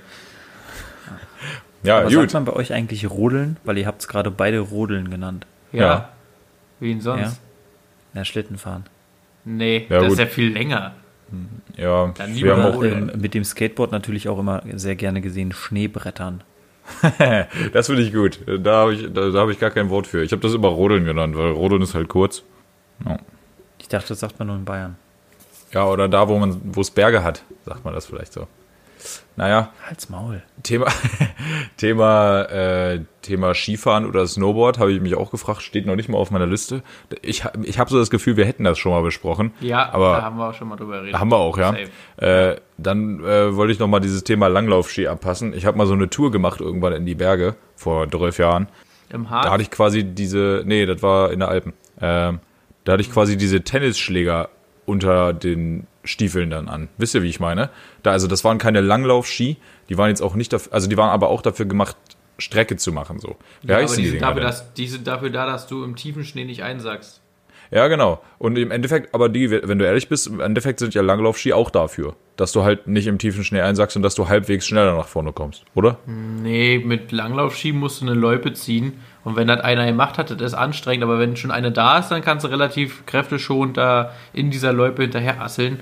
Ja, 1.82 1.96
Aber 1.98 2.04
gut. 2.04 2.12
sagt 2.14 2.32
man 2.34 2.44
bei 2.46 2.52
euch 2.54 2.72
eigentlich 2.72 3.08
Rodeln? 3.10 3.58
Weil 3.64 3.76
ihr 3.78 3.86
habt 3.86 4.00
es 4.00 4.08
gerade 4.08 4.30
beide 4.30 4.58
Rodeln 4.60 5.10
genannt. 5.10 5.46
Ja. 5.72 5.80
Ja. 5.82 6.08
Wie 6.80 6.92
denn 6.92 7.00
sonst? 7.02 7.20
Ja? 8.14 8.20
Ja, 8.20 8.24
Schlittenfahren. 8.24 8.84
Nee, 9.44 9.86
Ja, 9.90 9.98
das 9.98 10.04
gut. 10.04 10.12
ist 10.12 10.18
ja 10.20 10.26
viel 10.26 10.52
länger. 10.52 10.94
Ja, 11.76 12.12
Dann 12.16 12.28
wir 12.30 12.34
lieber 12.34 12.56
haben 12.56 12.76
Oder 12.76 12.88
auch, 12.88 12.92
ähm, 12.92 13.12
mit 13.16 13.34
dem 13.34 13.44
Skateboard 13.44 13.92
natürlich 13.92 14.28
auch 14.28 14.38
immer 14.38 14.62
sehr 14.74 14.94
gerne 14.96 15.20
gesehen, 15.20 15.52
Schneebrettern. 15.52 16.42
das 17.72 17.86
finde 17.86 18.02
ich 18.02 18.12
gut. 18.12 18.40
Da 18.46 18.82
habe 18.82 18.94
ich, 18.94 19.12
da, 19.12 19.30
da 19.30 19.40
hab 19.40 19.48
ich 19.48 19.58
gar 19.58 19.70
kein 19.70 19.90
Wort 19.90 20.06
für. 20.06 20.22
Ich 20.22 20.32
habe 20.32 20.42
das 20.42 20.54
immer 20.54 20.68
Rodeln 20.68 21.04
genannt, 21.04 21.36
weil 21.36 21.50
Rodeln 21.50 21.82
ist 21.82 21.94
halt 21.94 22.08
kurz. 22.08 22.42
Ich 23.78 23.88
dachte, 23.88 24.08
das 24.08 24.20
sagt 24.20 24.38
man 24.38 24.48
nur 24.48 24.56
in 24.56 24.64
Bayern. 24.64 24.96
Ja, 25.72 25.86
oder 25.86 26.08
da, 26.08 26.28
wo 26.28 26.38
man, 26.38 26.60
wo 26.62 26.80
es 26.80 26.90
Berge 26.90 27.24
hat, 27.24 27.42
sagt 27.64 27.84
man 27.84 27.94
das 27.94 28.06
vielleicht 28.06 28.32
so. 28.32 28.46
Naja, 29.36 29.70
Halt's 29.86 30.08
Maul. 30.08 30.42
Thema, 30.62 30.86
Thema, 31.76 32.42
äh, 32.42 33.00
Thema 33.22 33.54
Skifahren 33.54 34.06
oder 34.06 34.26
Snowboard 34.26 34.78
habe 34.78 34.92
ich 34.92 35.00
mich 35.00 35.14
auch 35.16 35.30
gefragt, 35.30 35.62
steht 35.62 35.86
noch 35.86 35.96
nicht 35.96 36.08
mal 36.08 36.18
auf 36.18 36.30
meiner 36.30 36.46
Liste. 36.46 36.82
Ich, 37.22 37.44
ich 37.62 37.78
habe 37.78 37.90
so 37.90 37.98
das 37.98 38.10
Gefühl, 38.10 38.36
wir 38.36 38.44
hätten 38.44 38.64
das 38.64 38.78
schon 38.78 38.92
mal 38.92 39.02
besprochen. 39.02 39.52
Ja, 39.60 39.92
aber 39.92 40.16
da 40.16 40.22
haben 40.22 40.36
wir 40.36 40.48
auch 40.50 40.54
schon 40.54 40.68
mal 40.68 40.76
drüber 40.76 41.00
geredet. 41.00 41.18
haben 41.18 41.30
wir 41.32 41.36
auch, 41.38 41.58
ja. 41.58 41.74
Äh, 42.16 42.56
dann 42.78 43.20
äh, 43.24 43.56
wollte 43.56 43.72
ich 43.72 43.78
noch 43.78 43.88
mal 43.88 44.00
dieses 44.00 44.24
Thema 44.24 44.46
Langlaufski 44.48 45.06
abpassen. 45.08 45.52
Ich 45.54 45.66
habe 45.66 45.76
mal 45.78 45.86
so 45.86 45.94
eine 45.94 46.08
Tour 46.10 46.30
gemacht 46.30 46.60
irgendwann 46.60 46.92
in 46.92 47.06
die 47.06 47.14
Berge 47.14 47.56
vor 47.76 48.08
12 48.10 48.38
Jahren. 48.38 48.68
Im 49.10 49.24
Da 49.24 49.30
Harz? 49.30 49.46
hatte 49.50 49.62
ich 49.62 49.70
quasi 49.70 50.04
diese, 50.04 50.62
nee, 50.64 50.86
das 50.86 51.02
war 51.02 51.32
in 51.32 51.40
der 51.40 51.48
Alpen. 51.48 51.72
Ähm, 52.00 52.40
da 52.84 52.92
hatte 52.92 53.02
ich 53.02 53.12
quasi 53.12 53.36
diese 53.36 53.62
Tennisschläger 53.62 54.48
unter 54.86 55.32
den 55.32 55.86
Stiefeln 56.04 56.50
dann 56.50 56.68
an. 56.68 56.88
Wisst 56.98 57.14
ihr, 57.14 57.22
wie 57.22 57.28
ich 57.28 57.40
meine? 57.40 57.70
Da, 58.02 58.12
also 58.12 58.26
das 58.26 58.44
waren 58.44 58.58
keine 58.58 58.80
Langlaufski, 58.80 59.56
die 59.88 59.98
waren 59.98 60.08
jetzt 60.08 60.22
auch 60.22 60.34
nicht 60.34 60.52
dafür, 60.52 60.72
also 60.72 60.88
die 60.88 60.96
waren 60.96 61.10
aber 61.10 61.28
auch 61.28 61.42
dafür 61.42 61.66
gemacht, 61.66 61.96
Strecke 62.38 62.76
zu 62.76 62.92
machen, 62.92 63.18
so. 63.18 63.36
Wie 63.62 63.68
ja, 63.68 63.78
aber 63.78 63.86
die 63.86 64.06
sind, 64.06 64.22
dafür, 64.22 64.42
dass, 64.42 64.74
die 64.74 64.88
sind 64.88 65.06
dafür 65.06 65.30
da, 65.30 65.46
dass 65.46 65.66
du 65.66 65.84
im 65.84 65.96
tiefen 65.96 66.24
Schnee 66.24 66.44
nicht 66.44 66.62
einsackst. 66.62 67.20
Ja, 67.70 67.88
genau. 67.88 68.22
Und 68.38 68.56
im 68.56 68.70
Endeffekt, 68.70 69.14
aber 69.14 69.28
die, 69.28 69.50
wenn 69.50 69.78
du 69.78 69.84
ehrlich 69.84 70.08
bist, 70.08 70.26
im 70.26 70.40
Endeffekt 70.40 70.78
sind 70.78 70.94
ja 70.94 71.02
Langlaufski 71.02 71.52
auch 71.52 71.70
dafür, 71.70 72.14
dass 72.36 72.52
du 72.52 72.62
halt 72.62 72.86
nicht 72.86 73.06
im 73.06 73.18
tiefen 73.18 73.44
Schnee 73.44 73.60
einsackst 73.60 73.96
und 73.96 74.02
dass 74.02 74.14
du 74.14 74.28
halbwegs 74.28 74.66
schneller 74.66 74.96
nach 74.96 75.08
vorne 75.08 75.32
kommst, 75.32 75.64
oder? 75.74 75.98
Nee, 76.06 76.78
mit 76.78 77.10
Langlaufski 77.10 77.72
musst 77.72 78.00
du 78.00 78.06
eine 78.06 78.14
Loipe 78.14 78.52
ziehen. 78.52 79.00
Und 79.24 79.36
wenn 79.36 79.48
das 79.48 79.60
einer 79.60 79.86
gemacht 79.86 80.18
hat, 80.18 80.30
das 80.30 80.40
ist 80.40 80.54
anstrengend. 80.54 81.02
Aber 81.02 81.18
wenn 81.18 81.36
schon 81.36 81.50
eine 81.50 81.72
da 81.72 81.98
ist, 81.98 82.10
dann 82.10 82.22
kannst 82.22 82.44
du 82.44 82.48
relativ 82.48 83.06
kräfteschonend 83.06 83.76
da 83.76 84.12
in 84.32 84.50
dieser 84.50 84.72
Loipe 84.72 85.02
hinterher 85.02 85.40
asseln. 85.40 85.80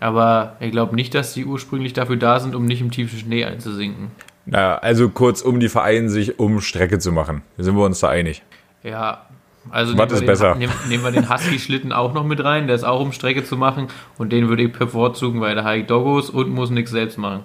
Aber 0.00 0.56
ich 0.60 0.70
glaube 0.70 0.94
nicht, 0.94 1.14
dass 1.14 1.34
die 1.34 1.44
ursprünglich 1.44 1.92
dafür 1.92 2.16
da 2.16 2.40
sind, 2.40 2.54
um 2.54 2.64
nicht 2.64 2.80
im 2.80 2.90
tiefen 2.90 3.18
Schnee 3.18 3.44
einzusinken. 3.44 4.10
Naja, 4.46 4.78
also 4.78 5.10
kurzum, 5.10 5.60
die 5.60 5.68
vereinen 5.68 6.08
sich, 6.08 6.38
um 6.38 6.60
Strecke 6.60 6.98
zu 6.98 7.12
machen. 7.12 7.42
Sind 7.58 7.76
wir 7.76 7.84
uns 7.84 8.00
da 8.00 8.08
einig? 8.08 8.42
Ja, 8.82 9.26
also 9.70 9.98
Was 9.98 9.98
nehmen 9.98 10.10
wir, 10.10 10.14
ist 10.14 10.20
den, 10.20 10.26
besser? 10.26 10.54
nehmen, 10.54 10.72
nehmen 10.88 11.04
wir 11.04 11.10
den 11.10 11.28
Husky-Schlitten 11.28 11.92
auch 11.92 12.14
noch 12.14 12.24
mit 12.24 12.42
rein. 12.42 12.66
Der 12.66 12.76
ist 12.76 12.84
auch 12.84 13.00
um 13.00 13.12
Strecke 13.12 13.44
zu 13.44 13.56
machen. 13.56 13.88
Und 14.16 14.32
den 14.32 14.48
würde 14.48 14.62
ich 14.62 14.72
bevorzugen, 14.72 15.40
weil 15.40 15.54
der 15.54 15.74
ich 15.74 15.86
Doggos 15.86 16.30
und 16.30 16.48
muss 16.48 16.70
nichts 16.70 16.90
selbst 16.90 17.18
machen. 17.18 17.44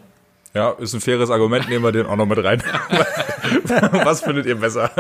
Ja, 0.54 0.72
ist 0.72 0.94
ein 0.94 1.02
faires 1.02 1.30
Argument, 1.32 1.68
nehmen 1.68 1.84
wir 1.84 1.92
den 1.92 2.06
auch 2.06 2.16
noch 2.16 2.28
mit 2.28 2.44
rein. 2.44 2.62
was 4.04 4.22
findet 4.22 4.46
ihr 4.46 4.56
besser? 4.56 4.92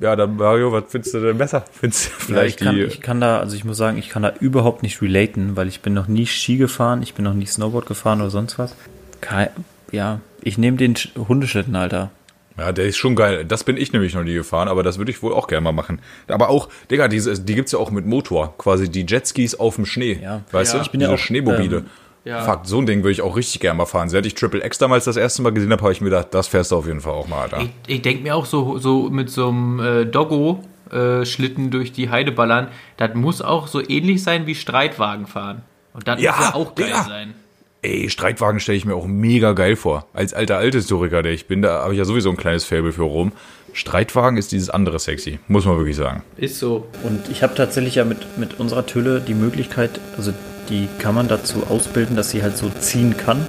ja, 0.00 0.16
dann 0.16 0.36
Mario, 0.36 0.72
was 0.72 0.84
findest 0.88 1.14
du 1.14 1.20
denn 1.20 1.38
besser? 1.38 1.64
Findest 1.72 2.06
du 2.06 2.10
Ja, 2.10 2.16
ich, 2.18 2.24
vielleicht 2.24 2.58
kann, 2.60 2.74
die. 2.76 2.82
ich 2.82 3.00
kann 3.00 3.20
da, 3.20 3.38
also 3.38 3.56
ich 3.56 3.64
muss 3.64 3.76
sagen, 3.76 3.98
ich 3.98 4.08
kann 4.10 4.22
da 4.22 4.32
überhaupt 4.40 4.82
nicht 4.82 5.00
relaten, 5.02 5.56
weil 5.56 5.68
ich 5.68 5.80
bin 5.80 5.94
noch 5.94 6.08
nie 6.08 6.26
Ski 6.26 6.56
gefahren, 6.56 7.02
ich 7.02 7.14
bin 7.14 7.24
noch 7.24 7.34
nie 7.34 7.46
Snowboard 7.46 7.86
gefahren 7.86 8.20
oder 8.20 8.30
sonst 8.30 8.58
was. 8.58 8.74
Kei- 9.20 9.50
ja, 9.92 10.20
ich 10.42 10.58
nehme 10.58 10.76
den 10.76 10.94
Sch- 10.94 11.10
Hundeschlitten, 11.28 11.74
Alter. 11.76 12.10
Ja, 12.56 12.70
der 12.70 12.84
ist 12.86 12.96
schon 12.96 13.16
geil. 13.16 13.44
Das 13.44 13.64
bin 13.64 13.76
ich 13.76 13.92
nämlich 13.92 14.14
noch 14.14 14.22
nie 14.22 14.34
gefahren, 14.34 14.68
aber 14.68 14.84
das 14.84 14.98
würde 14.98 15.10
ich 15.10 15.20
wohl 15.22 15.32
auch 15.32 15.48
gerne 15.48 15.62
mal 15.64 15.72
machen. 15.72 16.00
Aber 16.28 16.48
auch, 16.48 16.68
Digga, 16.90 17.08
diese, 17.08 17.40
die 17.40 17.54
gibt's 17.56 17.72
ja 17.72 17.80
auch 17.80 17.90
mit 17.90 18.06
Motor. 18.06 18.56
Quasi 18.58 18.88
die 18.88 19.04
Jetskis 19.04 19.56
auf 19.56 19.74
dem 19.74 19.86
Schnee. 19.86 20.20
Ja. 20.22 20.42
Weißt 20.52 20.72
Ja. 20.74 20.78
du? 20.78 20.84
Ich 20.84 20.92
bin 20.92 21.00
ja 21.00 21.08
Diese 21.08 21.14
auch, 21.20 21.24
Schneemobile. 21.24 21.78
ähm, 21.78 21.86
ja. 22.24 22.42
Fuck, 22.42 22.60
so 22.64 22.78
ein 22.78 22.86
Ding 22.86 22.98
würde 23.02 23.12
ich 23.12 23.22
auch 23.22 23.36
richtig 23.36 23.60
gerne 23.60 23.76
mal 23.78 23.86
fahren. 23.86 24.08
Seit 24.08 24.24
ich 24.26 24.34
Triple 24.34 24.64
X 24.64 24.78
damals 24.78 25.04
das 25.04 25.16
erste 25.16 25.42
Mal 25.42 25.52
gesehen 25.52 25.70
habe, 25.72 25.82
habe 25.82 25.92
ich 25.92 26.00
mir 26.00 26.10
gedacht, 26.10 26.28
das 26.32 26.48
fährst 26.48 26.72
du 26.72 26.76
auf 26.76 26.86
jeden 26.86 27.00
Fall 27.00 27.12
auch 27.12 27.28
mal, 27.28 27.42
Alter. 27.42 27.60
Ich, 27.60 27.70
ich 27.96 28.02
denke 28.02 28.22
mir 28.22 28.34
auch 28.34 28.46
so, 28.46 28.78
so 28.78 29.10
mit 29.10 29.30
so 29.30 29.48
einem 29.48 29.80
äh, 29.80 30.04
Doggo-Schlitten 30.06 31.70
durch 31.70 31.92
die 31.92 32.10
Heide 32.10 32.32
ballern, 32.32 32.68
das 32.96 33.14
muss 33.14 33.42
auch 33.42 33.66
so 33.66 33.80
ähnlich 33.86 34.22
sein 34.22 34.46
wie 34.46 34.54
Streitwagen 34.54 35.26
fahren. 35.26 35.62
Und 35.92 36.08
das 36.08 36.20
Ja, 36.20 36.32
muss 36.36 36.40
ja 36.48 36.54
auch 36.54 36.74
geil 36.74 36.86
Digga. 36.88 37.02
sein. 37.04 37.34
ey, 37.82 38.08
Streitwagen 38.10 38.58
stelle 38.60 38.78
ich 38.78 38.84
mir 38.84 38.94
auch 38.94 39.06
mega 39.06 39.52
geil 39.52 39.76
vor. 39.76 40.06
Als 40.12 40.34
alter 40.34 40.56
Althistoriker, 40.58 41.22
der 41.22 41.32
ich 41.32 41.46
bin, 41.46 41.62
da 41.62 41.82
habe 41.82 41.92
ich 41.92 41.98
ja 41.98 42.04
sowieso 42.04 42.30
ein 42.30 42.36
kleines 42.36 42.64
Faible 42.64 42.92
für 42.92 43.02
Rom. 43.02 43.32
Streitwagen 43.72 44.38
ist 44.38 44.52
dieses 44.52 44.70
andere 44.70 44.98
sexy, 45.00 45.38
muss 45.48 45.64
man 45.66 45.76
wirklich 45.76 45.96
sagen. 45.96 46.22
Ist 46.36 46.58
so. 46.60 46.86
Und 47.02 47.28
ich 47.28 47.42
habe 47.42 47.54
tatsächlich 47.54 47.96
ja 47.96 48.04
mit, 48.04 48.38
mit 48.38 48.58
unserer 48.60 48.86
Tülle 48.86 49.20
die 49.20 49.34
Möglichkeit, 49.34 50.00
also 50.16 50.32
die 50.68 50.88
kann 50.98 51.14
man 51.14 51.28
dazu 51.28 51.66
ausbilden, 51.68 52.16
dass 52.16 52.30
sie 52.30 52.42
halt 52.42 52.56
so 52.56 52.70
ziehen 52.80 53.16
kann. 53.16 53.46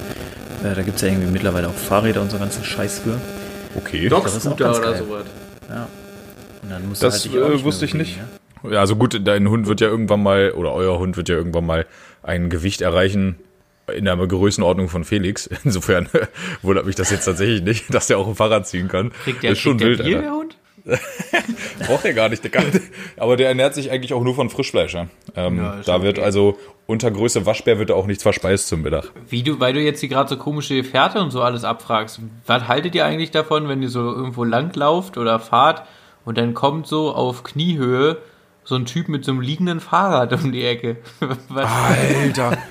Äh, 0.63 0.75
da 0.75 0.81
gibt 0.81 0.97
es 0.97 1.01
ja 1.01 1.09
irgendwie 1.09 1.31
mittlerweile 1.31 1.67
auch 1.69 1.73
Fahrräder 1.73 2.21
und 2.21 2.31
so 2.31 2.37
ganzen 2.37 2.63
Scheiß 2.63 2.99
für. 2.99 3.19
Okay. 3.75 4.07
das 4.09 4.35
ist 4.35 4.47
auch 4.47 4.55
Dog-Scooter 4.55 4.65
ganz 4.65 4.77
oder 4.79 4.91
geil. 4.91 5.03
sowas. 5.05 5.25
Ja. 5.69 5.87
Und 6.63 6.71
dann 6.71 6.89
musst 6.89 7.01
du 7.01 7.07
Das 7.07 7.23
dich 7.23 7.31
auch 7.39 7.47
äh, 7.47 7.49
nicht 7.49 7.63
wusste 7.65 7.85
ich 7.85 7.93
nicht. 7.93 8.19
bewegen, 8.61 8.73
Ja, 8.73 8.79
also 8.79 8.95
gut, 8.95 9.19
dein 9.27 9.49
Hund 9.49 9.67
wird 9.67 9.81
ja 9.81 9.87
irgendwann 9.87 10.23
mal, 10.23 10.51
oder 10.51 10.73
euer 10.73 10.97
Hund 10.99 11.17
wird 11.17 11.29
ja 11.29 11.35
irgendwann 11.35 11.65
mal 11.65 11.85
ein 12.23 12.49
Gewicht 12.49 12.81
erreichen 12.81 13.35
in 13.93 14.05
der 14.05 14.15
Größenordnung 14.17 14.89
von 14.89 15.03
Felix. 15.03 15.47
Insofern 15.63 16.09
wundert 16.63 16.85
mich 16.85 16.95
das 16.95 17.11
jetzt 17.11 17.25
tatsächlich 17.25 17.61
nicht, 17.61 17.85
dass 17.93 18.07
der 18.07 18.17
auch 18.17 18.27
ein 18.27 18.35
Fahrrad 18.35 18.67
ziehen 18.67 18.87
kann. 18.87 19.11
Kriegt 19.23 19.43
der, 19.43 19.51
das 19.51 19.57
ist 19.59 19.63
schon 19.63 19.77
kriegt 19.77 19.89
wild, 19.89 19.99
der 19.99 20.03
Bier, 20.05 20.17
Alter. 20.17 20.27
der 20.29 20.37
Hund? 20.37 20.44
Braucht 21.85 22.05
er 22.05 22.13
gar 22.13 22.29
nicht, 22.29 22.43
der 22.43 22.51
kann, 22.51 22.65
aber 23.17 23.37
der 23.37 23.47
ernährt 23.47 23.73
sich 23.73 23.91
eigentlich 23.91 24.13
auch 24.13 24.23
nur 24.23 24.35
von 24.35 24.49
Frischfleisch. 24.49 24.93
Ja. 24.93 25.07
Ähm, 25.35 25.57
Ja, 25.57 25.81
da 25.83 26.01
wird 26.03 26.17
okay. 26.17 26.25
also 26.25 26.57
unter 26.85 27.09
Größe 27.09 27.45
Waschbär 27.45 27.79
wird 27.79 27.89
da 27.89 27.95
auch 27.95 28.05
nichts 28.05 28.23
verspeist 28.23 28.67
zum 28.67 28.83
Mittag. 28.83 29.11
Wie 29.27 29.41
du, 29.41 29.59
weil 29.59 29.73
du 29.73 29.79
jetzt 29.81 29.99
hier 29.99 30.09
gerade 30.09 30.29
so 30.29 30.37
komische 30.37 30.83
Fährte 30.83 31.19
und 31.19 31.31
so 31.31 31.41
alles 31.41 31.63
abfragst, 31.63 32.19
was 32.45 32.67
haltet 32.67 32.93
ihr 32.93 33.05
eigentlich 33.05 33.31
davon, 33.31 33.67
wenn 33.67 33.81
ihr 33.81 33.89
so 33.89 33.99
irgendwo 33.99 34.43
langlauft 34.43 35.17
oder 35.17 35.39
fahrt 35.39 35.83
und 36.23 36.37
dann 36.37 36.53
kommt 36.53 36.85
so 36.85 37.13
auf 37.13 37.43
Kniehöhe 37.43 38.17
so 38.63 38.75
ein 38.75 38.85
Typ 38.85 39.09
mit 39.09 39.25
so 39.25 39.31
einem 39.31 39.41
liegenden 39.41 39.79
Fahrrad 39.79 40.33
um 40.33 40.51
die 40.51 40.65
Ecke? 40.65 40.97
Was? 41.49 41.69
Alter. 41.71 42.57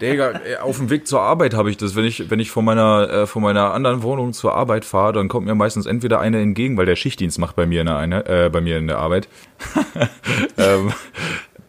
Digga, 0.00 0.40
auf 0.62 0.76
dem 0.76 0.90
Weg 0.90 1.06
zur 1.06 1.20
Arbeit 1.20 1.54
habe 1.54 1.70
ich 1.70 1.76
das. 1.76 1.96
Wenn 1.96 2.04
ich, 2.04 2.30
wenn 2.30 2.40
ich 2.40 2.50
von 2.50 2.64
meiner, 2.64 3.10
äh, 3.10 3.26
von 3.26 3.42
meiner 3.42 3.72
anderen 3.72 4.02
Wohnung 4.02 4.32
zur 4.32 4.54
Arbeit 4.54 4.84
fahre, 4.84 5.12
dann 5.12 5.28
kommt 5.28 5.46
mir 5.46 5.54
meistens 5.54 5.86
entweder 5.86 6.20
einer 6.20 6.38
entgegen, 6.38 6.76
weil 6.76 6.86
der 6.86 6.96
Schichtdienst 6.96 7.38
macht 7.38 7.56
bei 7.56 7.66
mir 7.66 7.80
in 7.80 7.86
der, 7.86 7.96
eine, 7.96 8.26
äh, 8.26 8.50
bei 8.50 8.60
mir 8.60 8.78
in 8.78 8.86
der 8.86 8.98
Arbeit. 8.98 9.28
ähm, 10.58 10.92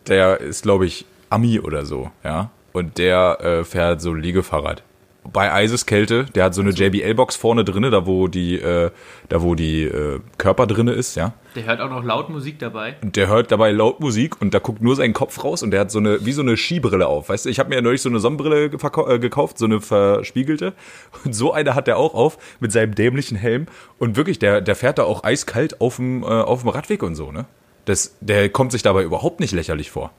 der 0.08 0.40
ist, 0.42 0.64
glaube 0.64 0.86
ich, 0.86 1.06
Ami 1.30 1.60
oder 1.60 1.86
so, 1.86 2.12
ja. 2.24 2.52
Und 2.74 2.98
der 2.98 3.40
äh, 3.42 3.64
fährt 3.64 4.02
so 4.02 4.14
Liegefahrrad. 4.14 4.84
Bei 5.24 5.54
Eiseskälte, 5.54 6.26
der 6.26 6.46
hat 6.46 6.56
so 6.56 6.62
eine 6.62 6.72
JBL-Box 6.72 7.36
vorne 7.36 7.64
drinne, 7.64 7.92
da 7.92 8.08
wo 8.08 8.28
die, 8.28 8.56
äh, 8.56 8.90
da 9.30 9.42
wo 9.42 9.54
die 9.54 9.84
äh, 9.84 10.20
Körper 10.38 10.66
drinne 10.66 10.94
ist, 10.94 11.16
ja. 11.16 11.34
Der 11.56 11.66
hört 11.66 11.80
auch 11.80 11.90
noch 11.90 12.04
laut 12.04 12.30
Musik 12.30 12.58
dabei. 12.60 12.96
Und 13.04 13.16
der 13.16 13.28
hört 13.28 13.52
dabei 13.52 13.72
laut 13.72 14.00
Musik 14.00 14.42
und 14.42 14.54
da 14.54 14.60
guckt 14.60 14.82
nur 14.82 14.96
sein 14.96 15.14
Kopf 15.14 15.44
raus 15.44 15.62
und 15.62 15.72
der 15.72 15.82
hat 15.82 15.92
so 15.92 16.00
eine, 16.00 16.26
wie 16.26 16.32
so 16.32 16.42
eine 16.42 16.58
Skibrille 16.58 17.08
auf. 17.08 17.30
Weißt 17.30 17.46
du, 17.46 17.50
ich 17.50 17.60
habe 17.60 17.70
mir 17.70 17.76
ja 17.76 17.82
neulich 17.82 18.02
so 18.02 18.10
eine 18.10 18.20
Sonnenbrille 18.20 18.66
äh, 18.66 19.20
gekauft, 19.20 19.58
so 19.60 19.66
eine 19.66 19.80
verspiegelte. 19.80 20.74
Und 21.24 21.34
so 21.34 21.54
eine 21.54 21.76
hat 21.76 21.88
er 21.88 21.98
auch 21.98 22.16
auf 22.16 22.38
mit 22.60 22.72
seinem 22.72 22.96
dämlichen 22.96 23.38
Helm. 23.38 23.68
Und 24.00 24.18
wirklich, 24.18 24.40
der, 24.40 24.62
der 24.62 24.76
fährt 24.76 24.98
da 24.98 25.04
auch 25.04 25.24
eiskalt 25.24 25.82
auf 25.82 25.98
dem, 25.98 26.24
äh, 26.24 26.26
auf 26.26 26.62
dem 26.62 26.70
Radweg 26.70 27.04
und 27.04 27.16
so, 27.16 27.32
ne? 27.32 27.46
Das, 27.86 28.16
der 28.22 28.50
kommt 28.50 28.72
sich 28.72 28.84
dabei 28.84 29.04
überhaupt 29.04 29.40
nicht 29.40 29.54
lächerlich 29.54 29.92
vor. 29.92 30.12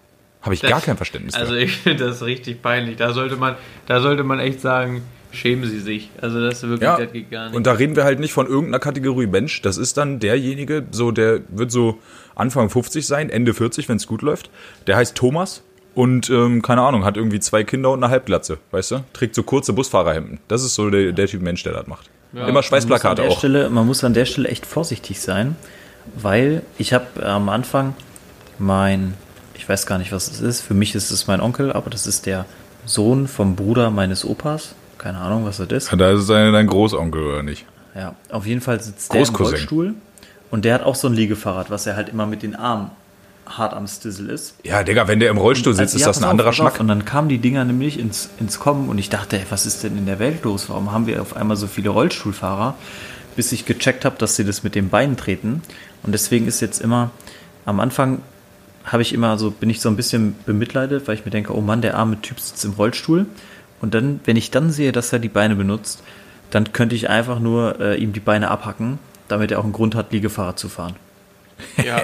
Habe 0.42 0.54
ich 0.54 0.62
gar 0.62 0.80
kein 0.80 0.96
Verständnis 0.96 1.34
Also 1.34 1.52
für. 1.54 1.60
ich 1.60 1.76
finde 1.76 2.04
das 2.06 2.22
richtig 2.22 2.62
peinlich. 2.62 2.96
Da 2.96 3.12
sollte 3.12 3.36
man, 3.36 3.56
da 3.86 4.00
sollte 4.00 4.24
man 4.24 4.38
echt 4.40 4.60
sagen, 4.60 5.02
schämen 5.30 5.68
Sie 5.70 5.78
sich. 5.80 6.10
Also 6.20 6.40
das 6.40 6.56
ist 6.62 6.68
wirklich, 6.68 6.82
Ja, 6.82 6.98
das 6.98 7.12
geht 7.12 7.30
gar 7.30 7.46
nicht. 7.46 7.56
und 7.56 7.66
da 7.66 7.72
reden 7.72 7.96
wir 7.96 8.04
halt 8.04 8.18
nicht 8.20 8.32
von 8.32 8.46
irgendeiner 8.46 8.80
Kategorie 8.80 9.26
Mensch. 9.26 9.62
Das 9.62 9.76
ist 9.78 9.96
dann 9.96 10.18
derjenige, 10.18 10.84
so 10.90 11.10
der 11.12 11.40
wird 11.48 11.70
so 11.70 11.98
Anfang 12.34 12.68
50 12.70 13.06
sein, 13.06 13.30
Ende 13.30 13.54
40, 13.54 13.88
wenn 13.88 13.96
es 13.96 14.06
gut 14.06 14.22
läuft. 14.22 14.50
Der 14.86 14.96
heißt 14.96 15.14
Thomas 15.16 15.62
und 15.94 16.28
ähm, 16.30 16.60
keine 16.62 16.82
Ahnung, 16.82 17.04
hat 17.04 17.16
irgendwie 17.16 17.38
zwei 17.40 17.64
Kinder 17.64 17.90
und 17.90 18.02
eine 18.02 18.10
Halbglatze, 18.10 18.58
weißt 18.72 18.90
du? 18.90 19.04
Trägt 19.12 19.34
so 19.34 19.42
kurze 19.42 19.72
Busfahrerhemden. 19.72 20.38
Das 20.48 20.64
ist 20.64 20.74
so 20.74 20.90
der, 20.90 21.12
der 21.12 21.26
Typ 21.28 21.42
Mensch, 21.42 21.62
der 21.62 21.72
das 21.74 21.86
macht. 21.86 22.10
Immer 22.32 22.44
Man 22.46 22.54
muss, 22.54 22.64
Schweißplakate 22.66 23.22
auch. 23.24 23.38
Stelle, 23.38 23.68
man 23.70 23.86
muss 23.86 24.02
an 24.04 24.14
der 24.14 24.24
Stelle 24.24 24.48
echt 24.48 24.64
vorsichtig 24.66 25.20
sein, 25.20 25.54
weil 26.16 26.62
ich 26.78 26.92
habe 26.94 27.24
am 27.26 27.48
Anfang 27.50 27.94
mein, 28.58 29.14
weiß 29.72 29.86
gar 29.86 29.96
nicht, 29.98 30.12
was 30.12 30.30
es 30.30 30.40
ist, 30.40 30.60
für 30.60 30.74
mich 30.74 30.94
ist 30.94 31.10
es 31.10 31.26
mein 31.26 31.40
Onkel, 31.40 31.72
aber 31.72 31.88
das 31.88 32.06
ist 32.06 32.26
der 32.26 32.44
Sohn 32.84 33.26
vom 33.26 33.56
Bruder 33.56 33.90
meines 33.90 34.22
Opas. 34.24 34.74
Keine 34.98 35.18
Ahnung, 35.18 35.46
was 35.46 35.56
das 35.56 35.68
ist. 35.68 35.92
Da 35.96 36.10
ist 36.12 36.20
es 36.20 36.26
dein 36.26 36.66
Großonkel, 36.66 37.22
oder 37.22 37.42
nicht? 37.42 37.64
Ja, 37.94 38.14
auf 38.30 38.46
jeden 38.46 38.60
Fall 38.60 38.80
sitzt 38.82 39.12
der 39.14 39.26
im. 39.26 39.34
Rollstuhl 39.34 39.94
und 40.50 40.64
der 40.66 40.74
hat 40.74 40.82
auch 40.82 40.94
so 40.94 41.08
ein 41.08 41.14
Liegefahrrad, 41.14 41.70
was 41.70 41.86
er 41.86 41.96
halt 41.96 42.10
immer 42.10 42.26
mit 42.26 42.42
den 42.42 42.54
Armen 42.54 42.90
hart 43.46 43.72
am 43.72 43.86
Stissel 43.86 44.28
ist. 44.28 44.56
Ja, 44.62 44.82
Digga, 44.82 45.08
wenn 45.08 45.20
der 45.20 45.30
im 45.30 45.38
Rollstuhl 45.38 45.72
sitzt, 45.72 45.94
Also, 45.94 45.96
ist 45.96 46.02
ja, 46.02 46.06
das 46.08 46.18
ein 46.18 46.24
auf, 46.24 46.30
anderer 46.30 46.48
auf. 46.50 46.54
Schmack. 46.54 46.78
Und 46.78 46.88
dann 46.88 47.06
kamen 47.06 47.28
die 47.30 47.38
Dinger 47.38 47.64
nämlich 47.64 47.98
ins, 47.98 48.28
ins 48.38 48.60
Kommen 48.60 48.88
und 48.90 48.98
ich 48.98 49.08
dachte, 49.08 49.38
ey, 49.38 49.46
was 49.48 49.64
ist 49.64 49.82
denn 49.82 49.96
in 49.96 50.04
der 50.04 50.18
Welt 50.18 50.44
los? 50.44 50.68
Warum 50.68 50.92
haben 50.92 51.06
wir 51.06 51.22
auf 51.22 51.34
einmal 51.34 51.56
so 51.56 51.66
viele 51.66 51.88
Rollstuhlfahrer? 51.88 52.74
Bis 53.36 53.52
ich 53.52 53.64
gecheckt 53.64 54.04
habe, 54.04 54.16
dass 54.18 54.36
sie 54.36 54.44
das 54.44 54.62
mit 54.62 54.74
den 54.74 54.90
Beinen 54.90 55.16
treten. 55.16 55.62
Und 56.02 56.12
deswegen 56.12 56.46
ist 56.46 56.60
jetzt 56.60 56.80
immer, 56.80 57.10
am 57.64 57.80
Anfang 57.80 58.20
habe 58.84 59.02
ich 59.02 59.12
immer 59.12 59.38
so, 59.38 59.50
bin 59.50 59.70
ich 59.70 59.80
so 59.80 59.88
ein 59.88 59.96
bisschen 59.96 60.34
bemitleidet, 60.46 61.06
weil 61.06 61.14
ich 61.14 61.24
mir 61.24 61.30
denke, 61.30 61.56
oh 61.56 61.60
Mann, 61.60 61.82
der 61.82 61.96
arme 61.96 62.20
Typ 62.20 62.40
sitzt 62.40 62.64
im 62.64 62.72
Rollstuhl. 62.72 63.26
Und 63.80 63.94
dann, 63.94 64.20
wenn 64.24 64.36
ich 64.36 64.50
dann 64.50 64.70
sehe, 64.70 64.92
dass 64.92 65.12
er 65.12 65.18
die 65.18 65.28
Beine 65.28 65.56
benutzt, 65.56 66.02
dann 66.50 66.72
könnte 66.72 66.94
ich 66.94 67.08
einfach 67.08 67.40
nur 67.40 67.80
äh, 67.80 67.96
ihm 67.96 68.12
die 68.12 68.20
Beine 68.20 68.50
abhacken, 68.50 68.98
damit 69.28 69.50
er 69.50 69.58
auch 69.58 69.64
einen 69.64 69.72
Grund 69.72 69.94
hat, 69.94 70.12
Liegefahrrad 70.12 70.58
zu 70.58 70.68
fahren. 70.68 70.96
Ja. 71.84 72.02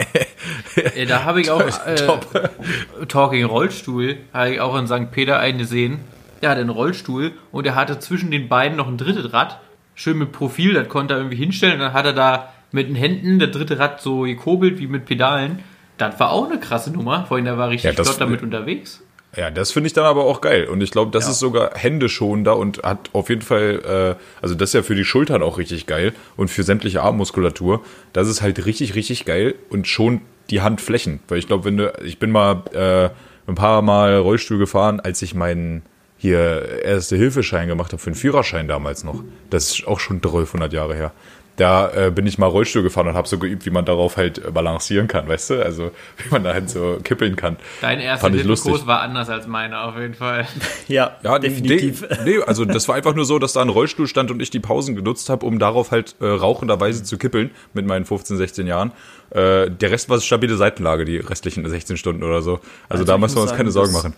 Äh, 0.94 1.06
da 1.06 1.24
habe 1.24 1.40
ich 1.40 1.50
auch 1.50 1.60
äh, 1.60 3.06
Talking 3.08 3.44
Rollstuhl, 3.44 4.16
habe 4.32 4.50
ich 4.50 4.60
auch 4.60 4.76
in 4.78 4.86
St. 4.86 5.10
Peter 5.10 5.40
einen 5.40 5.58
gesehen. 5.58 5.98
Der 6.40 6.50
hatte 6.50 6.60
einen 6.60 6.70
Rollstuhl 6.70 7.32
und 7.50 7.66
er 7.66 7.74
hatte 7.74 7.98
zwischen 7.98 8.30
den 8.30 8.48
beiden 8.48 8.76
noch 8.76 8.86
ein 8.86 8.96
drittes 8.96 9.32
Rad. 9.32 9.58
Schön 9.96 10.18
mit 10.18 10.30
Profil, 10.30 10.74
das 10.74 10.88
konnte 10.88 11.14
er 11.14 11.18
irgendwie 11.18 11.36
hinstellen. 11.36 11.74
Und 11.74 11.80
dann 11.80 11.92
hat 11.92 12.06
er 12.06 12.12
da 12.12 12.52
mit 12.70 12.88
den 12.88 12.94
Händen 12.94 13.40
das 13.40 13.50
dritte 13.50 13.78
Rad 13.78 14.00
so 14.00 14.20
gekurbelt 14.20 14.78
wie 14.78 14.86
mit 14.86 15.06
Pedalen. 15.06 15.60
Das 15.98 16.18
war 16.18 16.30
auch 16.30 16.48
eine 16.48 16.58
krasse 16.58 16.90
Nummer. 16.90 17.26
Vorhin, 17.26 17.44
der 17.44 17.58
war 17.58 17.68
richtig 17.70 17.96
Ja, 17.96 18.02
flott 18.04 18.20
damit 18.20 18.42
unterwegs. 18.42 19.02
Ja, 19.36 19.50
das 19.50 19.72
finde 19.72 19.88
ich 19.88 19.92
dann 19.92 20.04
aber 20.06 20.24
auch 20.24 20.40
geil. 20.40 20.64
Und 20.66 20.80
ich 20.80 20.90
glaube, 20.90 21.10
das 21.10 21.24
Ja. 21.26 21.32
ist 21.32 21.38
sogar 21.40 21.72
händeschonender 21.74 22.56
und 22.56 22.82
hat 22.82 23.10
auf 23.12 23.28
jeden 23.28 23.42
Fall, 23.42 24.16
äh, 24.18 24.22
also 24.42 24.54
das 24.54 24.70
ist 24.70 24.74
ja 24.74 24.82
für 24.82 24.94
die 24.94 25.04
Schultern 25.04 25.42
auch 25.42 25.58
richtig 25.58 25.86
geil 25.86 26.14
und 26.36 26.48
für 26.48 26.62
sämtliche 26.62 27.02
Armmuskulatur. 27.02 27.82
Das 28.14 28.26
ist 28.28 28.40
halt 28.40 28.64
richtig, 28.64 28.94
richtig 28.94 29.26
geil 29.26 29.54
und 29.68 29.86
schont 29.86 30.22
die 30.48 30.62
Handflächen. 30.62 31.20
Weil 31.28 31.38
ich 31.38 31.46
glaube, 31.46 31.64
wenn 31.66 31.76
du, 31.76 31.92
ich 32.04 32.18
bin 32.18 32.30
mal 32.30 32.62
äh, 32.72 33.10
ein 33.50 33.54
paar 33.54 33.82
Mal 33.82 34.16
Rollstuhl 34.16 34.58
gefahren, 34.58 34.98
als 35.00 35.20
ich 35.20 35.34
meinen 35.34 35.82
hier 36.16 36.82
Erste-Hilfeschein 36.84 37.68
gemacht 37.68 37.92
habe, 37.92 38.02
für 38.02 38.10
den 38.10 38.16
Führerschein 38.16 38.66
damals 38.66 39.04
noch. 39.04 39.22
Das 39.50 39.70
ist 39.70 39.86
auch 39.86 40.00
schon 40.00 40.16
1200 40.16 40.72
Jahre 40.72 40.94
her. 40.96 41.12
Da 41.58 41.90
äh, 42.06 42.10
bin 42.10 42.26
ich 42.26 42.38
mal 42.38 42.46
Rollstuhl 42.46 42.82
gefahren 42.82 43.08
und 43.08 43.14
habe 43.14 43.28
so 43.28 43.36
geübt, 43.38 43.66
wie 43.66 43.70
man 43.70 43.84
darauf 43.84 44.16
halt 44.16 44.38
äh, 44.44 44.50
balancieren 44.50 45.08
kann, 45.08 45.28
weißt 45.28 45.50
du? 45.50 45.62
Also 45.62 45.90
wie 46.16 46.30
man 46.30 46.44
da 46.44 46.54
halt 46.54 46.70
so 46.70 46.98
kippeln 47.04 47.36
kann. 47.36 47.56
Dein 47.80 48.00
erster. 48.00 48.30
Kurs 48.30 48.86
war 48.86 49.00
anders 49.02 49.28
als 49.28 49.46
meiner 49.46 49.84
auf 49.84 49.96
jeden 49.98 50.14
Fall. 50.14 50.46
Ja, 50.88 51.16
Ja, 51.22 51.38
definitiv. 51.38 52.04
Nee, 52.24 52.36
nee, 52.38 52.42
also 52.46 52.64
das 52.64 52.88
war 52.88 52.94
einfach 52.94 53.14
nur 53.14 53.24
so, 53.24 53.38
dass 53.38 53.52
da 53.52 53.60
ein 53.62 53.68
Rollstuhl 53.68 54.06
stand 54.06 54.30
und 54.30 54.40
ich 54.40 54.50
die 54.50 54.60
Pausen 54.60 54.94
genutzt 54.96 55.28
habe, 55.28 55.44
um 55.44 55.58
darauf 55.58 55.90
halt 55.90 56.14
äh, 56.20 56.26
rauchenderweise 56.26 57.02
zu 57.02 57.18
kippeln 57.18 57.50
mit 57.74 57.84
meinen 57.86 58.04
15, 58.06 58.36
16 58.36 58.66
Jahren. 58.66 58.92
Äh, 59.30 59.70
der 59.70 59.90
Rest 59.90 60.08
war 60.08 60.20
stabile 60.20 60.56
Seitenlage, 60.56 61.04
die 61.04 61.18
restlichen 61.18 61.68
16 61.68 61.96
Stunden 61.98 62.22
oder 62.22 62.40
so. 62.40 62.52
Also, 62.52 62.62
Also 62.88 63.04
da 63.04 63.18
müssen 63.18 63.36
wir 63.36 63.42
uns 63.42 63.52
keine 63.54 63.70
Sorgen 63.72 63.92
das- 63.92 64.02
machen. 64.04 64.14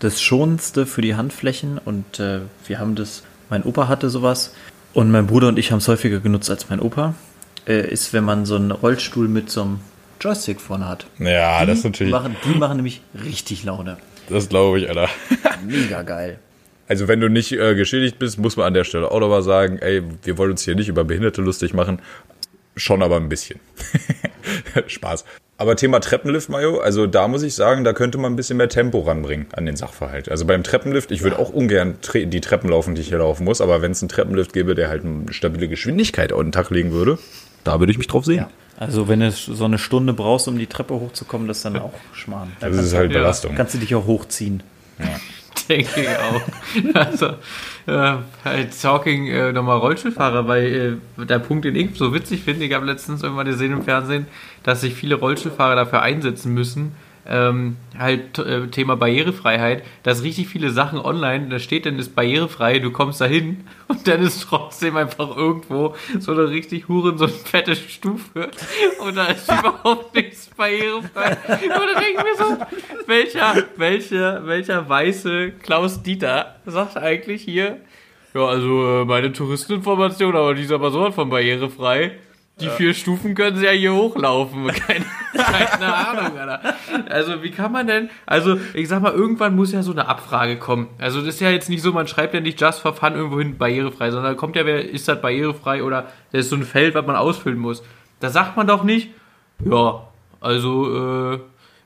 das 0.00 0.20
Schonendste 0.20 0.86
für 0.86 1.02
die 1.02 1.14
Handflächen 1.14 1.78
und 1.84 2.18
äh, 2.18 2.40
wir 2.66 2.78
haben 2.78 2.94
das, 2.94 3.22
mein 3.50 3.62
Opa 3.64 3.86
hatte 3.86 4.08
sowas 4.10 4.54
und 4.94 5.10
mein 5.10 5.26
Bruder 5.26 5.48
und 5.48 5.58
ich 5.58 5.72
haben 5.72 5.78
es 5.78 5.88
häufiger 5.88 6.20
genutzt 6.20 6.50
als 6.50 6.68
mein 6.68 6.80
Opa, 6.80 7.14
äh, 7.66 7.88
ist, 7.90 8.12
wenn 8.12 8.24
man 8.24 8.46
so 8.46 8.56
einen 8.56 8.70
Rollstuhl 8.70 9.28
mit 9.28 9.50
so 9.50 9.62
einem 9.62 9.80
Joystick 10.20 10.60
vorne 10.60 10.88
hat. 10.88 11.06
Ja, 11.18 11.64
das 11.64 11.78
ist 11.78 11.84
natürlich, 11.84 12.12
Machen, 12.12 12.36
die 12.44 12.58
machen 12.58 12.76
nämlich 12.76 13.00
richtig 13.24 13.64
Laune. 13.64 13.96
das 14.28 14.48
glaube 14.48 14.80
ich, 14.80 14.88
Alter. 14.88 15.08
Mega 15.66 16.02
geil. 16.02 16.38
Also 16.88 17.06
wenn 17.06 17.20
du 17.20 17.28
nicht 17.28 17.52
äh, 17.52 17.74
geschädigt 17.76 18.18
bist, 18.18 18.38
muss 18.38 18.56
man 18.56 18.66
an 18.66 18.74
der 18.74 18.84
Stelle 18.84 19.10
auch 19.10 19.20
nochmal 19.20 19.42
sagen, 19.42 19.78
ey, 19.78 20.02
wir 20.24 20.38
wollen 20.38 20.50
uns 20.50 20.64
hier 20.64 20.74
nicht 20.74 20.88
über 20.88 21.04
Behinderte 21.04 21.40
lustig 21.40 21.72
machen. 21.72 22.00
Schon 22.76 23.02
aber 23.02 23.16
ein 23.16 23.28
bisschen. 23.28 23.58
Spaß. 24.86 25.24
Aber 25.58 25.76
Thema 25.76 26.00
Treppenlift, 26.00 26.48
Mayo, 26.48 26.80
also 26.80 27.06
da 27.06 27.28
muss 27.28 27.42
ich 27.42 27.54
sagen, 27.54 27.84
da 27.84 27.92
könnte 27.92 28.16
man 28.16 28.32
ein 28.32 28.36
bisschen 28.36 28.56
mehr 28.56 28.70
Tempo 28.70 29.00
ranbringen 29.00 29.48
an 29.52 29.66
den 29.66 29.76
Sachverhalt. 29.76 30.30
Also 30.30 30.46
beim 30.46 30.62
Treppenlift, 30.62 31.10
ich 31.10 31.22
würde 31.22 31.38
auch 31.38 31.50
ungern 31.50 31.98
die 32.14 32.40
Treppen 32.40 32.70
laufen, 32.70 32.94
die 32.94 33.02
ich 33.02 33.08
hier 33.08 33.18
laufen 33.18 33.44
muss, 33.44 33.60
aber 33.60 33.82
wenn 33.82 33.92
es 33.92 34.00
einen 34.02 34.08
Treppenlift 34.08 34.54
gäbe, 34.54 34.74
der 34.74 34.88
halt 34.88 35.04
eine 35.04 35.30
stabile 35.32 35.68
Geschwindigkeit 35.68 36.32
auf 36.32 36.40
den 36.40 36.52
Tag 36.52 36.70
legen 36.70 36.92
würde, 36.92 37.18
da 37.64 37.78
würde 37.78 37.92
ich 37.92 37.98
mich 37.98 38.06
drauf 38.06 38.24
sehen. 38.24 38.46
Also 38.78 39.08
wenn 39.08 39.20
du 39.20 39.30
so 39.30 39.66
eine 39.66 39.76
Stunde 39.76 40.14
brauchst, 40.14 40.48
um 40.48 40.58
die 40.58 40.66
Treppe 40.66 40.94
hochzukommen, 40.94 41.46
das 41.46 41.58
ist 41.58 41.66
dann 41.66 41.76
auch 41.76 41.92
Schmarrn. 42.14 42.52
Da 42.60 42.70
Das 42.70 42.78
ist 42.78 42.94
halt 42.94 43.12
Ja. 43.12 43.18
Belastung. 43.18 43.54
kannst 43.54 43.74
du 43.74 43.78
dich 43.78 43.94
auch 43.94 44.06
hochziehen. 44.06 44.62
Denke 45.70 46.00
ich 46.00 46.08
auch. 46.08 46.94
Also, 46.94 47.26
äh, 47.86 48.66
Talking 48.82 49.28
äh, 49.28 49.52
nochmal 49.52 49.78
Rollstuhlfahrer, 49.78 50.48
weil 50.48 51.00
äh, 51.16 51.24
der 51.24 51.38
Punkt, 51.38 51.64
den 51.64 51.76
ich 51.76 51.96
so 51.96 52.12
witzig 52.12 52.42
finde, 52.42 52.64
ich 52.64 52.74
habe 52.74 52.84
letztens 52.86 53.22
irgendwann 53.22 53.46
gesehen 53.46 53.72
im 53.72 53.82
Fernsehen, 53.84 54.26
dass 54.64 54.80
sich 54.80 54.94
viele 54.94 55.14
Rollstuhlfahrer 55.14 55.76
dafür 55.76 56.02
einsetzen 56.02 56.52
müssen, 56.52 56.96
ähm, 57.26 57.76
halt 57.98 58.38
äh, 58.38 58.68
Thema 58.68 58.96
Barrierefreiheit, 58.96 59.84
dass 60.02 60.22
richtig 60.22 60.48
viele 60.48 60.70
Sachen 60.70 60.98
online, 60.98 61.48
da 61.48 61.58
steht 61.58 61.86
dann 61.86 61.98
ist 61.98 62.14
barrierefrei, 62.14 62.78
du 62.78 62.90
kommst 62.90 63.20
da 63.20 63.26
hin 63.26 63.64
und 63.88 64.06
dann 64.06 64.22
ist 64.22 64.46
trotzdem 64.48 64.96
einfach 64.96 65.36
irgendwo 65.36 65.94
so 66.18 66.32
eine 66.32 66.48
richtig 66.48 66.88
Huren, 66.88 67.18
so 67.18 67.24
eine 67.24 67.32
fette 67.32 67.76
Stufe 67.76 68.50
und 69.00 69.16
da 69.16 69.26
ist 69.26 69.50
überhaupt 69.60 70.14
nichts 70.14 70.48
barrierefrei. 70.56 71.30
Und 71.30 71.94
da 71.94 72.00
denke 72.00 72.18
ich 72.18 72.24
mir 72.24 72.36
so, 72.36 72.58
welcher, 73.06 73.64
welcher, 73.76 74.46
welcher 74.46 74.88
weiße 74.88 75.52
Klaus 75.62 76.02
Dieter 76.02 76.56
sagt 76.66 76.96
eigentlich 76.96 77.42
hier, 77.42 77.80
ja, 78.32 78.46
also 78.46 79.02
äh, 79.02 79.04
meine 79.04 79.32
Touristeninformation, 79.32 80.36
aber 80.36 80.54
die 80.54 80.62
ist 80.62 80.72
aber 80.72 80.90
sowas 80.92 81.14
von 81.14 81.30
barrierefrei. 81.30 82.12
Die 82.60 82.68
vier 82.68 82.94
Stufen 82.94 83.34
können 83.34 83.56
sie 83.56 83.64
ja 83.64 83.70
hier 83.72 83.94
hochlaufen. 83.94 84.66
Keine, 84.86 85.04
keine 85.32 85.94
Ahnung, 85.94 86.38
Alter. 86.38 86.74
Also, 87.08 87.42
wie 87.42 87.50
kann 87.50 87.72
man 87.72 87.86
denn, 87.86 88.10
also, 88.26 88.58
ich 88.74 88.88
sag 88.88 89.00
mal, 89.00 89.12
irgendwann 89.12 89.54
muss 89.54 89.72
ja 89.72 89.82
so 89.82 89.92
eine 89.92 90.08
Abfrage 90.08 90.58
kommen. 90.58 90.88
Also, 90.98 91.20
das 91.20 91.34
ist 91.34 91.40
ja 91.40 91.50
jetzt 91.50 91.70
nicht 91.70 91.82
so, 91.82 91.92
man 91.92 92.08
schreibt 92.08 92.34
ja 92.34 92.40
nicht 92.40 92.60
just 92.60 92.80
for 92.80 92.94
fun 92.94 93.14
irgendwo 93.14 93.38
hin 93.38 93.56
barrierefrei, 93.56 94.10
sondern 94.10 94.32
da 94.32 94.38
kommt 94.38 94.56
ja, 94.56 94.66
wer 94.66 94.88
ist 94.88 95.08
das 95.08 95.20
barrierefrei 95.20 95.82
oder 95.82 96.08
das 96.32 96.42
ist 96.42 96.50
so 96.50 96.56
ein 96.56 96.64
Feld, 96.64 96.94
was 96.94 97.06
man 97.06 97.16
ausfüllen 97.16 97.58
muss. 97.58 97.82
Da 98.18 98.30
sagt 98.30 98.56
man 98.56 98.66
doch 98.66 98.82
nicht, 98.82 99.10
ja, 99.64 100.02
also, 100.40 101.34
äh, 101.34 101.38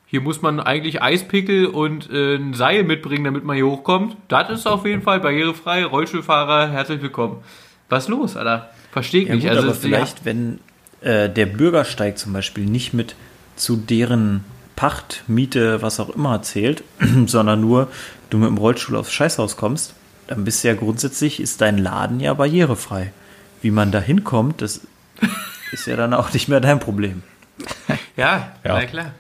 hier 0.07 0.21
muss 0.21 0.43
man 0.43 0.61
eigentlich 0.61 1.03
Eispickel 1.03 1.67
und 1.67 2.09
äh, 2.11 2.37
ein 2.37 2.55
Seil 2.55 2.85
mitbringen, 2.85 3.25
damit 3.25 3.45
man 3.45 3.57
hier 3.57 3.67
hochkommt. 3.67 4.17
Das 4.29 4.49
ist 4.49 4.67
auf 4.67 4.87
jeden 4.87 5.03
Fall 5.03 5.21
barrierefrei. 5.21 5.85
Rollstuhlfahrer, 5.85 6.69
herzlich 6.69 7.03
willkommen. 7.03 7.43
Was 7.89 8.05
ist 8.05 8.11
los, 8.11 8.37
Alter? 8.37 8.71
Verstehe 8.95 9.23
ich 9.23 9.29
Ja, 9.29 9.35
nicht. 9.35 9.43
gut, 9.45 9.51
also, 9.57 9.69
aber 9.69 9.75
vielleicht, 9.75 10.25
wenn 10.25 10.61
äh, 11.03 11.29
der 11.29 11.47
Bürgersteig 11.47 12.17
zum 12.17 12.33
Beispiel 12.33 12.65
nicht 12.65 12.95
mit 12.95 13.17
zu 13.57 13.77
deren 13.77 14.45
Pacht, 14.77 15.25
Miete, 15.27 15.83
was 15.83 16.01
auch 16.01 16.11
immer 16.11 16.41
zählt, 16.43 16.83
sondern 17.27 17.61
nur 17.61 17.89
du 18.31 18.39
mit 18.39 18.49
dem 18.49 18.57
Rollstuhl 18.57 18.97
aufs 18.97 19.13
Scheißhaus 19.13 19.57
kommst, 19.57 19.95
dann 20.29 20.45
bist 20.45 20.63
du 20.65 20.69
ja 20.69 20.75
grundsätzlich, 20.75 21.41
ist 21.41 21.61
dein 21.61 21.77
Laden 21.77 22.21
ja 22.21 22.33
barrierefrei. 22.35 23.13
Wie 23.63 23.71
man 23.71 23.91
da 23.93 24.01
hinkommt, 24.01 24.63
das 24.63 24.81
ist 25.73 25.87
ja 25.87 25.97
dann 25.97 26.15
auch 26.15 26.33
nicht 26.33 26.49
mehr 26.49 26.61
dein 26.61 26.79
Problem. 26.81 27.23
Ja, 28.17 28.53
Ja. 28.65 28.75
na 28.79 28.85
klar. 28.87 29.11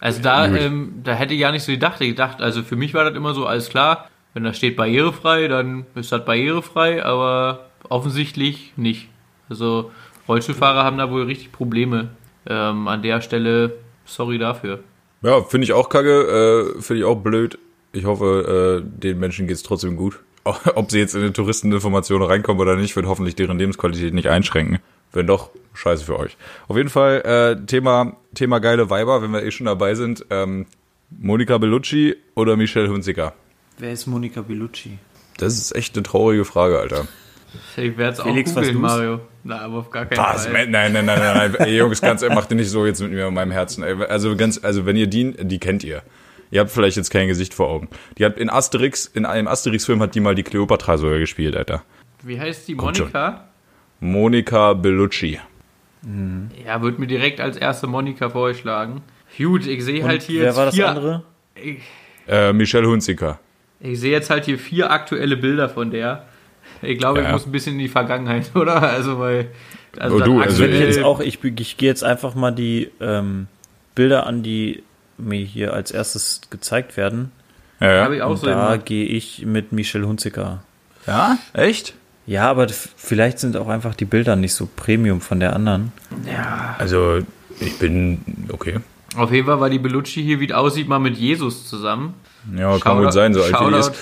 Also 0.00 0.22
da, 0.22 0.46
ähm, 0.46 1.02
da 1.04 1.12
hätte 1.12 1.34
ich 1.34 1.40
gar 1.40 1.52
nicht 1.52 1.62
so 1.62 1.72
gedacht. 1.72 2.00
Ich 2.00 2.08
gedacht, 2.08 2.40
also 2.40 2.62
für 2.62 2.74
mich 2.76 2.94
war 2.94 3.04
das 3.04 3.14
immer 3.14 3.34
so, 3.34 3.44
alles 3.46 3.68
klar, 3.68 4.08
wenn 4.32 4.44
da 4.44 4.54
steht 4.54 4.76
barrierefrei, 4.76 5.46
dann 5.48 5.84
ist 5.94 6.10
das 6.10 6.24
barrierefrei, 6.24 7.04
aber 7.04 7.69
offensichtlich 7.90 8.72
nicht. 8.76 9.08
Also 9.50 9.90
Rollstuhlfahrer 10.26 10.84
haben 10.84 10.96
da 10.96 11.10
wohl 11.10 11.24
richtig 11.24 11.52
Probleme. 11.52 12.10
Ähm, 12.46 12.88
an 12.88 13.02
der 13.02 13.20
Stelle, 13.20 13.74
sorry 14.06 14.38
dafür. 14.38 14.80
Ja, 15.22 15.42
finde 15.42 15.66
ich 15.66 15.74
auch 15.74 15.90
kacke, 15.90 16.74
äh, 16.76 16.80
finde 16.80 17.00
ich 17.00 17.04
auch 17.04 17.16
blöd. 17.16 17.58
Ich 17.92 18.06
hoffe, 18.06 18.82
äh, 18.82 19.00
den 19.00 19.18
Menschen 19.18 19.46
geht's 19.46 19.62
trotzdem 19.62 19.96
gut. 19.96 20.20
Ob 20.44 20.90
sie 20.90 20.98
jetzt 20.98 21.14
in 21.14 21.22
die 21.22 21.32
Touristeninformationen 21.32 22.26
reinkommen 22.26 22.62
oder 22.62 22.76
nicht, 22.76 22.96
wird 22.96 23.06
hoffentlich 23.06 23.36
deren 23.36 23.58
Lebensqualität 23.58 24.14
nicht 24.14 24.28
einschränken. 24.28 24.78
Wenn 25.12 25.26
doch, 25.26 25.50
scheiße 25.74 26.04
für 26.04 26.18
euch. 26.18 26.36
Auf 26.68 26.76
jeden 26.76 26.88
Fall 26.88 27.20
äh, 27.22 27.66
Thema, 27.66 28.16
Thema 28.34 28.60
geile 28.60 28.88
Weiber, 28.88 29.22
wenn 29.22 29.32
wir 29.32 29.42
eh 29.42 29.50
schon 29.50 29.66
dabei 29.66 29.94
sind. 29.94 30.24
Ähm, 30.30 30.66
Monika 31.10 31.58
Bellucci 31.58 32.16
oder 32.36 32.56
Michelle 32.56 32.88
Hunziker? 32.88 33.34
Wer 33.78 33.92
ist 33.92 34.06
Monika 34.06 34.42
Bellucci? 34.42 34.98
Das 35.36 35.54
ist 35.54 35.74
echt 35.74 35.96
eine 35.96 36.04
traurige 36.04 36.44
Frage, 36.44 36.78
Alter. 36.78 37.08
Ich 37.76 37.96
werde 37.96 38.12
es 38.12 38.20
auch 38.20 38.24
googeln? 38.26 38.80
Mario. 38.80 39.20
Na, 39.42 39.60
aber 39.60 39.78
auf 39.78 39.90
gar 39.90 40.06
keinen 40.06 40.18
Was? 40.18 40.44
Fall. 40.46 40.52
Nein, 40.68 40.92
nein, 40.92 40.92
nein, 40.92 41.04
nein, 41.06 41.18
nein. 41.18 41.54
Ey, 41.66 41.76
Jungs, 41.78 42.00
ganz, 42.00 42.26
macht 42.28 42.50
ihr 42.50 42.56
nicht 42.56 42.70
so 42.70 42.84
jetzt 42.86 43.00
mit 43.00 43.10
mir 43.10 43.26
und 43.28 43.34
meinem 43.34 43.50
Herzen. 43.52 43.82
Ey, 43.82 43.94
Also 44.04 44.36
ganz, 44.36 44.62
also 44.62 44.84
wenn 44.86 44.96
ihr 44.96 45.06
die, 45.06 45.32
die 45.32 45.58
kennt 45.58 45.82
ihr. 45.84 46.02
Ihr 46.50 46.60
habt 46.60 46.70
vielleicht 46.70 46.96
jetzt 46.96 47.10
kein 47.10 47.28
Gesicht 47.28 47.54
vor 47.54 47.68
Augen. 47.68 47.88
Die 48.18 48.24
hat 48.24 48.36
in 48.36 48.50
Asterix, 48.50 49.06
in 49.06 49.24
einem 49.24 49.46
Asterix-Film 49.48 50.02
hat 50.02 50.14
die 50.14 50.20
mal 50.20 50.34
die 50.34 50.42
Cleopatra 50.42 50.98
sogar 50.98 51.18
gespielt, 51.18 51.56
Alter. 51.56 51.82
Wie 52.22 52.38
heißt 52.40 52.66
die 52.68 52.74
Kommt 52.76 52.96
schon. 52.96 53.06
Monika? 53.06 53.44
Monika 54.00 54.72
Bellucci. 54.74 55.38
Ja, 56.66 56.80
wird 56.82 56.98
mir 56.98 57.06
direkt 57.06 57.40
als 57.40 57.56
erste 57.56 57.86
Monika 57.86 58.30
vorgeschlagen. 58.30 59.02
Gut, 59.36 59.66
ich 59.66 59.84
sehe 59.84 60.02
halt 60.02 60.22
hier 60.22 60.40
wer 60.40 60.46
jetzt 60.48 60.56
war 60.56 60.66
das 60.66 60.74
vier, 60.74 60.88
andere? 60.88 61.22
Ich, 61.54 61.78
Äh, 62.26 62.52
Michelle 62.52 62.86
Hunziker. 62.88 63.38
ich 63.80 64.00
sehe 64.00 64.10
jetzt 64.12 64.30
halt 64.30 64.44
hier 64.46 64.58
vier 64.58 64.90
aktuelle 64.90 65.36
Bilder 65.36 65.68
von 65.68 65.90
der. 65.90 66.26
Ich 66.82 66.98
glaube, 66.98 67.20
Ja. 67.20 67.26
ich 67.26 67.32
muss 67.32 67.46
ein 67.46 67.52
bisschen 67.52 67.72
in 67.74 67.78
die 67.80 67.88
Vergangenheit, 67.88 68.50
oder? 68.54 68.82
Also, 68.82 69.18
weil. 69.18 69.48
Also 69.98 70.16
Oh, 70.16 70.20
du, 70.20 70.40
also 70.40 70.62
Ich 70.64 70.70
aktuell- 70.70 70.86
jetzt 70.88 71.02
auch, 71.02 71.20
ich, 71.20 71.42
ich 71.44 71.76
gehe 71.76 71.88
jetzt 71.88 72.04
einfach 72.04 72.34
mal 72.34 72.52
die 72.52 72.90
ähm, 73.00 73.48
Bilder 73.94 74.26
an, 74.26 74.42
die 74.42 74.82
mir 75.18 75.40
hier 75.44 75.74
als 75.74 75.90
erstes 75.90 76.42
gezeigt 76.50 76.96
werden. 76.96 77.32
Ja, 77.80 77.92
ja. 77.94 78.04
Habe 78.04 78.16
ich 78.16 78.22
auch 78.22 78.30
Und 78.30 78.36
so 78.38 78.46
da 78.46 78.76
gehe 78.76 79.04
ich 79.06 79.44
mit 79.46 79.72
Michelle 79.72 80.06
Hunziker. 80.06 80.62
ja? 81.06 81.38
Echt? 81.54 81.94
Ja, 82.26 82.48
aber 82.48 82.68
vielleicht 82.68 83.40
sind 83.40 83.56
auch 83.56 83.66
einfach 83.68 83.94
die 83.96 84.04
Bilder 84.04 84.36
nicht 84.36 84.54
so 84.54 84.68
Premium 84.76 85.20
von 85.20 85.40
der 85.40 85.56
anderen. 85.56 85.90
Ja. 86.30 86.76
Also, 86.78 87.18
ich 87.58 87.78
bin, 87.78 88.20
okay. 88.52 88.78
Auf 89.16 89.32
jeden 89.32 89.46
Fall 89.46 89.58
war 89.58 89.68
die 89.70 89.80
Bellucci 89.80 90.22
hier, 90.22 90.38
wie 90.38 90.46
es 90.46 90.52
aussieht, 90.52 90.86
mal 90.86 91.00
mit 91.00 91.16
Jesus 91.16 91.68
zusammen. 91.68 92.14
Ja, 92.56 92.70
kann 92.78 92.78
Shoutout- 92.98 93.02
gut 93.04 93.12
sein, 93.12 93.34
so 93.34 93.42
alt 93.42 93.52
wie 93.60 93.72
die 93.72 93.78
ist. 93.80 93.92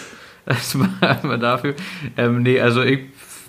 Das 0.48 0.78
war 0.78 1.20
immer 1.22 1.36
dafür. 1.36 1.74
Ähm, 2.16 2.42
nee, 2.42 2.58
also 2.58 2.82
ich 2.82 3.00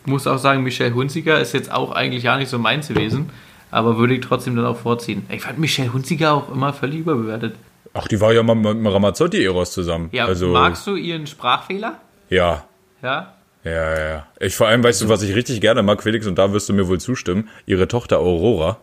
muss 0.05 0.27
auch 0.27 0.37
sagen, 0.37 0.63
Michelle 0.63 0.93
Hunziker 0.93 1.39
ist 1.39 1.53
jetzt 1.53 1.71
auch 1.71 1.91
eigentlich 1.93 2.23
gar 2.23 2.37
nicht 2.37 2.49
so 2.49 2.59
meins 2.59 2.89
gewesen. 2.89 3.29
Aber 3.71 3.97
würde 3.97 4.15
ich 4.15 4.21
trotzdem 4.21 4.55
dann 4.55 4.65
auch 4.65 4.77
vorziehen. 4.77 5.25
Ich 5.29 5.43
fand 5.43 5.59
Michelle 5.59 5.93
Hunziker 5.93 6.33
auch 6.33 6.51
immer 6.51 6.73
völlig 6.73 6.99
überbewertet. 6.99 7.55
Ach, 7.93 8.07
die 8.07 8.19
war 8.19 8.33
ja 8.33 8.43
mal 8.43 8.55
mit 8.55 8.93
Ramazzotti-Eros 8.93 9.71
zusammen. 9.71 10.09
Ja, 10.11 10.25
also, 10.25 10.47
magst 10.49 10.85
du 10.87 10.95
ihren 10.95 11.25
Sprachfehler? 11.25 11.99
Ja, 12.29 12.65
Ja. 13.01 13.33
ja, 13.63 13.99
ja. 14.09 14.27
Ich 14.39 14.55
vor 14.55 14.67
allem, 14.67 14.83
weißt 14.83 15.01
du, 15.01 15.09
was 15.09 15.21
ich 15.21 15.35
richtig 15.35 15.61
gerne 15.61 15.83
mag, 15.83 16.03
Felix, 16.03 16.27
und 16.27 16.35
da 16.37 16.51
wirst 16.51 16.67
du 16.67 16.73
mir 16.73 16.87
wohl 16.87 16.99
zustimmen, 16.99 17.47
ihre 17.65 17.87
Tochter 17.87 18.19
Aurora. 18.19 18.77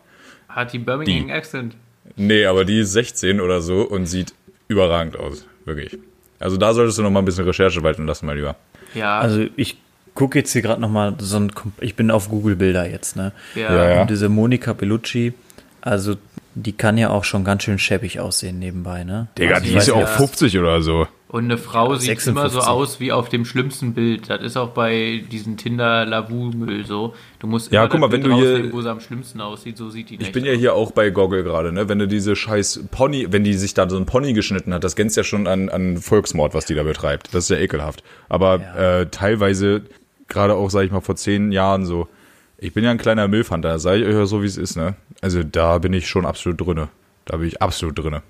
Hat 0.49 0.73
die 0.73 0.79
Birmingham 0.79 1.31
Accent. 1.31 1.77
Nee, 2.17 2.47
aber 2.47 2.65
die 2.65 2.81
ist 2.81 2.93
16 2.93 3.41
oder 3.41 3.61
so 3.61 3.83
und 3.83 4.07
sieht 4.07 4.33
überragend 4.69 5.19
aus. 5.19 5.47
Wirklich. 5.65 5.99
Also 6.39 6.57
da 6.57 6.75
solltest 6.75 6.99
du 6.99 7.03
noch 7.03 7.11
mal 7.11 7.21
ein 7.21 7.25
bisschen 7.25 7.45
Recherche 7.45 7.83
walten 7.83 8.07
lassen, 8.07 8.27
mein 8.27 8.37
Lieber. 8.37 8.57
Ja. 8.95 9.19
Also 9.21 9.45
ich 9.57 9.79
gucke 10.15 10.39
jetzt 10.39 10.53
hier 10.53 10.63
gerade 10.63 10.81
noch 10.81 10.89
mal 10.89 11.15
so 11.19 11.39
ein, 11.39 11.53
ich 11.81 11.95
bin 11.95 12.11
auf 12.11 12.29
Google 12.29 12.57
Bilder 12.57 12.89
jetzt, 12.89 13.17
ne? 13.17 13.33
ja. 13.55 13.75
Ja, 13.75 13.91
ja. 13.91 14.01
Und 14.03 14.11
diese 14.11 14.29
Monika 14.29 14.73
Bellucci, 14.73 15.35
also 15.81 16.17
die 16.55 16.73
kann 16.73 16.97
ja 16.97 17.11
auch 17.11 17.25
schon 17.25 17.45
ganz 17.45 17.65
schön 17.65 17.79
schäbig 17.79 18.19
aussehen 18.19 18.59
nebenbei, 18.59 19.05
ne? 19.05 19.29
Digga, 19.39 19.57
also 19.57 19.67
die 19.67 19.77
ist 19.77 19.89
ja 19.89 19.95
auch 19.95 20.01
nicht, 20.01 20.11
50 20.11 20.59
oder 20.59 20.81
so. 20.81 21.07
Und 21.29 21.45
eine 21.45 21.59
Frau 21.59 21.97
sieht 21.97 22.07
56. 22.21 22.29
immer 22.31 22.49
so 22.51 22.61
aus 22.61 23.01
wie 23.01 23.11
auf 23.11 23.29
dem 23.29 23.45
schlimmsten 23.45 23.95
Bild. 23.95 24.31
Das 24.31 24.43
ist 24.43 24.57
auch 24.57 24.69
bei 24.71 25.25
diesem 25.33 25.57
Tinder-Lavu-Müll 25.57 26.87
so. 26.87 27.15
Du 27.41 27.49
musst 27.49 27.73
Ja, 27.73 27.81
immer 27.83 27.89
guck 27.91 28.01
mal, 28.01 28.13
wenn 28.13 28.23
du 28.23 28.33
hier- 28.37 28.73
wo 28.73 28.81
sie 28.81 28.89
am 28.91 29.01
schlimmsten 29.01 29.41
aussieht. 29.41 29.77
So 29.77 29.91
sieht 29.91 30.11
die 30.11 30.17
Ich 30.21 30.31
bin 30.31 30.45
ja 30.45 30.53
aus. 30.53 30.59
hier 30.59 30.75
auch 30.75 30.93
bei 30.93 31.11
Goggle 31.11 31.43
gerade, 31.43 31.73
ne? 31.73 31.89
Wenn 31.89 31.99
du 31.99 32.07
diese 32.07 32.37
scheiß 32.37 32.85
Pony, 32.93 33.27
wenn 33.31 33.43
die 33.43 33.55
sich 33.55 33.75
da 33.75 33.89
so 33.91 33.97
ein 33.97 34.07
Pony 34.07 34.35
geschnitten 34.35 34.73
hat, 34.73 34.85
das 34.85 34.95
grenzt 34.95 35.17
ja 35.17 35.25
schon 35.25 35.49
an, 35.49 35.69
an 35.69 35.97
Volksmord, 35.99 36.55
was 36.55 36.65
die 36.67 36.75
da 36.77 36.85
betreibt. 36.85 37.35
Das 37.35 37.45
ist 37.45 37.51
ja 37.51 37.59
ekelhaft. 37.59 38.05
Aber 38.29 38.61
Ja. 38.61 39.01
äh, 39.01 39.07
teilweise, 39.11 39.83
gerade 40.29 40.55
auch, 40.55 40.71
sag 40.71 40.85
ich 40.85 40.93
mal, 40.93 41.01
vor 41.01 41.17
zehn 41.17 41.51
Jahren 41.51 41.85
so, 41.87 42.09
ich 42.59 42.73
bin 42.73 42.85
ja 42.85 42.91
ein 42.93 42.99
kleiner 42.99 43.27
Milfhunter, 43.27 43.79
sage 43.81 44.03
ich 44.03 44.07
euch 44.07 44.15
ja 44.15 44.27
so, 44.27 44.43
wie 44.43 44.47
es 44.47 44.57
ist, 44.57 44.77
ne? 44.77 44.95
Also 45.23 45.43
da 45.43 45.79
bin 45.79 45.93
ich 45.93 46.09
schon 46.09 46.25
absolut 46.25 46.61
drinne. 46.61 46.89
Da 47.25 47.37
bin 47.39 47.49
ich 47.49 47.61
absolut 47.61 47.99
drinne. 47.99 48.23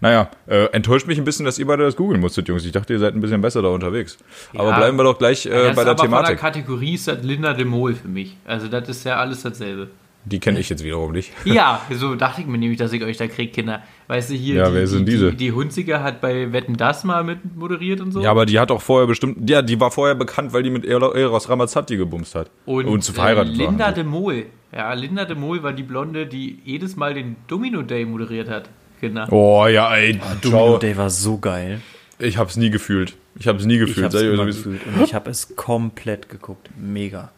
Naja, 0.00 0.30
äh, 0.46 0.66
enttäuscht 0.72 1.06
mich 1.06 1.18
ein 1.18 1.24
bisschen, 1.24 1.44
dass 1.44 1.58
ihr 1.58 1.66
beide 1.66 1.84
das 1.84 1.96
googeln 1.96 2.20
musstet, 2.20 2.48
Jungs. 2.48 2.64
Ich 2.64 2.72
dachte, 2.72 2.92
ihr 2.92 2.98
seid 2.98 3.14
ein 3.14 3.20
bisschen 3.20 3.40
besser 3.40 3.62
da 3.62 3.68
unterwegs. 3.68 4.18
Aber 4.54 4.70
Ja. 4.70 4.76
bleiben 4.78 4.96
wir 4.96 5.04
doch 5.04 5.18
gleich 5.18 5.46
äh, 5.46 5.50
das 5.50 5.60
bei 5.62 5.68
ist 5.68 5.76
der 5.76 5.82
aber 5.82 5.98
von 5.98 6.10
der 6.10 6.20
Thematik. 6.22 6.38
Kategorie 6.38 6.94
ist 6.94 7.08
das 7.08 7.22
Linda 7.22 7.52
de 7.54 7.64
Mol 7.64 7.94
für 7.94 8.08
mich. 8.08 8.36
Also 8.46 8.68
das 8.68 8.88
ist 8.88 9.04
ja 9.04 9.16
alles 9.16 9.42
dasselbe. 9.42 9.88
Die 10.26 10.38
kenne 10.38 10.60
ich 10.60 10.68
jetzt 10.68 10.84
wiederum 10.84 11.12
nicht. 11.12 11.32
Ja, 11.46 11.80
so 11.90 12.14
dachte 12.14 12.42
ich 12.42 12.46
mir 12.46 12.58
nämlich, 12.58 12.78
dass 12.78 12.92
ich 12.92 13.02
euch 13.02 13.16
da 13.16 13.26
krieg, 13.26 13.54
Kinder. 13.54 13.82
Weißt 14.06 14.28
du, 14.30 14.34
hier, 14.34 14.56
Ja, 14.56 14.68
die, 14.68 14.74
wer 14.74 14.86
sind 14.86 15.06
die, 15.06 15.12
diese? 15.12 15.30
Die, 15.30 15.36
die 15.38 15.52
Hunziger 15.52 16.02
hat 16.02 16.20
bei 16.20 16.52
Wetten 16.52 16.76
das 16.76 17.04
mal 17.04 17.24
mit 17.24 17.38
moderiert 17.56 18.02
und 18.02 18.12
so. 18.12 18.20
Ja, 18.20 18.30
aber 18.30 18.44
die 18.44 18.58
hat 18.60 18.70
auch 18.70 18.82
vorher 18.82 19.06
bestimmt, 19.06 19.48
ja, 19.48 19.62
die 19.62 19.80
war 19.80 19.90
vorher 19.90 20.14
bekannt, 20.14 20.52
weil 20.52 20.62
die 20.62 20.68
mit 20.68 20.84
Ero- 20.84 21.14
Eros 21.14 21.48
Ramazzotti 21.48 21.96
gebumst 21.96 22.34
hat. 22.34 22.50
und 22.66 23.02
zu 23.02 23.14
verheiratet 23.14 23.54
äh, 23.54 23.56
Linda 23.64 23.86
war. 23.86 23.92
de 23.92 24.04
Mol. 24.04 24.44
Ja, 24.76 24.92
Linda 24.92 25.24
de 25.24 25.36
Mol 25.36 25.62
war 25.62 25.72
die 25.72 25.82
Blonde, 25.84 26.26
die 26.26 26.58
jedes 26.66 26.96
Mal 26.96 27.14
den 27.14 27.36
Domino 27.48 27.80
Day 27.80 28.04
moderiert 28.04 28.50
hat. 28.50 28.68
Kinder. 29.00 29.26
Oh 29.32 29.66
ja, 29.66 29.94
ey, 29.96 30.20
Domino 30.42 30.66
ciao. 30.66 30.78
Day 30.78 30.96
war 30.96 31.10
so 31.10 31.38
geil. 31.38 31.80
Ich 32.18 32.36
hab's 32.36 32.56
nie 32.56 32.70
gefühlt. 32.70 33.14
Ich 33.38 33.48
hab's 33.48 33.64
nie 33.64 33.74
Ich 33.74 33.80
gefühlt. 33.80 34.04
hab's 34.04 34.14
Seid 34.14 34.24
ihr 34.24 34.34
immer 34.34 34.46
gefühlt 34.46 34.80
und 34.86 35.02
ich 35.02 35.14
habe 35.14 35.30
es 35.30 35.56
komplett 35.56 36.28
geguckt. 36.28 36.68
Mega. 36.78 37.30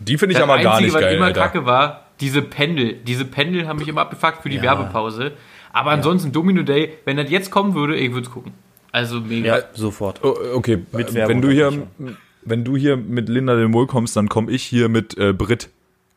Die 0.00 0.16
finde 0.16 0.32
ich 0.34 0.38
Das 0.38 0.48
aber 0.48 0.62
gar 0.62 0.74
Einzige, 0.74 0.86
nicht 0.86 0.94
was 0.94 1.00
geil, 1.02 1.16
immer 1.16 1.26
Alter. 1.26 1.40
kacke 1.40 1.66
war, 1.66 2.06
diese 2.20 2.40
Pendel. 2.42 2.94
Diese 2.94 3.24
Pendel 3.24 3.66
haben 3.66 3.78
mich 3.78 3.88
immer 3.88 4.02
abgefuckt 4.02 4.42
für 4.42 4.48
die 4.48 4.56
Ja. 4.56 4.62
Werbepause. 4.62 5.32
Aber 5.72 5.90
ansonsten 5.90 6.30
Domino 6.32 6.62
Day, 6.62 6.94
wenn 7.04 7.16
das 7.16 7.30
jetzt 7.30 7.50
kommen 7.50 7.74
würde, 7.74 7.96
ich 7.96 8.12
würde 8.12 8.26
es 8.26 8.32
gucken. 8.32 8.52
Also 8.92 9.20
mega. 9.20 9.58
Ja, 9.58 9.62
sofort. 9.74 10.20
Oh, 10.22 10.34
okay, 10.54 10.78
Mit 10.92 11.10
äh, 11.10 11.14
Werbung 11.14 11.36
wenn 11.36 11.42
du 11.42 11.50
hier, 11.50 11.72
wenn 12.42 12.64
du 12.64 12.76
hier 12.76 12.96
mit 12.96 13.28
Linda 13.28 13.54
de 13.56 13.66
Mol 13.68 13.86
kommst, 13.86 14.16
dann 14.16 14.28
komme 14.28 14.50
ich 14.50 14.62
hier 14.62 14.88
mit 14.88 15.16
äh, 15.18 15.32
Brit. 15.32 15.68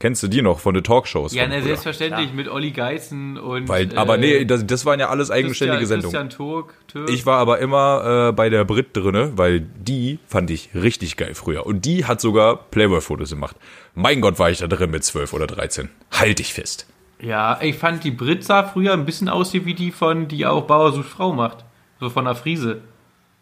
Kennst 0.01 0.23
du 0.23 0.27
die 0.27 0.41
noch 0.41 0.59
von 0.59 0.73
den 0.73 0.83
Talkshows? 0.83 1.31
Ja, 1.33 1.47
ne, 1.47 1.61
selbstverständlich 1.61 2.33
mit 2.33 2.47
Olli 2.49 2.71
Geißen 2.71 3.37
und. 3.37 3.69
Weil, 3.69 3.93
äh, 3.93 3.95
aber 3.95 4.17
nee, 4.17 4.45
das, 4.45 4.65
das 4.65 4.83
waren 4.85 4.99
ja 4.99 5.09
alles 5.09 5.29
eigenständige 5.29 5.77
Christian, 5.81 6.01
Sendungen. 6.01 6.27
Christian 6.27 6.47
Turk, 6.47 6.73
Türk. 6.87 7.09
Ich 7.11 7.27
war 7.27 7.37
aber 7.37 7.59
immer 7.59 8.29
äh, 8.29 8.31
bei 8.33 8.49
der 8.49 8.65
Brit 8.65 8.87
drinne, 8.97 9.37
weil 9.37 9.61
die 9.61 10.17
fand 10.25 10.49
ich 10.49 10.71
richtig 10.73 11.17
geil 11.17 11.35
früher. 11.35 11.67
Und 11.67 11.85
die 11.85 12.05
hat 12.05 12.19
sogar 12.19 12.57
Playboy-Fotos 12.71 13.29
gemacht. 13.29 13.55
Mein 13.93 14.21
Gott, 14.21 14.39
war 14.39 14.49
ich 14.49 14.57
da 14.57 14.65
drin 14.67 14.89
mit 14.89 15.03
12 15.03 15.33
oder 15.33 15.45
13. 15.45 15.89
Halt 16.11 16.39
dich 16.39 16.51
fest. 16.53 16.87
Ja, 17.19 17.61
ich 17.61 17.77
fand 17.77 18.03
die 18.03 18.09
Brit 18.09 18.43
sah 18.43 18.63
früher 18.63 18.93
ein 18.93 19.05
bisschen 19.05 19.29
aus 19.29 19.53
wie 19.53 19.73
die 19.75 19.91
von, 19.91 20.27
die 20.27 20.47
auch 20.47 20.63
Bauer 20.63 20.91
sucht 20.93 21.09
Frau 21.09 21.31
macht. 21.31 21.63
So 21.99 22.09
von 22.09 22.25
der 22.25 22.33
Friese. 22.33 22.81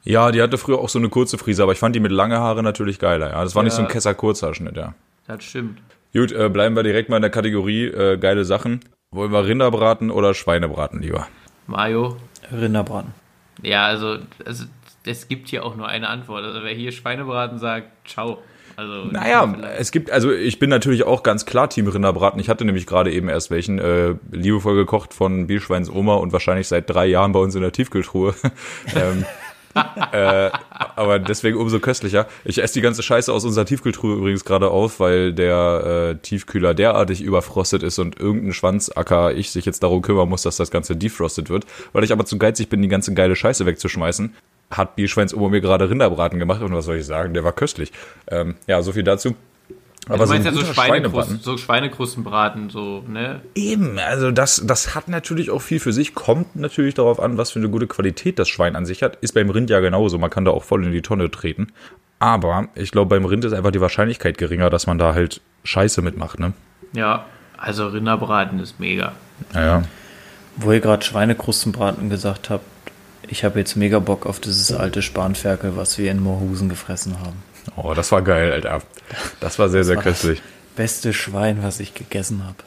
Ja, 0.03 0.31
die 0.31 0.41
hatte 0.41 0.57
früher 0.57 0.79
auch 0.79 0.89
so 0.89 0.99
eine 0.99 1.07
kurze 1.07 1.37
Frise, 1.37 1.63
aber 1.63 1.71
ich 1.71 1.79
fand 1.79 1.95
die 1.95 2.01
mit 2.01 2.11
lange 2.11 2.37
Haare 2.39 2.63
natürlich 2.63 2.99
geiler. 2.99 3.29
Ja, 3.29 3.43
das 3.43 3.55
war 3.55 3.63
nicht 3.63 3.71
Ja. 3.71 3.77
so 3.77 3.81
ein 3.83 3.87
Kesser-Kurzhaarschnitt, 3.87 4.75
ja. 4.75 4.93
Das 5.27 5.43
stimmt. 5.45 5.79
Gut, 6.13 6.31
äh, 6.31 6.49
bleiben 6.49 6.75
wir 6.75 6.83
direkt 6.83 7.09
mal 7.09 7.17
in 7.17 7.21
der 7.21 7.31
Kategorie 7.31 7.85
äh, 7.85 8.17
geile 8.17 8.43
Sachen. 8.45 8.79
Wollen 9.11 9.31
wir 9.31 9.45
Rinderbraten 9.45 10.11
oder 10.11 10.33
Schweinebraten 10.33 11.01
lieber? 11.01 11.27
Mayo. 11.67 12.17
Rinderbraten. 12.51 13.13
Ja, 13.61 13.85
also, 13.85 14.17
also 14.45 14.65
es 15.05 15.27
gibt 15.27 15.49
hier 15.49 15.65
auch 15.65 15.75
nur 15.75 15.87
eine 15.87 16.07
Antwort. 16.07 16.43
Also 16.43 16.63
wer 16.63 16.73
hier 16.73 16.91
Schweinebraten 16.91 17.59
sagt, 17.59 18.07
ciao. 18.07 18.39
Also, 18.75 19.05
Naja, 19.11 19.53
es 19.77 19.91
gibt, 19.91 20.09
also 20.09 20.31
ich 20.31 20.57
bin 20.57 20.69
natürlich 20.69 21.03
auch 21.03 21.21
ganz 21.21 21.45
klar 21.45 21.69
Team 21.69 21.87
Rinderbraten. 21.87 22.39
Ich 22.39 22.47
hatte 22.47 22.63
nämlich 22.63 22.85
gerade 22.85 23.11
eben 23.11 23.27
erst 23.27 23.51
welchen 23.51 23.77
äh, 23.77 24.15
liebevoll 24.31 24.75
gekocht 24.75 25.13
von 25.13 25.47
Bierschweins 25.47 25.89
Oma 25.89 26.15
und 26.15 26.31
wahrscheinlich 26.31 26.69
seit 26.69 26.89
drei 26.89 27.05
Jahren 27.05 27.33
bei 27.33 27.39
uns 27.39 27.55
in 27.55 27.61
der 27.61 27.73
Tiefkühltruhe. 27.73 28.33
ähm, 28.95 29.25
äh, 29.75 30.49
aber 30.95 31.19
deswegen 31.19 31.57
umso 31.57 31.79
köstlicher. 31.79 32.27
Ich 32.43 32.61
esse 32.61 32.73
die 32.73 32.81
ganze 32.81 33.03
Scheiße 33.03 33.31
aus 33.31 33.45
unserer 33.45 33.65
Tiefkühltruhe 33.65 34.15
übrigens 34.15 34.45
gerade 34.45 34.69
auf, 34.69 34.99
weil 34.99 35.33
der 35.33 36.15
äh, 36.15 36.15
Tiefkühler 36.15 36.73
derartig 36.73 37.21
überfrostet 37.21 37.83
ist 37.83 37.99
und 37.99 38.19
irgendein 38.19 38.53
Schwanzacker 38.53 39.33
ich 39.33 39.51
sich 39.51 39.65
jetzt 39.65 39.83
darum 39.83 40.01
kümmern 40.01 40.29
muss, 40.29 40.41
dass 40.41 40.57
das 40.57 40.71
Ganze 40.71 40.95
defrostet 40.95 41.49
wird. 41.49 41.65
Weil 41.93 42.03
ich 42.03 42.11
aber 42.11 42.25
zu 42.25 42.37
geizig 42.37 42.69
bin, 42.69 42.81
die 42.81 42.87
ganze 42.87 43.13
geile 43.13 43.35
Scheiße 43.35 43.65
wegzuschmeißen, 43.65 44.33
hat 44.71 44.95
Bierschweins 44.95 45.33
Oma 45.33 45.49
mir 45.49 45.61
gerade 45.61 45.89
Rinderbraten 45.89 46.39
gemacht 46.39 46.61
und 46.61 46.73
was 46.73 46.85
soll 46.85 46.97
ich 46.97 47.05
sagen, 47.05 47.33
der 47.33 47.43
war 47.43 47.53
köstlich. 47.53 47.91
Ähm, 48.29 48.55
ja, 48.67 48.81
so 48.81 48.91
viel 48.91 49.03
dazu. 49.03 49.35
Du 50.07 50.25
meinst 50.25 50.45
ja 50.45 50.51
so 50.51 50.63
Schweinekrusten, 50.63 51.39
so 51.41 51.57
Schweinekrustenbraten, 51.57 52.69
so, 52.69 53.03
ne? 53.07 53.41
Eben, 53.55 53.99
also 53.99 54.31
das, 54.31 54.63
das 54.65 54.95
hat 54.95 55.07
natürlich 55.07 55.51
auch 55.51 55.61
viel 55.61 55.79
für 55.79 55.93
sich, 55.93 56.15
kommt 56.15 56.55
natürlich 56.55 56.95
darauf 56.95 57.19
an, 57.19 57.37
was 57.37 57.51
für 57.51 57.59
eine 57.59 57.69
gute 57.69 57.87
Qualität 57.87 58.39
das 58.39 58.49
Schwein 58.49 58.75
an 58.75 58.85
sich 58.85 59.03
hat. 59.03 59.17
Ist 59.21 59.33
beim 59.33 59.49
Rind 59.49 59.69
ja 59.69 59.79
genauso, 59.79 60.17
man 60.17 60.29
kann 60.29 60.45
da 60.45 60.51
auch 60.51 60.63
voll 60.63 60.85
in 60.85 60.91
die 60.91 61.01
Tonne 61.01 61.29
treten. 61.29 61.67
Aber 62.19 62.67
ich 62.75 62.91
glaube, 62.91 63.15
beim 63.15 63.25
Rind 63.25 63.45
ist 63.45 63.53
einfach 63.53 63.71
die 63.71 63.81
Wahrscheinlichkeit 63.81 64.37
geringer, 64.37 64.69
dass 64.69 64.87
man 64.87 64.97
da 64.97 65.13
halt 65.13 65.41
Scheiße 65.63 66.01
mitmacht, 66.01 66.39
ne? 66.39 66.53
Ja, 66.93 67.25
also 67.57 67.87
Rinderbraten 67.87 68.59
ist 68.59 68.79
mega. 68.79 69.13
Naja. 69.53 69.83
Wo 70.55 70.71
ihr 70.71 70.79
gerade 70.79 71.05
Schweinekrustenbraten 71.05 72.09
gesagt 72.09 72.49
habt, 72.49 72.65
ich 73.27 73.43
habe 73.43 73.59
jetzt 73.59 73.75
mega 73.75 73.99
Bock 73.99 74.25
auf 74.25 74.39
dieses 74.39 74.73
alte 74.73 75.01
Spanferkel, 75.01 75.77
was 75.77 75.97
wir 75.97 76.09
in 76.11 76.21
Moorhusen 76.21 76.67
gefressen 76.67 77.19
haben. 77.19 77.43
Oh, 77.75 77.93
das 77.93 78.11
war 78.11 78.21
geil, 78.21 78.51
Alter. 78.51 78.81
Das 79.39 79.59
war 79.59 79.69
sehr, 79.69 79.83
sehr 79.83 79.97
war 79.97 80.03
köstlich. 80.03 80.41
Beste 80.75 81.13
Schwein, 81.13 81.63
was 81.63 81.79
ich 81.79 81.93
gegessen 81.93 82.43
habe. 82.45 82.57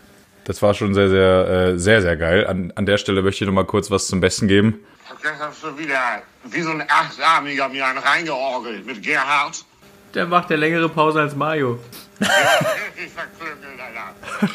Das 0.44 0.60
war 0.60 0.74
schon 0.74 0.94
sehr, 0.94 1.08
sehr, 1.08 1.48
äh, 1.48 1.78
sehr, 1.78 2.02
sehr 2.02 2.16
geil. 2.16 2.46
An, 2.46 2.72
an 2.74 2.86
der 2.86 2.98
Stelle 2.98 3.22
möchte 3.22 3.44
ich 3.44 3.46
noch 3.46 3.54
mal 3.54 3.64
kurz 3.64 3.90
was 3.90 4.06
zum 4.08 4.20
Besten 4.20 4.48
geben. 4.48 4.80
Das 5.22 5.32
hast 5.38 5.62
du 5.62 5.78
wieder 5.78 6.22
wie 6.44 6.62
so 6.62 6.70
ein 6.70 6.82
Achtarmiger 6.88 7.68
mir 7.68 7.86
einen 7.86 7.98
reingeorgelt 7.98 8.84
mit 8.86 9.02
Gerhard. 9.02 9.64
Der 10.14 10.26
macht 10.26 10.50
ja 10.50 10.56
längere 10.56 10.88
Pause 10.88 11.20
als 11.20 11.36
Mayo. 11.36 11.78
Richtig 12.20 13.12
verklüngelt, 13.14 13.80
Alter. 13.80 14.52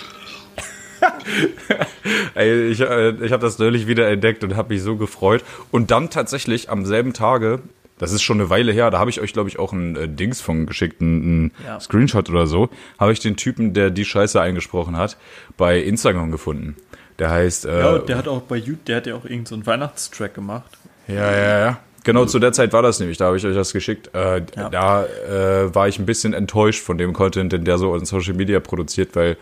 Ey, 2.35 2.69
ich, 2.69 2.81
äh, 2.81 3.11
ich 3.23 3.31
habe 3.31 3.41
das 3.41 3.57
neulich 3.59 3.87
wieder 3.87 4.09
entdeckt 4.09 4.43
und 4.43 4.55
habe 4.55 4.73
mich 4.73 4.83
so 4.83 4.97
gefreut. 4.97 5.43
Und 5.71 5.91
dann 5.91 6.09
tatsächlich 6.09 6.69
am 6.69 6.85
selben 6.85 7.13
Tage, 7.13 7.61
das 7.99 8.11
ist 8.11 8.21
schon 8.21 8.39
eine 8.39 8.49
Weile 8.49 8.71
her, 8.71 8.91
da 8.91 8.99
habe 8.99 9.09
ich 9.09 9.19
euch, 9.21 9.33
glaube 9.33 9.49
ich, 9.49 9.59
auch 9.59 9.73
ein 9.73 9.95
äh, 9.95 10.07
Dings 10.07 10.41
von 10.41 10.65
geschickt, 10.65 11.01
ein, 11.01 11.51
Ja. 11.65 11.79
Screenshot 11.79 12.29
oder 12.29 12.47
so, 12.47 12.69
habe 12.99 13.11
ich 13.11 13.19
den 13.19 13.35
Typen, 13.35 13.73
der 13.73 13.89
die 13.89 14.05
Scheiße 14.05 14.39
eingesprochen 14.39 14.97
hat, 14.97 15.17
bei 15.57 15.79
Instagram 15.79 16.31
gefunden. 16.31 16.75
Der 17.19 17.31
heißt, 17.31 17.65
äh, 17.65 17.79
Ja, 17.79 17.97
der 17.99 18.17
hat 18.17 18.27
auch 18.27 18.41
bei 18.41 18.57
YouTube, 18.57 18.85
der 18.85 18.97
hat 18.97 19.07
ja 19.07 19.13
auch 19.15 19.23
irgendeinen 19.23 19.45
so 19.47 19.55
einen 19.55 19.65
Weihnachtstrack 19.65 20.33
gemacht. 20.33 20.69
ja, 21.07 21.31
ja, 21.31 21.59
ja. 21.59 21.79
Genau 22.03 22.23
zu 22.23 22.39
der 22.39 22.53
Zeit 22.53 22.71
war 22.71 22.81
das 22.81 23.01
nämlich, 23.01 23.17
da 23.17 23.25
habe 23.25 23.35
ich 23.35 23.45
euch 23.45 23.55
das 23.55 23.73
geschickt. 23.73 24.11
Äh, 24.13 24.43
Ja. 24.55 24.69
Da 24.69 25.05
äh, 25.05 25.75
war 25.75 25.89
ich 25.89 25.99
ein 25.99 26.05
bisschen 26.05 26.33
enttäuscht 26.33 26.81
von 26.81 26.97
dem 26.97 27.11
Content, 27.11 27.51
den 27.51 27.65
der 27.65 27.77
so 27.77 27.93
in 27.95 28.05
Social 28.05 28.33
Media 28.33 28.61
produziert, 28.61 29.13
weil 29.17 29.35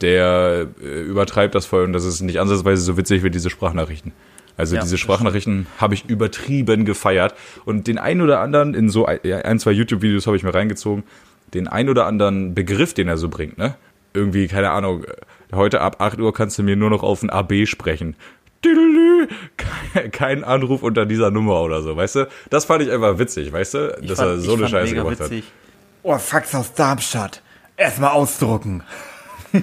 der 0.00 0.66
äh, 0.80 1.00
übertreibt 1.00 1.54
das 1.56 1.66
voll 1.66 1.82
und 1.84 1.92
das 1.92 2.04
ist 2.04 2.20
nicht 2.20 2.38
ansatzweise 2.38 2.82
so 2.82 2.96
witzig 2.96 3.24
wie 3.24 3.30
diese 3.30 3.50
Sprachnachrichten. 3.50 4.12
Also 4.56 4.76
Ja, 4.76 4.82
diese 4.82 4.98
Sprachnachrichten 4.98 5.66
habe 5.78 5.94
ich 5.94 6.08
übertrieben 6.08 6.84
gefeiert 6.84 7.34
und 7.64 7.86
den 7.88 7.98
ein 7.98 8.20
oder 8.20 8.40
anderen 8.40 8.74
in 8.74 8.88
so 8.88 9.06
ein, 9.06 9.58
zwei 9.58 9.72
YouTube-Videos 9.72 10.26
habe 10.26 10.36
ich 10.36 10.42
mir 10.44 10.54
reingezogen, 10.54 11.02
den 11.54 11.66
ein 11.68 11.88
oder 11.88 12.06
anderen 12.06 12.54
Begriff, 12.54 12.94
den 12.94 13.08
er 13.08 13.16
so 13.16 13.28
bringt, 13.28 13.58
ne? 13.58 13.74
Irgendwie, 14.12 14.46
keine 14.46 14.70
Ahnung, 14.70 15.04
heute 15.52 15.80
ab 15.80 15.96
8 16.00 16.20
Uhr 16.20 16.32
kannst 16.32 16.56
du 16.58 16.62
mir 16.62 16.76
nur 16.76 16.88
noch 16.90 17.02
auf 17.02 17.22
ein 17.24 17.30
AB 17.30 17.66
sprechen. 17.66 18.14
Kein- 19.56 20.10
Kein 20.12 20.44
Anruf 20.44 20.82
unter 20.82 21.04
dieser 21.04 21.30
Nummer 21.30 21.60
oder 21.62 21.82
so, 21.82 21.96
weißt 21.96 22.14
du? 22.16 22.28
Das 22.50 22.64
fand 22.64 22.82
ich 22.82 22.90
einfach 22.92 23.18
witzig, 23.18 23.52
weißt 23.52 23.74
du? 23.74 23.98
Dass 24.02 24.18
fand- 24.18 24.30
er 24.30 24.38
so 24.38 24.54
eine 24.54 24.68
Scheiße 24.68 24.94
gemacht 24.94 25.18
witzig. 25.20 25.44
Oh, 26.02 26.16
Fax 26.16 26.54
aus 26.54 26.74
Darmstadt. 26.74 27.42
Erstmal 27.76 28.10
ausdrucken. 28.12 28.82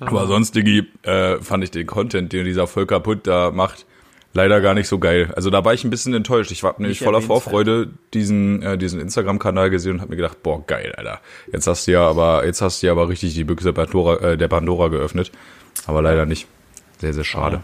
Aber 0.00 0.26
sonst, 0.26 0.54
Diggi, 0.54 0.86
äh, 1.02 1.38
fand 1.40 1.64
ich 1.64 1.70
den 1.70 1.86
Content, 1.86 2.32
den 2.32 2.44
dieser 2.44 2.66
Volker 2.66 3.00
Putt 3.00 3.26
da 3.26 3.50
macht, 3.50 3.86
leider 4.32 4.60
gar 4.60 4.74
nicht 4.74 4.88
so 4.88 4.98
geil. 4.98 5.32
Also 5.34 5.50
da 5.50 5.64
war 5.64 5.74
ich 5.74 5.84
ein 5.84 5.90
bisschen 5.90 6.14
enttäuscht. 6.14 6.50
Ich 6.50 6.62
war 6.62 6.74
nämlich 6.78 7.00
voller. 7.00 7.20
Vorfreude 7.20 7.90
diesen, 8.14 8.62
äh, 8.62 8.78
diesen 8.78 9.00
Instagram-Kanal 9.00 9.70
gesehen 9.70 9.94
und 9.94 10.00
habe 10.00 10.10
mir 10.10 10.16
gedacht, 10.16 10.42
boah, 10.42 10.64
geil, 10.66 10.94
Alter. 10.96 11.20
Jetzt 11.52 11.66
hast 11.66 11.86
du 11.86 11.92
ja 11.92 12.08
aber, 12.08 12.46
jetzt 12.46 12.62
hast 12.62 12.82
du 12.82 12.86
ja 12.86 12.92
aber 12.92 13.08
richtig 13.08 13.34
die 13.34 13.44
Büchse 13.44 13.72
Pandora, 13.72 14.32
äh, 14.32 14.38
der 14.38 14.48
Pandora 14.48 14.88
geöffnet. 14.88 15.32
Aber 15.86 16.02
leider 16.02 16.26
nicht. 16.26 16.46
Sehr, 16.98 17.12
sehr 17.12 17.24
schade. 17.24 17.62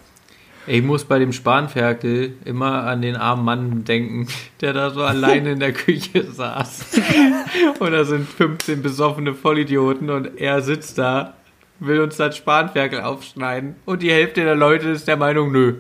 Ich 0.67 0.83
muss 0.83 1.05
bei 1.05 1.19
dem 1.19 1.33
Spanferkel 1.33 2.35
immer 2.45 2.85
an 2.85 3.03
den 3.03 3.17
armen 3.17 3.45
Mann 3.45 3.85
denken, 3.85 4.29
der 4.63 4.73
da 4.73 4.91
so 4.91 5.03
alleine 5.03 5.53
in 5.53 5.61
der 5.61 5.73
Küche 5.75 6.25
saß. 6.25 7.01
Und 7.79 7.93
da 7.93 8.05
sind 8.05 8.27
15 8.27 8.81
besoffene 8.81 9.35
Vollidioten 9.35 10.09
und 10.09 10.41
er 10.41 10.63
sitzt 10.63 10.97
da, 10.99 11.35
will 11.81 12.01
uns 12.01 12.17
das 12.17 12.37
Spanferkel 12.37 13.01
aufschneiden. 13.01 13.77
Und 13.85 14.03
die 14.03 14.11
Hälfte 14.11 14.45
der 14.45 14.55
Leute 14.55 14.89
ist 14.91 15.07
der 15.09 15.17
Meinung, 15.17 15.53
nö, 15.53 15.77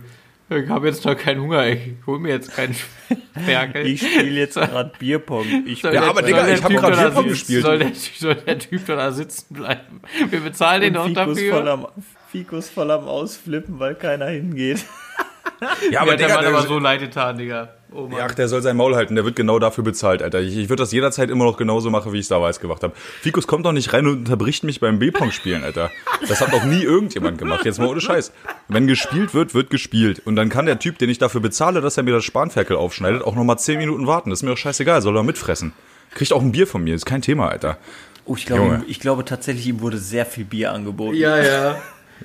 ich 0.51 0.69
habe 0.69 0.87
jetzt 0.89 1.05
noch 1.05 1.17
keinen 1.17 1.41
Hunger, 1.41 1.67
ich 1.67 1.95
hol 2.07 2.19
mir 2.19 2.31
jetzt 2.33 2.55
keinen 2.55 2.75
Spanferkel. 2.75 3.87
Ich 3.87 4.01
spiele 4.01 4.41
jetzt 4.41 4.55
gerade 4.55 4.93
Bierpong. 4.99 5.47
Ich 5.67 5.81
Soll 5.81 5.95
Ja, 5.95 6.03
der- 6.03 6.11
aber 6.11 6.23
Digga, 6.23 6.47
ich 6.49 6.63
hab 6.63 6.71
Typ 6.71 6.81
grad 6.81 6.93
doch 6.93 6.97
da 6.97 7.03
Bierpong 7.09 7.23
sitzen- 7.25 7.29
gespielt. 7.31 7.63
Soll 7.63 7.79
der, 7.79 7.91
soll 7.95 8.35
der 8.35 8.59
Typ 8.59 8.87
doch 8.87 8.97
da 8.97 9.11
sitzen 9.13 9.55
bleiben? 9.55 10.01
Wir 10.31 10.41
bezahlen 10.41 10.83
den 10.83 10.95
doch 10.95 11.07
Fikus 11.07 11.41
voll, 11.41 11.65
dafür. 11.65 11.73
am, 11.73 11.87
Fikus 12.31 12.69
voll 12.69 12.91
am 12.91 13.05
Ausflippen, 13.09 13.79
weil 13.79 13.95
keiner 13.95 14.27
hingeht. 14.27 14.85
Ja, 15.91 16.01
Aber 16.03 16.17
der 16.17 16.29
Mann 16.29 16.41
der- 16.45 16.55
aber 16.55 16.67
so 16.67 16.79
leid 16.79 17.01
getan, 17.01 17.39
Digga. 17.39 17.69
Oh 17.93 18.09
Mann. 18.09 18.21
Ach, 18.23 18.35
der 18.35 18.49
soll 18.49 18.61
sein 18.61 18.77
Maul 18.77 18.97
halten, 18.97 19.15
der 19.15 19.25
wird 19.25 19.37
genau 19.37 19.59
dafür 19.61 19.85
bezahlt, 19.85 20.21
Alter. 20.23 20.41
Ich, 20.41 20.57
ich 20.57 20.69
würde 20.69 20.83
das 20.83 20.91
jederzeit 20.93 21.31
immer 21.31 21.45
noch 21.45 21.57
genauso 21.57 21.91
machen, 21.91 22.13
wie 22.13 22.17
ich 22.17 22.23
es 22.25 22.29
damals 22.29 22.59
gemacht 22.59 22.83
habe. 22.83 22.93
Fikus 23.21 23.47
kommt 23.47 23.65
doch 23.67 23.73
nicht 23.73 23.93
rein 23.93 24.07
und 24.07 24.19
unterbricht 24.19 24.65
mich 24.65 24.81
beim 24.81 24.99
B-Pong 24.99 25.31
spielen, 25.31 25.63
Alter. 25.63 25.91
Das 26.29 26.41
hat 26.41 26.53
doch 26.53 26.65
nie 26.65 26.83
irgendjemand 26.83 27.39
gemacht. 27.39 27.65
Jetzt 27.65 27.79
mal 27.79 27.87
ohne 27.87 28.01
Scheiß. 28.01 28.33
Wenn 28.69 28.87
gespielt 28.89 29.33
wird, 29.33 29.55
wird 29.55 29.71
gespielt. 29.71 30.21
Und 30.25 30.35
dann 30.37 30.49
kann 30.49 30.67
der 30.67 30.79
Typ, 30.81 30.99
den 30.99 31.09
ich 31.09 31.19
dafür 31.19 31.41
bezahle, 31.41 31.81
dass 31.81 31.97
er 31.97 32.03
mir 32.03 32.15
das 32.15 32.25
Spanferkel 32.25 32.77
aufschneidet, 32.77 33.23
auch 33.23 33.37
noch 33.37 33.45
mal 33.45 33.57
10 33.59 33.79
Minuten 33.79 34.07
warten. 34.09 34.31
Das 34.31 34.41
ist 34.41 34.43
mir 34.43 34.51
doch 34.51 34.59
scheißegal, 34.59 35.01
soll 35.01 35.17
er 35.17 35.23
mitfressen. 35.23 35.73
Kriegt 36.15 36.33
auch 36.33 36.43
ein 36.43 36.51
Bier 36.53 36.67
von 36.67 36.83
mir, 36.83 36.95
ist 36.97 37.07
kein 37.07 37.23
Thema, 37.23 37.49
Alter. 37.49 37.79
Oh, 38.27 38.35
ich 38.37 38.47
glaube, 38.47 38.63
Junge. 38.63 38.85
ich 38.89 39.01
glaube 39.01 39.25
tatsächlich, 39.25 39.67
ihm 39.67 39.81
wurde 39.83 39.99
sehr 39.99 40.25
viel 40.27 40.45
Bier 40.45 40.73
angeboten. 40.73 41.15
Ja, 41.17 41.39
ja. 41.43 41.77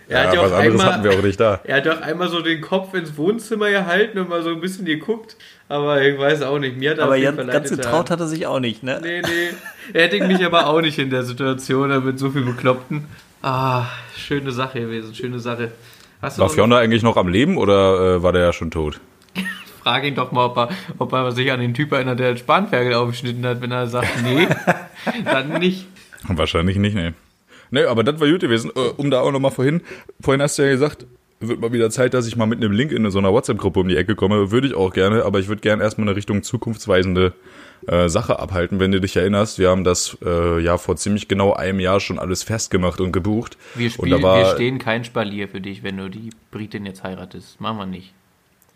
Er 0.08 0.28
hat 0.28 0.34
ja 0.34 0.42
was 0.42 0.52
auch 0.52 0.58
anderes 0.58 0.80
einmal, 0.82 0.94
hatten 0.94 1.04
wir 1.04 1.12
auch 1.20 1.24
nicht 1.24 1.40
da. 1.40 1.60
Er 1.66 1.78
hat 1.78 1.86
doch 1.86 2.02
einmal 2.02 2.30
so 2.30 2.42
den 2.42 2.62
Kopf 2.62 2.94
ins 2.94 3.16
Wohnzimmer 3.18 3.70
gehalten 3.70 4.18
und 4.20 4.30
mal 4.30 4.42
so 4.42 4.50
ein 4.50 4.60
bisschen 4.62 4.86
geguckt. 4.86 5.36
Aber 5.68 6.02
ich 6.02 6.18
weiß 6.18 6.42
auch 6.42 6.58
nicht. 6.58 6.78
Mir 6.78 6.92
hat 6.92 6.98
er 6.98 7.04
Aber 7.06 7.16
jeden 7.16 7.48
ganz, 7.48 7.70
getraut 7.70 8.10
hat 8.10 8.20
er 8.20 8.28
sich 8.28 8.48
auch 8.48 8.60
nicht, 8.60 8.82
ne? 8.82 9.00
Nee, 9.04 9.22
nee. 9.22 9.50
Er 9.94 10.04
hätte 10.08 10.26
mich 10.26 10.44
aber 10.44 10.68
auch 10.68 10.82
nicht 10.82 10.98
in 10.98 11.10
der 11.12 11.24
Situation 11.24 12.04
mit 12.06 12.18
so 12.18 12.32
viel 12.32 12.42
Bekloppten. 12.42 13.06
Ah, 13.44 13.86
schöne 14.18 14.52
Sache 14.52 14.80
gewesen, 14.82 15.14
schöne 15.14 15.40
Sache. 15.40 15.72
Hast 16.22 16.38
du 16.38 16.42
War 16.42 16.48
noch- 16.48 16.54
Fiona 16.56 16.78
eigentlich 16.80 17.04
noch 17.04 17.16
am 17.18 17.28
Leben 17.28 17.58
oder 17.58 18.16
äh, 18.18 18.24
war 18.24 18.34
der 18.34 18.42
ja 18.42 18.54
schon 18.54 18.72
tot? 18.72 19.00
Frag 19.84 20.04
ihn 20.04 20.16
doch 20.16 20.32
mal, 20.32 20.46
ob 20.46 20.58
er, 20.58 20.70
ob 20.98 21.14
er 21.14 21.32
sich 21.32 21.52
an 21.52 21.60
den 21.62 21.74
Typ 21.74 21.92
erinnert, 21.92 22.20
der 22.20 22.34
den 22.34 22.38
Spanferkel 22.38 22.96
aufgeschnitten 22.96 23.46
hat. 23.46 23.62
Wenn 23.62 23.72
er 23.72 23.88
sagt, 23.88 24.10
nee, 24.24 24.48
dann 25.26 25.60
nicht. 25.60 25.86
Wahrscheinlich 26.28 26.78
nicht, 26.78 26.96
nee. 26.96 27.14
Nee, 27.72 27.84
aber 27.84 28.04
das 28.04 28.20
war 28.20 28.28
gut 28.30 28.42
gewesen. 28.42 28.72
Äh, 28.76 28.92
Um 28.98 29.12
da 29.12 29.22
auch 29.22 29.32
nochmal 29.32 29.52
vorhin, 29.52 29.82
vorhin 30.22 30.42
hast 30.42 30.58
du 30.58 30.64
ja 30.64 30.70
gesagt, 30.70 31.06
wird 31.40 31.62
mal 31.62 31.72
wieder 31.72 31.90
Zeit, 31.90 32.14
dass 32.14 32.28
ich 32.28 32.36
mal 32.36 32.46
mit 32.46 32.62
einem 32.62 32.74
Link 32.74 32.92
in 32.92 33.10
so 33.12 33.20
einer 33.20 33.32
WhatsApp-Gruppe 33.32 33.80
um 33.80 33.88
die 33.88 33.96
Ecke 33.96 34.16
komme. 34.16 34.52
Würde 34.52 34.68
ich 34.68 34.76
auch 34.76 34.94
gerne, 34.94 35.24
aber 35.24 35.40
ich 35.40 35.48
würde 35.48 35.62
gerne 35.62 35.84
erstmal 35.84 36.08
eine 36.08 36.16
Richtung 36.18 36.44
zukunftsweisende 36.44 37.34
äh, 37.88 38.10
Sache 38.10 38.40
abhalten. 38.40 38.80
Wenn 38.80 38.92
du 38.92 39.00
dich 39.00 39.16
erinnerst, 39.16 39.58
wir 39.58 39.70
haben 39.70 39.84
das 39.84 40.18
äh, 40.24 40.60
ja 40.60 40.78
vor 40.78 40.98
ziemlich 40.98 41.28
genau 41.28 41.54
einem 41.54 41.80
Jahr 41.80 42.00
schon 42.00 42.20
alles 42.20 42.44
festgemacht 42.44 43.00
und 43.00 43.14
gebucht. 43.14 43.58
Wir, 43.76 43.86
und 43.86 43.92
spielen, 43.94 44.12
da 44.12 44.22
war, 44.22 44.38
wir 44.40 44.46
stehen 44.54 44.80
kein 44.80 45.06
Spalier 45.06 45.48
für 45.48 45.62
dich, 45.62 45.82
wenn 45.82 45.98
du 45.98 46.10
die 46.10 46.32
Britin 46.52 46.86
jetzt 46.86 47.04
heiratest. 47.04 47.62
Machen 47.62 47.78
wir 47.78 47.86
nicht. 47.86 48.14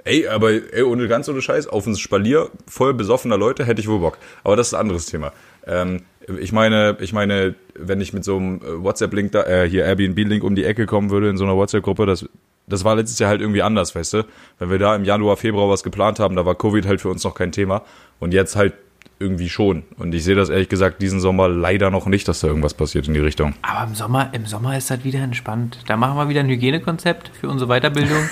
Ey, 0.06 0.28
aber 0.28 0.52
ey, 0.52 0.84
ohne 0.84 1.08
ganz 1.08 1.30
ohne 1.30 1.42
Scheiß, 1.42 1.68
auf 1.68 1.86
ein 1.86 1.96
Spalier 1.96 2.50
voll 2.68 2.94
besoffener 2.94 3.38
Leute 3.38 3.66
hätte 3.66 3.82
ich 3.82 3.88
wohl 3.88 4.00
Bock. 4.00 4.18
Aber 4.44 4.56
das 4.56 4.68
ist 4.68 4.74
ein 4.74 4.82
anderes 4.82 5.06
Thema. 5.06 5.32
Ähm, 5.66 6.02
ich 6.40 6.52
meine, 6.52 6.98
ich 7.00 7.14
meine, 7.14 7.56
wenn 7.76 8.02
ich 8.02 8.14
mit 8.14 8.24
so 8.24 8.38
einem 8.38 8.58
äh, 8.58 8.84
WhatsApp-Link 8.84 9.32
da, 9.32 9.44
äh, 9.44 9.70
hier 9.70 9.86
Airbnb-Link 9.86 10.44
um 10.44 10.56
die 10.56 10.64
Ecke 10.64 10.86
kommen 10.86 11.10
würde 11.10 11.30
in 11.30 11.38
so 11.38 11.44
einer 11.44 11.56
WhatsApp-Gruppe, 11.56 12.06
das, 12.06 12.28
das 12.68 12.84
war 12.84 12.96
letztes 12.96 13.20
Jahr 13.20 13.30
halt 13.30 13.42
irgendwie 13.42 13.62
anders, 13.62 13.96
weißt 13.96 14.14
du? 14.14 14.26
Wenn 14.60 14.70
wir 14.70 14.80
da 14.80 14.96
im 14.96 15.04
Januar, 15.04 15.38
Februar 15.38 15.70
was 15.70 15.84
geplant 15.84 16.20
haben, 16.20 16.36
da 16.36 16.46
war 16.46 16.56
Covid 16.56 16.86
halt 16.86 17.02
für 17.02 17.10
uns 17.10 17.24
noch 17.24 17.36
kein 17.36 17.52
Thema. 17.52 17.84
Und 18.20 18.34
jetzt 18.34 18.56
halt 18.56 18.74
irgendwie 19.20 19.50
schon. 19.50 19.84
Und 19.98 20.14
ich 20.14 20.24
sehe 20.24 20.36
das 20.36 20.50
ehrlich 20.50 20.70
gesagt 20.70 21.02
diesen 21.02 21.20
Sommer 21.20 21.48
leider 21.48 21.90
noch 21.90 22.06
nicht, 22.06 22.28
dass 22.28 22.42
da 22.42 22.48
irgendwas 22.48 22.74
passiert 22.74 23.08
in 23.08 23.14
die 23.14 23.20
Richtung. 23.20 23.54
Aber 23.62 23.88
im 23.88 23.96
Sommer, 23.96 24.30
im 24.34 24.46
Sommer 24.46 24.78
ist 24.78 24.90
das 24.92 25.04
wieder 25.04 25.20
entspannt. 25.20 25.80
Da 25.88 25.98
machen 25.98 26.18
wir 26.18 26.30
wieder 26.30 26.42
ein 26.42 26.50
Hygienekonzept 26.50 27.32
für 27.40 27.48
unsere 27.50 27.70
Weiterbildung. 27.70 28.30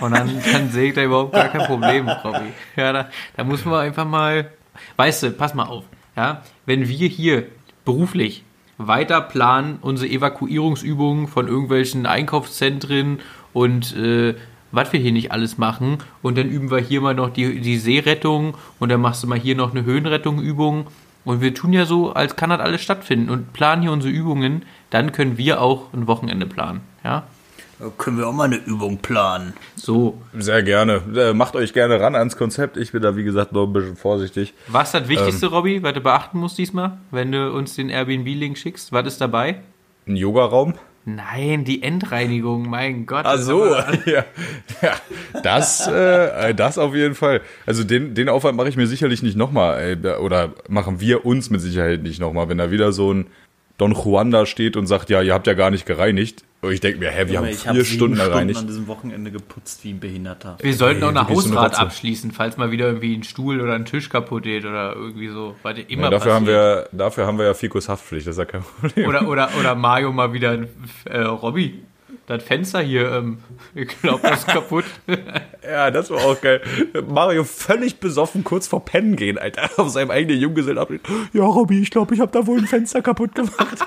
und 0.00 0.12
dann, 0.12 0.30
dann 0.52 0.70
sehe 0.70 0.88
ich 0.88 0.94
da 0.94 1.02
überhaupt 1.02 1.32
gar 1.32 1.48
kein 1.48 1.66
Problem, 1.66 2.08
Robby. 2.08 2.52
Ja, 2.76 2.92
da, 2.92 3.08
da 3.36 3.44
muss 3.44 3.64
man 3.64 3.80
einfach 3.80 4.04
mal, 4.04 4.50
weißt 4.96 5.24
du, 5.24 5.30
pass 5.32 5.54
mal 5.54 5.64
auf. 5.64 5.84
Ja, 6.16 6.42
wenn 6.66 6.88
wir 6.88 7.08
hier 7.08 7.46
beruflich 7.84 8.44
weiter 8.78 9.20
planen, 9.20 9.78
unsere 9.80 10.10
Evakuierungsübungen 10.10 11.28
von 11.28 11.48
irgendwelchen 11.48 12.06
Einkaufszentren 12.06 13.20
und 13.52 13.96
äh, 13.96 14.34
was 14.72 14.92
wir 14.92 15.00
hier 15.00 15.12
nicht 15.12 15.32
alles 15.32 15.58
machen. 15.58 15.98
Und 16.22 16.38
dann 16.38 16.48
üben 16.48 16.70
wir 16.70 16.78
hier 16.78 17.00
mal 17.00 17.14
noch 17.14 17.30
die, 17.30 17.60
die 17.60 17.78
Seerettung 17.78 18.56
und 18.78 18.88
dann 18.88 19.00
machst 19.00 19.22
du 19.22 19.26
mal 19.26 19.38
hier 19.38 19.54
noch 19.54 19.70
eine 19.70 19.84
Höhenrettungübung. 19.84 20.86
Und 21.24 21.40
wir 21.40 21.54
tun 21.54 21.72
ja 21.72 21.84
so, 21.84 22.12
als 22.12 22.34
kann 22.34 22.50
das 22.50 22.60
alles 22.60 22.82
stattfinden 22.82 23.30
und 23.30 23.52
planen 23.52 23.82
hier 23.82 23.92
unsere 23.92 24.12
Übungen. 24.12 24.64
Dann 24.90 25.12
können 25.12 25.38
wir 25.38 25.60
auch 25.60 25.92
ein 25.92 26.08
Wochenende 26.08 26.46
planen. 26.46 26.80
Ja, 27.04 27.24
Können 27.98 28.18
wir 28.18 28.28
auch 28.28 28.32
mal 28.32 28.44
eine 28.44 28.56
Übung 28.56 28.98
planen? 28.98 29.54
so. 29.76 30.20
Sehr 30.38 30.62
gerne. 30.62 31.02
Äh, 31.14 31.32
macht 31.34 31.56
euch 31.56 31.72
gerne 31.72 32.00
ran 32.00 32.14
ans 32.14 32.36
Konzept. 32.36 32.76
Ich 32.76 32.92
bin 32.92 33.02
da, 33.02 33.16
wie 33.16 33.24
gesagt, 33.24 33.52
noch 33.52 33.66
ein 33.66 33.72
bisschen 33.72 33.96
vorsichtig. 33.96 34.54
Was 34.68 34.88
ist 34.88 35.02
das 35.02 35.08
Wichtigste, 35.08 35.46
Robby, 35.46 35.82
was 35.82 35.94
du 35.94 36.00
beachten 36.00 36.38
musst 36.38 36.58
diesmal, 36.58 36.98
wenn 37.10 37.32
du 37.32 37.52
uns 37.52 37.74
den 37.74 37.88
Airbnb-Link 37.88 38.56
schickst? 38.56 38.92
Was 38.92 39.06
ist 39.06 39.20
dabei? 39.20 39.60
Ein 40.06 40.16
Yogaraum? 40.16 40.74
Nein, 41.04 41.64
die 41.64 41.82
Endreinigung, 41.82 42.70
mein 42.70 43.06
Gott. 43.06 43.24
Ach 43.26 43.36
so, 43.36 43.74
ja. 44.06 44.24
ja 44.80 44.92
das, 45.42 45.88
äh, 45.88 46.54
das 46.54 46.78
auf 46.78 46.94
jeden 46.94 47.16
Fall. 47.16 47.40
Also 47.66 47.82
den, 47.82 48.14
den 48.14 48.28
Aufwand 48.28 48.56
mache 48.56 48.68
ich 48.68 48.76
mir 48.76 48.86
sicherlich 48.86 49.20
nicht 49.20 49.36
nochmal. 49.36 49.98
Oder 50.20 50.50
machen 50.68 51.00
wir 51.00 51.26
uns 51.26 51.50
mit 51.50 51.60
Sicherheit 51.60 52.04
nicht 52.04 52.20
nochmal, 52.20 52.48
wenn 52.48 52.58
da 52.58 52.70
wieder 52.70 52.92
so 52.92 53.12
ein 53.12 53.26
Don 53.82 53.92
Juan 53.94 54.30
da 54.30 54.46
steht 54.46 54.76
und 54.76 54.86
sagt, 54.86 55.10
ja, 55.10 55.22
ihr 55.22 55.34
habt 55.34 55.48
ja 55.48 55.54
gar 55.54 55.70
nicht 55.72 55.86
gereinigt. 55.86 56.44
Und 56.60 56.70
ich 56.70 56.78
denke 56.78 57.00
mir, 57.00 57.10
hä, 57.10 57.24
wir 57.26 57.38
haben 57.38 57.48
ich 57.48 57.58
vier 57.58 57.70
habe 57.70 57.84
Stunden 57.84 58.14
gereinigt. 58.16 58.60
an 58.60 58.68
diesem 58.68 58.86
Wochenende 58.86 59.32
geputzt 59.32 59.82
wie 59.82 59.90
ein 59.90 59.98
Behinderter. 59.98 60.56
Wir 60.60 60.74
sollten 60.74 61.02
auch 61.02 61.10
so 61.12 61.18
eine 61.18 61.28
Hausrat 61.28 61.76
abschließen, 61.80 62.30
falls 62.30 62.56
mal 62.56 62.70
wieder 62.70 62.86
irgendwie 62.86 63.16
ein 63.16 63.24
Stuhl 63.24 63.60
oder 63.60 63.74
ein 63.74 63.84
Tisch 63.84 64.08
kaputt 64.08 64.44
geht 64.44 64.64
oder 64.64 64.94
irgendwie 64.94 65.26
so. 65.26 65.56
Weil 65.64 65.80
immer 65.88 66.04
Ja, 66.04 66.10
dafür, 66.10 66.34
haben 66.34 66.44
passiert. 66.46 66.92
wir, 66.92 66.96
dafür 66.98 67.26
haben 67.26 67.38
wir 67.38 67.46
ja 67.46 67.54
Fikus 67.54 67.88
Haftpflicht, 67.88 68.28
das 68.28 68.34
ist 68.36 68.38
ja 68.38 68.44
kein 68.44 68.62
Problem. 68.62 69.08
Oder, 69.08 69.26
oder, 69.26 69.50
oder 69.58 69.74
Mario 69.74 70.12
mal 70.12 70.32
wieder, 70.32 70.56
äh, 71.06 71.18
Robby, 71.22 71.82
das 72.32 72.42
Fenster 72.42 72.80
hier, 72.80 73.12
ähm, 73.12 73.38
ich 73.74 73.88
glaube, 74.00 74.20
das 74.22 74.40
ist 74.40 74.48
kaputt. 74.48 74.84
Ja, 75.64 75.92
das 75.92 76.10
war 76.10 76.18
auch 76.24 76.40
geil. 76.40 76.60
Mario 77.08 77.44
völlig 77.44 78.00
besoffen 78.00 78.42
kurz 78.42 78.66
vor 78.66 78.84
Pennen 78.84 79.14
gehen, 79.14 79.38
Alter. 79.38 79.70
Auf 79.80 79.90
seinem 79.90 80.10
eigenen 80.10 80.40
Junggesellenabschied. 80.40 81.00
Ja, 81.32 81.44
Robby, 81.44 81.80
ich 81.80 81.90
glaube, 81.92 82.14
ich 82.14 82.20
habe 82.20 82.32
da 82.32 82.44
wohl 82.48 82.58
ein 82.58 82.66
Fenster 82.66 83.00
kaputt 83.00 83.32
gemacht. 83.36 83.78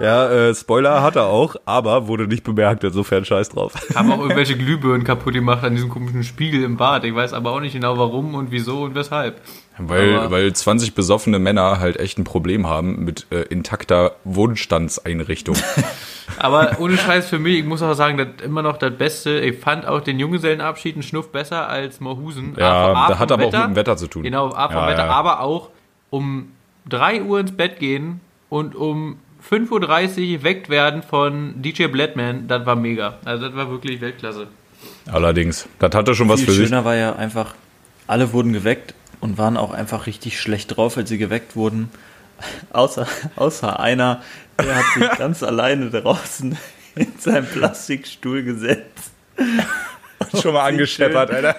ja, 0.00 0.30
äh, 0.30 0.54
Spoiler 0.54 1.02
hat 1.02 1.16
er 1.16 1.26
auch, 1.26 1.56
aber 1.66 2.08
wurde 2.08 2.26
nicht 2.26 2.44
bemerkt, 2.44 2.82
insofern 2.82 3.26
scheiß 3.26 3.50
drauf. 3.50 3.74
Haben 3.94 4.10
auch 4.10 4.20
irgendwelche 4.20 4.56
Glühbirnen 4.56 5.04
kaputt 5.04 5.34
gemacht 5.34 5.62
an 5.62 5.74
diesem 5.74 5.90
komischen 5.90 6.24
Spiegel 6.24 6.64
im 6.64 6.78
Bad. 6.78 7.04
Ich 7.04 7.14
weiß 7.14 7.34
aber 7.34 7.52
auch 7.52 7.60
nicht 7.60 7.74
genau 7.74 7.98
warum 7.98 8.34
und 8.34 8.50
wieso 8.50 8.84
und 8.84 8.94
weshalb. 8.94 9.38
Weil, 9.78 10.16
Aber- 10.18 10.30
weil 10.30 10.52
20 10.52 10.94
besoffene 10.94 11.38
Männer 11.38 11.78
halt 11.80 11.98
echt 11.98 12.18
ein 12.18 12.24
Problem 12.24 12.66
haben 12.66 13.04
mit 13.04 13.26
äh, 13.30 13.42
intakter 13.42 14.16
Wohnstandseinrichtung. 14.24 15.56
Aber 16.38 16.78
ohne 16.80 16.96
Scheiß 16.96 17.28
für 17.28 17.38
mich, 17.38 17.58
ich 17.58 17.64
muss 17.64 17.82
auch 17.82 17.94
sagen, 17.94 18.16
das 18.18 18.28
immer 18.44 18.62
noch 18.62 18.78
das 18.78 18.94
Beste. 18.96 19.38
Ich 19.40 19.58
fand 19.58 19.86
auch 19.86 20.00
den 20.00 20.18
Junggesellenabschied 20.18 20.94
einen 20.96 21.02
Schnuff 21.02 21.30
besser 21.30 21.68
als 21.68 22.00
Moorhusen. 22.00 22.54
Ja, 22.58 22.92
A- 22.92 23.04
A 23.04 23.08
da 23.08 23.18
hat 23.18 23.32
aber 23.32 23.44
auch 23.46 23.52
mit 23.52 23.62
dem 23.64 23.76
Wetter 23.76 23.96
zu 23.96 24.06
tun. 24.06 24.22
Genau, 24.22 24.50
A 24.52 24.68
vom 24.68 24.76
Ja, 24.82 24.88
Wetter, 24.88 25.06
ja. 25.06 25.10
aber 25.12 25.40
auch 25.40 25.70
um 26.10 26.52
3 26.88 27.22
Uhr 27.22 27.40
ins 27.40 27.52
Bett 27.52 27.78
gehen 27.78 28.20
und 28.48 28.74
um 28.74 29.18
5.30 29.48 29.70
Uhr 30.32 30.38
geweckt 30.38 30.68
werden 30.68 31.02
von 31.02 31.54
DJ 31.62 31.86
Bladman, 31.86 32.48
das 32.48 32.66
war 32.66 32.76
mega. 32.76 33.18
Also 33.24 33.46
das 33.46 33.54
war 33.56 33.70
wirklich 33.70 34.00
Weltklasse. 34.00 34.48
Allerdings, 35.10 35.68
das 35.78 35.94
hatte 35.94 36.14
schon 36.14 36.28
was 36.28 36.40
Viel 36.40 36.48
für 36.48 36.52
sich. 36.54 36.68
schöner 36.68 36.84
war 36.84 36.96
ja 36.96 37.14
einfach, 37.14 37.54
alle 38.06 38.32
wurden 38.32 38.52
geweckt 38.52 38.94
und 39.20 39.38
waren 39.38 39.56
auch 39.56 39.72
einfach 39.72 40.06
richtig 40.06 40.40
schlecht 40.40 40.76
drauf, 40.76 40.96
als 40.96 41.08
sie 41.08 41.18
geweckt 41.18 41.56
wurden. 41.56 41.90
Außer, 42.70 43.06
außer 43.36 43.80
einer, 43.80 44.22
der 44.60 44.76
hat 44.76 44.84
sich 44.94 45.10
ganz 45.18 45.42
alleine 45.42 45.90
draußen 45.90 46.56
in 46.94 47.12
seinen 47.18 47.46
Plastikstuhl 47.46 48.42
gesetzt. 48.42 49.10
Schon 50.40 50.52
mal 50.52 50.68
angescheppert, 50.68 51.30
Alter. 51.30 51.56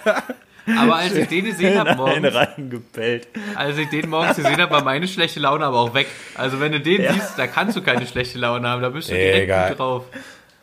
Aber 0.77 0.97
als 0.97 1.15
ich 1.15 1.27
den 1.27 1.45
gesehen 1.45 1.79
habe 1.79 1.95
morgens, 1.95 2.35
reingepellt. 2.35 3.27
als 3.55 3.77
ich 3.77 3.89
den 3.89 4.09
morgens 4.09 4.35
gesehen 4.35 4.61
habe, 4.61 4.71
war 4.71 4.83
meine 4.83 5.07
schlechte 5.07 5.39
Laune 5.39 5.65
aber 5.65 5.79
auch 5.79 5.93
weg. 5.93 6.07
Also 6.35 6.59
wenn 6.59 6.73
du 6.73 6.79
den 6.79 7.11
siehst, 7.13 7.39
da 7.39 7.47
kannst 7.47 7.75
du 7.77 7.81
keine 7.81 8.05
schlechte 8.05 8.37
Laune 8.37 8.67
haben, 8.67 8.81
da 8.81 8.89
bist 8.89 9.09
du 9.09 9.13
direkt 9.13 9.43
Egal. 9.43 9.69
gut 9.69 9.79
drauf. 9.79 10.03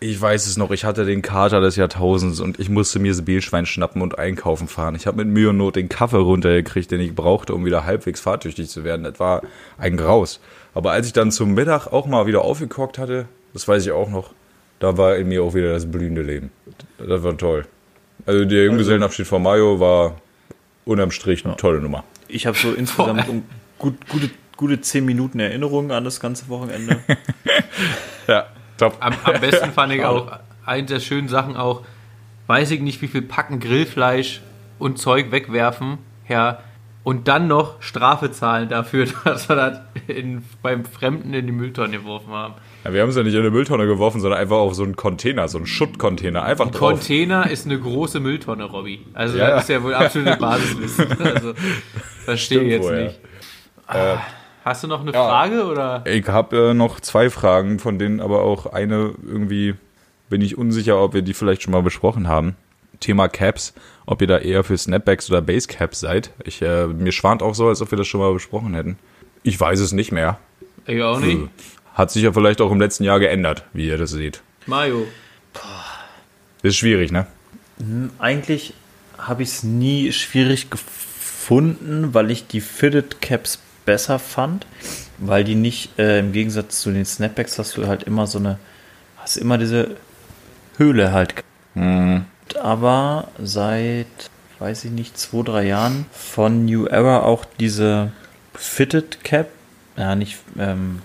Ich 0.07 0.21
weiß 0.21 0.47
es 0.49 0.59
noch, 0.59 0.71
ich 0.71 0.85
hatte 0.85 1.07
den 1.07 1.23
Kater 1.23 1.63
des 1.63 1.77
Jahrtausends 1.77 2.39
und 2.39 2.61
ich 2.61 2.69
musste 2.69 2.99
mir 2.99 3.13
das 3.13 3.25
Bielschwein 3.25 3.65
schnappen 3.65 4.03
und 4.03 4.19
einkaufen 4.19 4.69
fahren. 4.69 4.97
Ich 4.97 5.07
habe 5.07 5.17
mit 5.25 5.29
Mühe 5.29 5.49
und 5.49 5.57
Not 5.57 5.77
den 5.77 5.89
Kaffee 5.89 6.19
runtergekriegt, 6.19 6.91
den 6.91 7.01
ich 7.01 7.15
brauchte, 7.15 7.55
um 7.55 7.65
wieder 7.65 7.87
halbwegs 7.87 8.21
fahrtüchtig 8.21 8.69
zu 8.69 8.85
werden. 8.85 9.05
Das 9.05 9.19
war 9.19 9.41
ein 9.79 9.97
Graus. 9.97 10.41
Aber 10.75 10.93
als 10.93 11.07
ich 11.07 11.15
dann 11.15 11.33
zum 11.33 11.55
Mittag 11.55 11.87
auch 11.87 12.05
mal 12.05 12.27
wieder 12.27 12.43
aufgekocht 12.43 12.99
hatte, 12.99 13.29
das 13.55 13.67
weiß 13.67 13.87
ich 13.87 13.93
auch 13.93 14.11
noch, 14.11 14.35
da 14.79 14.99
war 14.99 15.17
in 15.17 15.29
mir 15.29 15.43
auch 15.43 15.55
wieder 15.55 15.73
das 15.73 15.91
blühende 15.91 16.21
Leben. 16.21 16.51
Das 16.99 17.23
war 17.23 17.39
toll. 17.39 17.65
Also 18.27 18.45
der 18.45 18.67
Junggesellenabschied 18.67 19.27
von 19.27 19.43
Mayo 19.43 19.81
war 19.81 20.21
unterm 20.85 21.13
Strich 21.13 21.47
eine 21.47 21.57
tolle 21.57 21.81
Nummer. 21.81 22.05
Ich 22.29 22.47
habe 22.47 22.59
so 22.59 22.75
insgesamt 22.75 23.27
um 23.31 23.43
gut, 23.79 24.07
gute, 24.11 24.29
gute 24.59 24.83
zehn 24.83 25.07
Minuten 25.07 25.41
Erinnerungen 25.41 25.93
an 25.93 26.05
das 26.05 26.21
ganze 26.21 26.51
Wochenende. 26.51 26.99
Ja, 28.27 28.47
top. 28.79 28.97
Am, 29.01 29.15
am 29.25 29.41
besten 29.41 29.73
fand 29.73 29.93
ich 29.93 30.05
auch, 30.05 30.39
eine 30.67 30.85
der 30.85 31.01
schönen 31.01 31.29
Sachen 31.29 31.57
auch, 31.57 31.83
weiß 32.47 32.71
ich 32.71 32.81
nicht, 32.81 33.01
wie 33.03 33.09
viel 33.09 33.23
Packen 33.23 33.61
Grillfleisch 33.61 34.41
und 34.79 34.99
Zeug 34.99 35.31
wegwerfen, 35.31 35.99
ja, 36.29 36.59
und 37.05 37.29
dann 37.29 37.49
noch 37.49 37.83
Strafe 37.83 38.33
zahlen 38.33 38.69
dafür, 38.71 39.07
dass 39.25 39.49
wir 39.49 39.57
das 39.57 39.79
in, 40.09 40.43
beim 40.63 40.85
Fremden 40.85 41.35
in 41.35 41.47
die 41.47 41.53
Mülltonne 41.53 41.99
geworfen 41.99 42.33
haben. 42.33 42.55
Ja, 42.83 42.93
wir 42.93 43.03
haben 43.03 43.11
es 43.11 43.17
ja 43.17 43.23
nicht 43.23 43.35
in 43.35 43.41
eine 43.41 43.51
Mülltonne 43.51 43.87
geworfen, 43.87 44.21
sondern 44.21 44.41
einfach 44.41 44.57
auf 44.57 44.75
so 44.75 44.83
einen 44.83 44.97
Container, 44.97 45.47
so 45.49 45.59
einen 45.59 45.67
Schuttcontainer. 45.67 46.43
Einfach 46.43 46.71
drauf. 46.71 46.93
Container 46.93 47.51
ist 47.51 47.67
eine 47.67 47.79
große 47.79 48.21
Mülltonne, 48.21 48.65
Robby. 48.65 49.05
Also 49.13 49.39
Ja, 49.39 49.51
das 49.51 49.65
ist 49.65 49.69
ja 49.69 49.83
wohl 49.83 49.95
absolute 49.95 50.37
Basiswissen. 50.41 51.07
Also 51.23 51.55
verstehe 52.25 52.59
Stimmt 52.59 52.71
jetzt 52.71 52.85
wohl, 52.85 52.97
ja. 52.97 53.05
nicht. 53.05 53.21
Ah, 53.87 54.19
Hast 54.65 54.83
du 54.83 54.89
noch 54.89 55.03
eine 55.03 55.13
Frage 55.13 55.67
oder? 55.67 56.03
Ich 56.07 56.27
habe 56.27 56.71
äh, 56.71 56.75
noch 56.75 56.99
zwei 57.01 57.29
Fragen, 57.29 57.79
von 57.79 57.99
denen 57.99 58.21
aber 58.21 58.41
auch 58.41 58.65
eine 58.65 59.15
irgendwie 59.23 59.75
bin 60.31 60.41
ich 60.41 60.57
unsicher, 60.57 60.99
ob 61.03 61.13
wir 61.13 61.21
die 61.21 61.35
vielleicht 61.35 61.63
schon 61.63 61.73
mal 61.73 61.83
besprochen 61.83 62.29
haben. 62.29 62.57
Thema 62.99 63.29
Caps, 63.29 63.75
ob 64.07 64.23
ihr 64.23 64.27
da 64.27 64.39
eher 64.39 64.65
für 64.65 64.79
Snapbacks 64.79 65.29
oder 65.31 65.43
Basecaps 65.43 66.01
seid. 66.01 66.31
Ich, 66.45 66.63
äh, 66.63 66.87
mir 66.87 67.13
schwant 67.13 67.43
auch 67.43 67.55
so, 67.55 67.69
als 67.69 67.83
ob 67.83 67.91
wir 67.91 67.99
das 67.99 68.07
schon 68.07 68.21
mal 68.21 68.33
besprochen 68.33 68.73
hätten. 68.75 68.99
Ich 69.43 69.61
weiß 69.61 69.81
es 69.81 69.93
nicht 69.93 70.13
mehr. 70.13 70.39
Ich 70.87 71.03
auch 71.03 71.21
nicht. 71.21 71.43
Hat 71.93 72.11
sich 72.11 72.23
ja 72.23 72.33
vielleicht 72.33 72.63
auch 72.63 72.73
im 72.73 72.81
letzten 72.81 73.05
Jahr 73.05 73.21
geändert, 73.21 73.65
wie 73.75 73.87
ihr 73.87 73.99
das 73.99 74.13
seht. 74.13 74.43
Mario. 74.65 75.07
Ist 76.63 76.77
schwierig, 76.77 77.13
ne? 77.13 77.27
Eigentlich 78.19 78.73
habe 79.19 79.43
ich 79.43 79.51
es 79.51 79.63
nie 79.63 80.11
schwierig 80.13 80.71
gefunden, 80.71 82.15
weil 82.15 82.31
ich 82.31 82.47
die 82.47 82.63
Fitted 82.63 83.21
Caps 83.21 83.61
besser 83.85 84.19
fand, 84.19 84.67
weil 85.19 85.45
die 85.45 85.55
nicht, 85.55 85.99
äh, 85.99 86.19
im 86.19 86.33
Gegensatz 86.33 86.81
zu 86.81 86.91
den 86.91 87.05
Snapbacks 87.05 87.59
hast 87.59 87.77
du 87.77 87.87
halt 87.87 88.05
immer 88.05 88.27
so 88.27 88.39
eine, 88.39 88.59
hast 89.17 89.37
immer 89.37 89.59
diese 89.59 89.97
Höhle 90.77 91.13
halt. 91.13 91.35
Aber 92.61 93.29
seit, 93.43 94.07
weiß 94.59 94.85
ich 94.85 94.91
nicht, 94.91 95.19
zwei, 95.19 95.43
drei 95.43 95.67
Jahren 95.67 96.07
von 96.13 96.65
New 96.65 96.87
Era 96.87 97.23
auch 97.23 97.45
diese 97.59 98.13
Fitted 98.55 99.25
Cap, 99.25 99.49
ja 99.97 100.15
nicht, 100.15 100.39
ähm, 100.59 101.03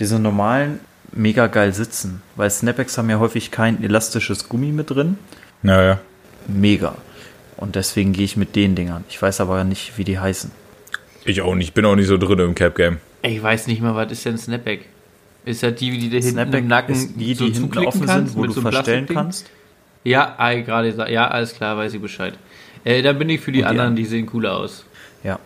diese 0.00 0.18
normalen 0.18 0.80
mega 1.12 1.46
geil 1.46 1.72
sitzen. 1.72 2.22
Weil 2.36 2.50
Snapbacks 2.50 2.98
haben 2.98 3.10
ja 3.10 3.18
häufig 3.18 3.50
kein 3.50 3.82
elastisches 3.82 4.48
Gummi 4.48 4.72
mit 4.72 4.90
drin. 4.90 5.18
Naja. 5.62 6.00
Mega. 6.46 6.96
Und 7.56 7.76
deswegen 7.76 8.12
gehe 8.12 8.24
ich 8.24 8.36
mit 8.36 8.56
den 8.56 8.74
Dingern. 8.74 9.04
Ich 9.08 9.20
weiß 9.20 9.40
aber 9.40 9.64
nicht, 9.64 9.96
wie 9.96 10.04
die 10.04 10.18
heißen. 10.18 10.50
Ich 11.24 11.40
auch 11.42 11.54
nicht. 11.54 11.68
Ich 11.68 11.74
bin 11.74 11.84
auch 11.84 11.96
nicht 11.96 12.06
so 12.08 12.16
drin 12.18 12.38
im 12.38 12.54
Cap-Game. 12.54 12.98
Ich 13.22 13.42
weiß 13.42 13.66
nicht 13.66 13.80
mal, 13.80 13.94
was 13.94 14.12
ist 14.12 14.24
denn 14.24 14.36
Snapback? 14.38 14.86
Ist 15.44 15.62
das 15.62 15.74
die, 15.74 15.90
die 15.98 16.08
da 16.08 16.14
hinten 16.16 16.30
Snapback 16.30 16.60
im 16.60 16.68
Nacken 16.68 16.94
ist 16.94 17.14
die, 17.16 17.24
die 17.26 17.34
so 17.34 17.44
hinten 17.46 17.78
offen 17.78 18.06
kannst, 18.06 18.32
sind, 18.32 18.42
wo 18.42 18.46
du 18.46 18.52
so 18.52 18.60
verstellen 18.60 19.06
kannst. 19.06 19.50
Ja, 20.04 20.34
ah, 20.38 20.52
gerade. 20.54 20.90
Ja, 21.10 21.28
alles 21.28 21.54
klar, 21.54 21.76
weiß 21.76 21.94
ich 21.94 22.00
Bescheid. 22.00 22.34
Äh, 22.84 23.02
dann 23.02 23.18
bin 23.18 23.28
ich 23.30 23.40
für 23.40 23.52
die 23.52 23.58
die 23.58 23.64
anderen, 23.64 23.90
an- 23.90 23.96
die 23.96 24.04
sehen 24.04 24.26
cooler 24.26 24.56
aus. 24.56 24.84
Ja, 25.22 25.38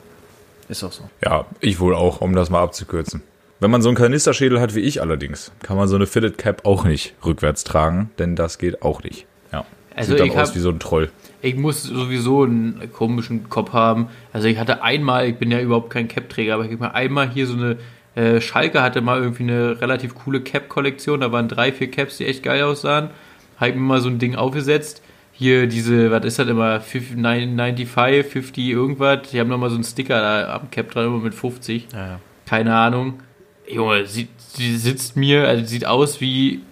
ist 0.68 0.82
auch 0.82 0.90
so. 0.92 1.08
Ja, 1.24 1.46
ich 1.60 1.78
wohl 1.78 1.94
auch, 1.94 2.20
um 2.20 2.34
das 2.34 2.50
mal 2.50 2.62
abzukürzen. 2.62 3.22
Wenn 3.60 3.70
man 3.70 3.82
so 3.82 3.88
einen 3.88 3.96
Kanisterschädel 3.96 4.60
hat 4.60 4.74
wie 4.74 4.80
ich 4.80 5.00
allerdings, 5.00 5.50
kann 5.62 5.76
man 5.76 5.88
so 5.88 5.96
eine 5.96 6.06
Fitted 6.06 6.38
Cap 6.38 6.64
auch 6.64 6.84
nicht 6.84 7.14
rückwärts 7.24 7.64
tragen, 7.64 8.10
denn 8.18 8.36
das 8.36 8.58
geht 8.58 8.82
auch 8.82 9.02
nicht. 9.02 9.26
Ja. 9.52 9.64
Also 9.96 10.12
Sieht 10.12 10.20
dann 10.20 10.30
aus 10.30 10.50
hab- 10.50 10.54
wie 10.56 10.60
so 10.60 10.70
ein 10.70 10.78
Troll. 10.80 11.10
Ich 11.40 11.56
muss 11.56 11.82
sowieso 11.82 12.42
einen 12.42 12.90
komischen 12.92 13.48
Kopf 13.48 13.72
haben. 13.72 14.08
Also 14.32 14.48
ich 14.48 14.58
hatte 14.58 14.82
einmal, 14.82 15.28
ich 15.28 15.36
bin 15.36 15.50
ja 15.50 15.60
überhaupt 15.60 15.90
kein 15.90 16.08
Cap-Träger, 16.08 16.54
aber 16.54 16.64
ich 16.64 16.72
habe 16.72 16.80
mal 16.80 16.90
einmal 16.90 17.30
hier 17.30 17.46
so 17.46 17.54
eine 17.54 17.76
äh, 18.18 18.40
Schalke 18.40 18.82
hatte 18.82 19.00
mal 19.00 19.20
irgendwie 19.20 19.44
eine 19.44 19.80
relativ 19.80 20.16
coole 20.16 20.40
Cap-Kollektion. 20.40 21.20
Da 21.20 21.30
waren 21.30 21.46
drei, 21.46 21.70
vier 21.70 21.90
Caps, 21.90 22.16
die 22.16 22.26
echt 22.26 22.42
geil 22.42 22.62
aussahen. 22.62 23.10
Habe 23.58 23.74
mir 23.74 23.80
mal 23.80 24.00
so 24.00 24.08
ein 24.08 24.18
Ding 24.18 24.34
aufgesetzt. 24.34 25.02
Hier 25.32 25.68
diese, 25.68 26.10
was 26.10 26.24
ist 26.24 26.40
das 26.40 26.48
immer, 26.48 26.80
50, 26.80 27.14
95, 27.14 27.88
50 28.26 28.68
irgendwas. 28.68 29.30
Die 29.30 29.38
haben 29.38 29.48
nochmal 29.48 29.70
so 29.70 29.76
einen 29.76 29.84
Sticker 29.84 30.20
da 30.20 30.54
am 30.54 30.70
Cap 30.72 30.90
dran, 30.90 31.06
immer 31.06 31.18
mit 31.18 31.34
50. 31.34 31.88
Ja, 31.92 31.98
ja. 31.98 32.20
Keine 32.44 32.74
Ahnung. 32.74 33.20
Junge, 33.70 34.06
sieht, 34.06 34.30
sie 34.38 34.76
sitzt 34.76 35.16
mir, 35.16 35.46
also 35.46 35.64
sieht 35.64 35.86
aus 35.86 36.20
wie 36.20 36.62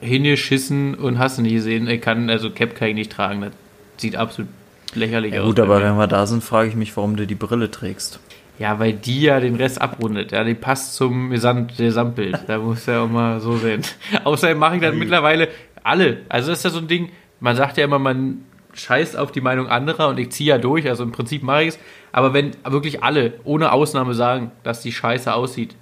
hingeschissen 0.00 0.94
und 0.94 1.18
hast 1.18 1.38
nicht 1.38 1.52
gesehen. 1.52 1.88
Ich 1.88 2.00
kann, 2.00 2.30
also 2.30 2.50
Cap 2.50 2.74
kann 2.74 2.88
ich 2.88 2.94
nicht 2.94 3.12
tragen. 3.12 3.42
Das 3.42 3.52
sieht 3.96 4.16
absolut 4.16 4.50
lächerlich 4.94 5.34
Ja, 5.34 5.40
aus. 5.40 5.46
gut, 5.48 5.56
bei 5.56 5.62
aber 5.64 5.78
mir. 5.78 5.84
wenn 5.86 5.96
wir 5.96 6.06
da 6.06 6.26
sind, 6.26 6.42
frage 6.44 6.68
ich 6.68 6.74
mich, 6.76 6.96
warum 6.96 7.16
du 7.16 7.26
die 7.26 7.34
Brille 7.34 7.70
trägst. 7.70 8.20
Ja, 8.58 8.78
weil 8.78 8.94
die 8.94 9.20
ja 9.22 9.38
den 9.40 9.56
Rest 9.56 9.82
abrundet. 9.82 10.32
Ja, 10.32 10.42
die 10.42 10.54
passt 10.54 10.94
zum 10.94 11.30
Gesamt, 11.30 11.76
Gesamtbild. 11.76 12.38
Da 12.46 12.58
muss 12.58 12.86
ja 12.86 13.02
auch 13.02 13.08
mal 13.08 13.40
so 13.40 13.56
sehen. 13.58 13.82
Außerdem 14.24 14.58
mache 14.58 14.76
ich 14.76 14.82
dann 14.82 14.98
mittlerweile 14.98 15.48
alle. 15.82 16.18
Also 16.28 16.50
das 16.50 16.60
ist 16.60 16.64
ja 16.64 16.70
so 16.70 16.78
ein 16.78 16.88
Ding, 16.88 17.10
man 17.40 17.54
sagt 17.56 17.76
ja 17.76 17.84
immer, 17.84 17.98
man 17.98 18.42
scheißt 18.72 19.16
auf 19.18 19.30
die 19.32 19.40
Meinung 19.42 19.68
anderer 19.68 20.08
und 20.08 20.18
ich 20.18 20.30
ziehe 20.30 20.50
ja 20.50 20.58
durch. 20.58 20.88
Also 20.88 21.02
im 21.02 21.12
Prinzip 21.12 21.42
mache 21.42 21.62
ich 21.64 21.68
es. 21.68 21.78
Aber 22.12 22.32
wenn 22.32 22.52
wirklich 22.64 23.02
alle 23.02 23.34
ohne 23.44 23.72
Ausnahme 23.72 24.14
sagen, 24.14 24.50
dass 24.62 24.80
die 24.80 24.92
Scheiße 24.92 25.32
aussieht, 25.34 25.76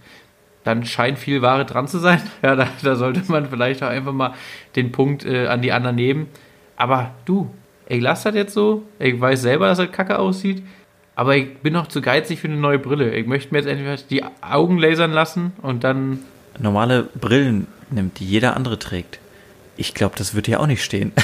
dann 0.65 0.85
scheint 0.85 1.19
viel 1.19 1.43
Ware 1.43 1.65
dran 1.67 1.87
zu 1.87 1.99
sein. 1.99 2.21
Ja, 2.43 2.57
da, 2.57 2.67
da 2.83 2.97
sollte 2.97 3.23
man 3.29 3.47
vielleicht 3.49 3.83
auch 3.85 3.89
einfach 3.89 4.13
mal 4.13 4.35
den 4.75 4.91
Punkt 4.91 5.25
äh, 5.25 5.47
an 5.47 5.63
die 5.63 5.71
anderen 5.73 5.95
nehmen. 5.97 6.27
Aber 6.77 7.13
du, 7.25 7.51
ich 7.89 8.01
lasse 8.01 8.29
das 8.29 8.35
jetzt 8.35 8.55
so. 8.55 8.85
Ich 8.99 9.21
weiß 9.21 9.43
selber, 9.43 9.67
dass 9.67 9.79
das 9.79 9.93
kacke 9.93 10.19
aussieht. 10.19 10.63
Aber 11.17 11.37
ich 11.37 11.59
bin 11.59 11.73
noch 11.73 11.87
zu 11.87 12.01
geizig 12.01 12.41
für 12.41 12.49
eine 12.49 12.57
neue 12.57 12.79
Brille. 12.79 13.15
Ich 13.15 13.27
möchte 13.27 13.53
mir 13.53 13.59
jetzt 13.59 13.69
entweder 13.69 13.97
die 13.97 14.25
Augen 14.41 14.79
lasern 14.79 15.13
lassen 15.13 15.53
und 15.63 15.85
dann. 15.85 16.21
Normale 16.59 17.09
Brillen 17.21 17.67
nimmt, 17.91 18.19
die 18.19 18.25
jeder 18.25 18.57
andere 18.57 18.79
trägt. 18.79 19.21
Ich 19.77 19.95
glaube, 19.95 20.15
das 20.17 20.35
wird 20.35 20.47
hier 20.47 20.61
auch 20.61 20.67
nicht 20.67 20.83
stehen. 20.83 21.13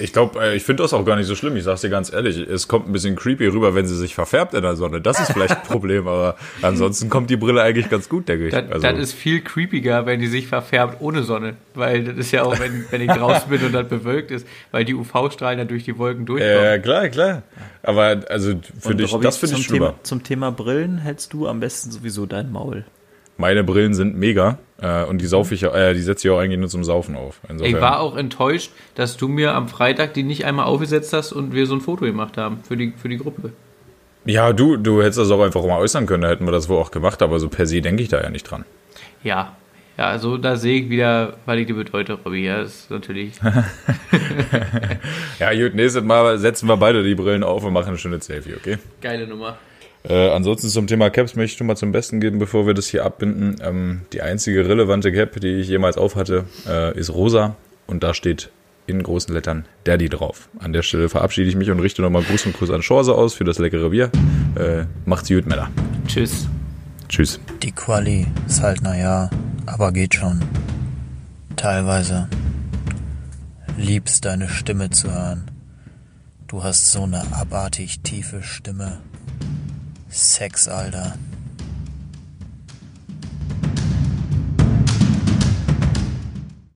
Ich 0.00 0.12
glaube, 0.12 0.40
äh, 0.40 0.56
ich 0.56 0.62
finde 0.62 0.82
das 0.84 0.92
auch 0.92 1.04
gar 1.04 1.16
nicht 1.16 1.26
so 1.26 1.34
schlimm. 1.34 1.56
Ich 1.56 1.64
sag's 1.64 1.80
dir 1.80 1.90
ganz 1.90 2.12
ehrlich. 2.12 2.38
Es 2.38 2.68
kommt 2.68 2.88
ein 2.88 2.92
bisschen 2.92 3.16
creepy 3.16 3.46
rüber, 3.48 3.74
wenn 3.74 3.86
sie 3.86 3.96
sich 3.96 4.14
verfärbt 4.14 4.54
in 4.54 4.62
der 4.62 4.76
Sonne. 4.76 5.00
Das 5.00 5.18
ist 5.20 5.32
vielleicht 5.32 5.56
ein 5.56 5.62
Problem, 5.66 6.06
aber 6.06 6.36
ansonsten 6.62 7.08
kommt 7.10 7.30
die 7.30 7.36
Brille 7.36 7.62
eigentlich 7.62 7.88
ganz 7.90 8.08
gut, 8.08 8.28
denke 8.28 8.46
ich. 8.46 8.52
Das, 8.52 8.64
Also, 8.70 8.86
das 8.86 8.98
ist 8.98 9.12
viel 9.12 9.40
creepiger, 9.40 10.06
wenn 10.06 10.20
die 10.20 10.28
sich 10.28 10.46
verfärbt 10.46 11.00
ohne 11.00 11.22
Sonne. 11.22 11.54
Weil 11.74 12.04
das 12.04 12.16
ist 12.16 12.30
ja 12.32 12.44
auch, 12.44 12.58
wenn, 12.60 12.84
wenn 12.90 13.00
ich 13.00 13.10
draußen 13.10 13.48
bin 13.50 13.62
und 13.64 13.72
das 13.72 13.88
bewölkt 13.88 14.30
ist, 14.30 14.46
weil 14.70 14.84
die 14.84 14.94
UV-Strahlen 14.94 15.58
dann 15.58 15.68
durch 15.68 15.84
die 15.84 15.98
Wolken 15.98 16.26
durchkommen. 16.26 16.64
äh, 16.64 16.78
klar, 16.78 17.08
klar. 17.08 17.42
Aber 17.82 18.20
also 18.28 18.54
für 18.80 18.90
Und 18.90 18.98
dich, 19.00 19.12
Robby, 19.12 19.24
das 19.24 19.36
finde 19.38 19.54
zum 19.54 19.60
ich 19.60 19.66
schlimmer. 19.66 19.86
Thema, 19.90 20.04
zum 20.04 20.22
Thema 20.22 20.50
Brillen 20.52 20.98
hältst 20.98 21.32
du 21.32 21.46
am 21.48 21.60
besten 21.60 21.90
sowieso 21.90 22.26
dein 22.26 22.50
Maul. 22.52 22.84
Meine 23.38 23.64
Brillen 23.64 23.94
sind 23.94 24.16
mega 24.16 24.58
äh, 24.82 25.04
und 25.04 25.22
die 25.22 25.26
saufe 25.26 25.54
ich, 25.54 25.62
äh, 25.62 25.94
die 25.94 26.00
setze 26.02 26.28
ich 26.28 26.34
auch 26.34 26.38
eigentlich 26.38 26.58
nur 26.58 26.68
zum 26.68 26.84
Saufen 26.84 27.16
auf. 27.16 27.40
Insofern, 27.48 27.74
Ich 27.74 27.80
war 27.80 28.00
auch 28.00 28.16
enttäuscht, 28.16 28.72
dass 28.96 29.16
du 29.16 29.28
mir 29.28 29.54
am 29.54 29.68
Freitag 29.68 30.12
die 30.14 30.24
nicht 30.24 30.44
einmal 30.44 30.66
aufgesetzt 30.66 31.12
hast 31.12 31.32
und 31.32 31.54
wir 31.54 31.66
so 31.66 31.74
ein 31.74 31.80
Foto 31.80 32.04
gemacht 32.04 32.36
haben 32.36 32.58
für 32.66 32.76
die, 32.76 32.92
für 32.96 33.08
die 33.08 33.18
Gruppe. 33.18 33.52
ja, 34.24 34.52
du, 34.52 34.76
du 34.76 35.00
hättest 35.00 35.18
das 35.18 35.30
auch 35.30 35.40
einfach 35.40 35.64
mal 35.64 35.78
äußern 35.78 36.06
können, 36.06 36.24
da 36.24 36.28
hätten 36.28 36.44
wir 36.46 36.52
das 36.52 36.68
wohl 36.68 36.78
auch 36.78 36.90
gemacht, 36.90 37.22
aber 37.22 37.38
so 37.38 37.48
per 37.48 37.66
se 37.66 37.80
denke 37.80 38.02
ich 38.02 38.08
da 38.08 38.20
ja 38.20 38.28
nicht 38.28 38.44
dran. 38.44 38.64
Ja, 39.22 39.56
ja, 39.96 40.06
also 40.06 40.36
da 40.36 40.56
sehe 40.56 40.82
ich 40.82 40.90
wieder, 40.90 41.38
weil 41.44 41.58
ich 41.58 41.66
die 41.66 41.72
bedeute, 41.72 42.12
Robby. 42.14 42.44
Ja, 42.44 42.58
das 42.62 42.70
ist 42.70 42.90
natürlich. 42.90 43.32
Ja, 45.38 45.52
gut, 45.54 45.74
nächstes 45.74 46.02
Mal 46.02 46.38
setzen 46.38 46.68
wir 46.68 46.76
beide 46.76 47.02
die 47.04 47.14
Brillen 47.14 47.44
auf 47.44 47.64
und 47.64 47.72
machen 47.72 47.88
eine 47.88 47.98
schöne 47.98 48.20
Selfie, 48.20 48.54
okay? 48.56 48.78
Geile 49.00 49.26
Nummer. 49.26 49.56
Äh, 50.04 50.30
ansonsten 50.30 50.68
zum 50.68 50.86
Thema 50.86 51.10
Caps 51.10 51.34
möchte 51.34 51.52
ich 51.52 51.58
schon 51.58 51.66
mal 51.66 51.76
zum 51.76 51.92
Besten 51.92 52.20
geben, 52.20 52.38
bevor 52.38 52.66
wir 52.66 52.74
das 52.74 52.86
hier 52.86 53.04
abbinden. 53.04 53.56
Ähm, 53.62 54.02
die 54.12 54.22
einzige 54.22 54.68
relevante 54.68 55.12
Cap, 55.12 55.40
die 55.40 55.56
ich 55.56 55.68
jemals 55.68 55.96
aufhatte, 55.98 56.44
äh, 56.66 56.96
ist 56.98 57.12
rosa 57.12 57.56
und 57.86 58.02
da 58.02 58.14
steht 58.14 58.50
in 58.86 59.02
großen 59.02 59.34
Lettern 59.34 59.66
Daddy 59.84 60.08
drauf. 60.08 60.48
An 60.58 60.72
der 60.72 60.82
Stelle 60.82 61.08
verabschiede 61.08 61.48
ich 61.48 61.56
mich 61.56 61.70
und 61.70 61.80
richte 61.80 62.00
nochmal 62.02 62.22
Gruß 62.22 62.46
und 62.46 62.54
Kuss 62.54 62.70
an 62.70 62.80
Chance 62.80 63.14
aus 63.14 63.34
für 63.34 63.44
das 63.44 63.58
leckere 63.58 63.90
Bier. 63.90 64.10
Äh, 64.54 64.84
macht's 65.04 65.28
gut, 65.28 65.46
Männer. 65.46 65.70
Tschüss. 66.06 66.48
Tschüss. 67.08 67.40
Die 67.62 67.72
Quali 67.72 68.26
ist 68.46 68.62
halt 68.62 68.82
naja, 68.82 69.30
aber 69.66 69.92
geht 69.92 70.14
schon. 70.14 70.42
Teilweise 71.56 72.28
liebst 73.76 74.24
deine 74.24 74.48
Stimme 74.48 74.90
zu 74.90 75.12
hören. 75.12 75.50
Du 76.46 76.62
hast 76.62 76.92
so 76.92 77.02
eine 77.02 77.22
abartig 77.32 78.00
tiefe 78.00 78.42
Stimme. 78.42 79.00
Sex, 80.10 80.68
Alter. 80.68 81.14